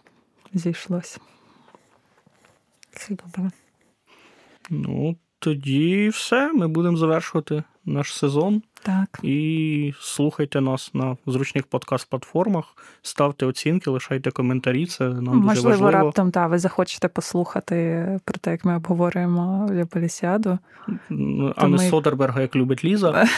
зійшлось. 0.54 1.20
Це 2.92 3.16
добре. 3.16 3.52
Ну, 4.70 5.18
тоді 5.40 6.10
все. 6.10 6.54
Ми 6.54 6.68
будемо 6.68 6.98
завершувати 6.98 7.64
наш 7.86 8.14
сезон. 8.14 8.62
Так. 8.84 9.20
І 9.24 9.94
слухайте 10.00 10.62
нас 10.62 10.94
на 10.94 11.18
зручних 11.28 11.64
подкаст-платформах, 11.68 12.64
ставте 13.02 13.46
оцінки, 13.46 13.90
лишайте 13.90 14.32
коментарі. 14.32 14.86
Це 14.86 15.04
нам 15.04 15.22
Можливо, 15.22 15.46
дуже 15.46 15.62
важливо. 15.62 15.72
Можливо, 15.72 15.92
раптом 15.92 16.32
та, 16.32 16.48
ви 16.48 16.60
захочете 16.60 17.08
послухати 17.08 18.06
про 18.26 18.38
те, 18.38 18.52
як 18.52 18.66
ми 18.66 18.76
обговорюємо 18.76 19.70
Полісіаду. 19.90 20.58
А 21.56 21.68
не 21.68 21.78
ми... 21.78 21.90
Содерберга, 21.90 22.42
як 22.42 22.56
любить 22.56 22.84
Ліза. 22.84 23.28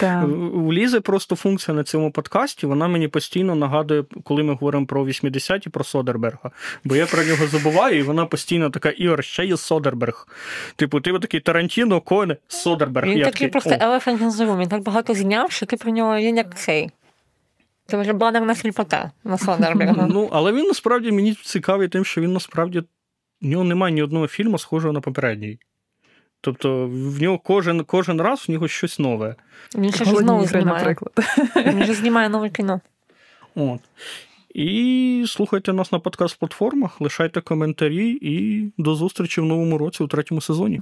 Так. 0.00 0.28
У 0.54 1.00
просто 1.00 1.36
функція 1.36 1.74
на 1.74 1.84
цьому 1.84 2.12
подкасті, 2.12 2.66
вона 2.66 2.88
мені 2.88 3.08
постійно 3.08 3.54
нагадує, 3.54 4.04
коли 4.24 4.42
ми 4.42 4.52
говоримо 4.52 4.86
про 4.86 5.04
80-ті, 5.04 5.70
про 5.70 5.84
Содерберга. 5.84 6.50
Бо 6.84 6.96
я 6.96 7.06
про 7.06 7.24
нього 7.24 7.46
забуваю, 7.46 7.98
і 7.98 8.02
вона 8.02 8.26
постійно 8.26 8.70
така: 8.70 8.90
Ігор, 8.90 9.24
ще 9.24 9.46
є 9.46 9.56
Содерберг. 9.56 10.28
Типу, 10.76 11.00
ти 11.00 11.18
такий 11.18 11.40
Тарантіно, 11.40 12.00
Коен, 12.00 12.36
Содерберг. 12.48 13.08
Він 13.08 13.18
я 13.18 13.24
такий 13.24 13.48
просто 13.48 13.70
Elephant 13.70 14.18
in 14.18 14.30
the 14.30 14.58
він 14.60 14.68
так 14.68 14.82
багато 14.82 15.14
зняв, 15.14 15.50
що 15.52 15.66
ти 15.66 15.76
про 15.76 15.90
нього 15.92 16.16
він 16.16 16.36
як 16.36 16.58
цей. 16.58 16.90
Це 17.86 17.96
вже 17.96 18.12
банерна 18.12 18.54
сліпота 18.54 19.10
на 19.24 19.38
Содерберга. 19.38 20.06
Ну, 20.10 20.28
але 20.32 20.52
він 20.52 20.66
насправді 20.66 21.12
мені 21.12 21.34
цікавий 21.34 21.88
тим, 21.88 22.04
що 22.04 22.20
він 22.20 22.32
насправді 22.32 22.82
в 23.42 23.46
нього 23.46 23.64
немає 23.64 23.94
ні 23.94 24.02
одного 24.02 24.28
фільму, 24.28 24.58
схожого 24.58 24.92
на 24.92 25.00
попередній. 25.00 25.58
Тобто 26.46 26.86
в 26.92 27.22
нього 27.22 27.38
кожен 27.38 27.84
кожен 27.84 28.20
раз 28.20 28.48
в 28.48 28.52
нього 28.52 28.68
щось 28.68 28.98
нове. 28.98 29.34
Він 29.78 29.92
ще 29.92 30.04
ж 30.04 30.16
знову 30.16 30.46
знімає. 30.46 30.78
наприклад. 30.78 31.12
Він 31.66 31.82
вже 31.82 31.94
знімає 31.94 32.28
нове 32.28 32.50
кіно. 32.50 32.80
От. 33.54 33.80
І 34.54 35.24
слухайте 35.28 35.72
нас 35.72 35.92
на 35.92 35.98
подкаст-платформах, 35.98 36.90
лишайте 37.00 37.40
коментарі 37.40 38.18
і 38.22 38.64
до 38.78 38.94
зустрічі 38.94 39.40
в 39.40 39.44
новому 39.44 39.78
році 39.78 40.02
у 40.02 40.06
третьому 40.06 40.40
сезоні. 40.40 40.80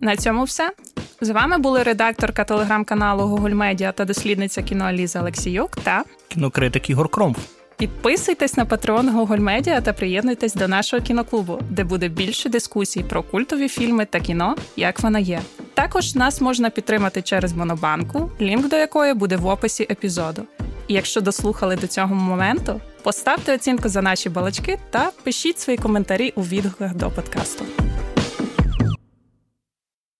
На 0.00 0.16
цьому 0.16 0.44
все. 0.44 0.72
З 1.20 1.30
вами 1.30 1.58
були 1.58 1.82
редакторка 1.82 2.44
телеграм-каналу 2.44 3.22
Google 3.22 3.54
Media 3.56 3.92
та 3.92 4.04
дослідниця 4.04 4.62
кіно 4.62 4.92
Ліза 4.92 5.20
Олексіюк 5.20 5.76
та 5.76 6.04
кінокритик 6.28 6.90
Ігор 6.90 7.08
Кромф. 7.08 7.61
Підписуйтесь 7.82 8.56
на 8.56 8.64
патрон 8.64 9.10
Google 9.10 9.40
Media 9.40 9.82
та 9.82 9.92
приєднуйтесь 9.92 10.54
до 10.54 10.68
нашого 10.68 11.02
кіноклубу, 11.02 11.60
де 11.70 11.84
буде 11.84 12.08
більше 12.08 12.48
дискусій 12.48 13.02
про 13.02 13.22
культові 13.22 13.68
фільми 13.68 14.04
та 14.04 14.20
кіно, 14.20 14.56
як 14.76 15.00
вона 15.00 15.18
є. 15.18 15.40
Також 15.74 16.14
нас 16.14 16.40
можна 16.40 16.70
підтримати 16.70 17.22
через 17.22 17.52
Монобанку, 17.52 18.30
лінк 18.40 18.68
до 18.68 18.76
якої 18.76 19.14
буде 19.14 19.36
в 19.36 19.46
описі 19.46 19.86
епізоду. 19.90 20.42
І 20.88 20.94
якщо 20.94 21.20
дослухали 21.20 21.76
до 21.76 21.86
цього 21.86 22.14
моменту, 22.14 22.80
поставте 23.02 23.54
оцінку 23.54 23.88
за 23.88 24.02
наші 24.02 24.28
балачки 24.28 24.78
та 24.90 25.10
пишіть 25.24 25.58
свої 25.58 25.78
коментарі 25.78 26.32
у 26.36 26.42
відгуках 26.42 26.94
до 26.94 27.10
подкасту. 27.10 27.64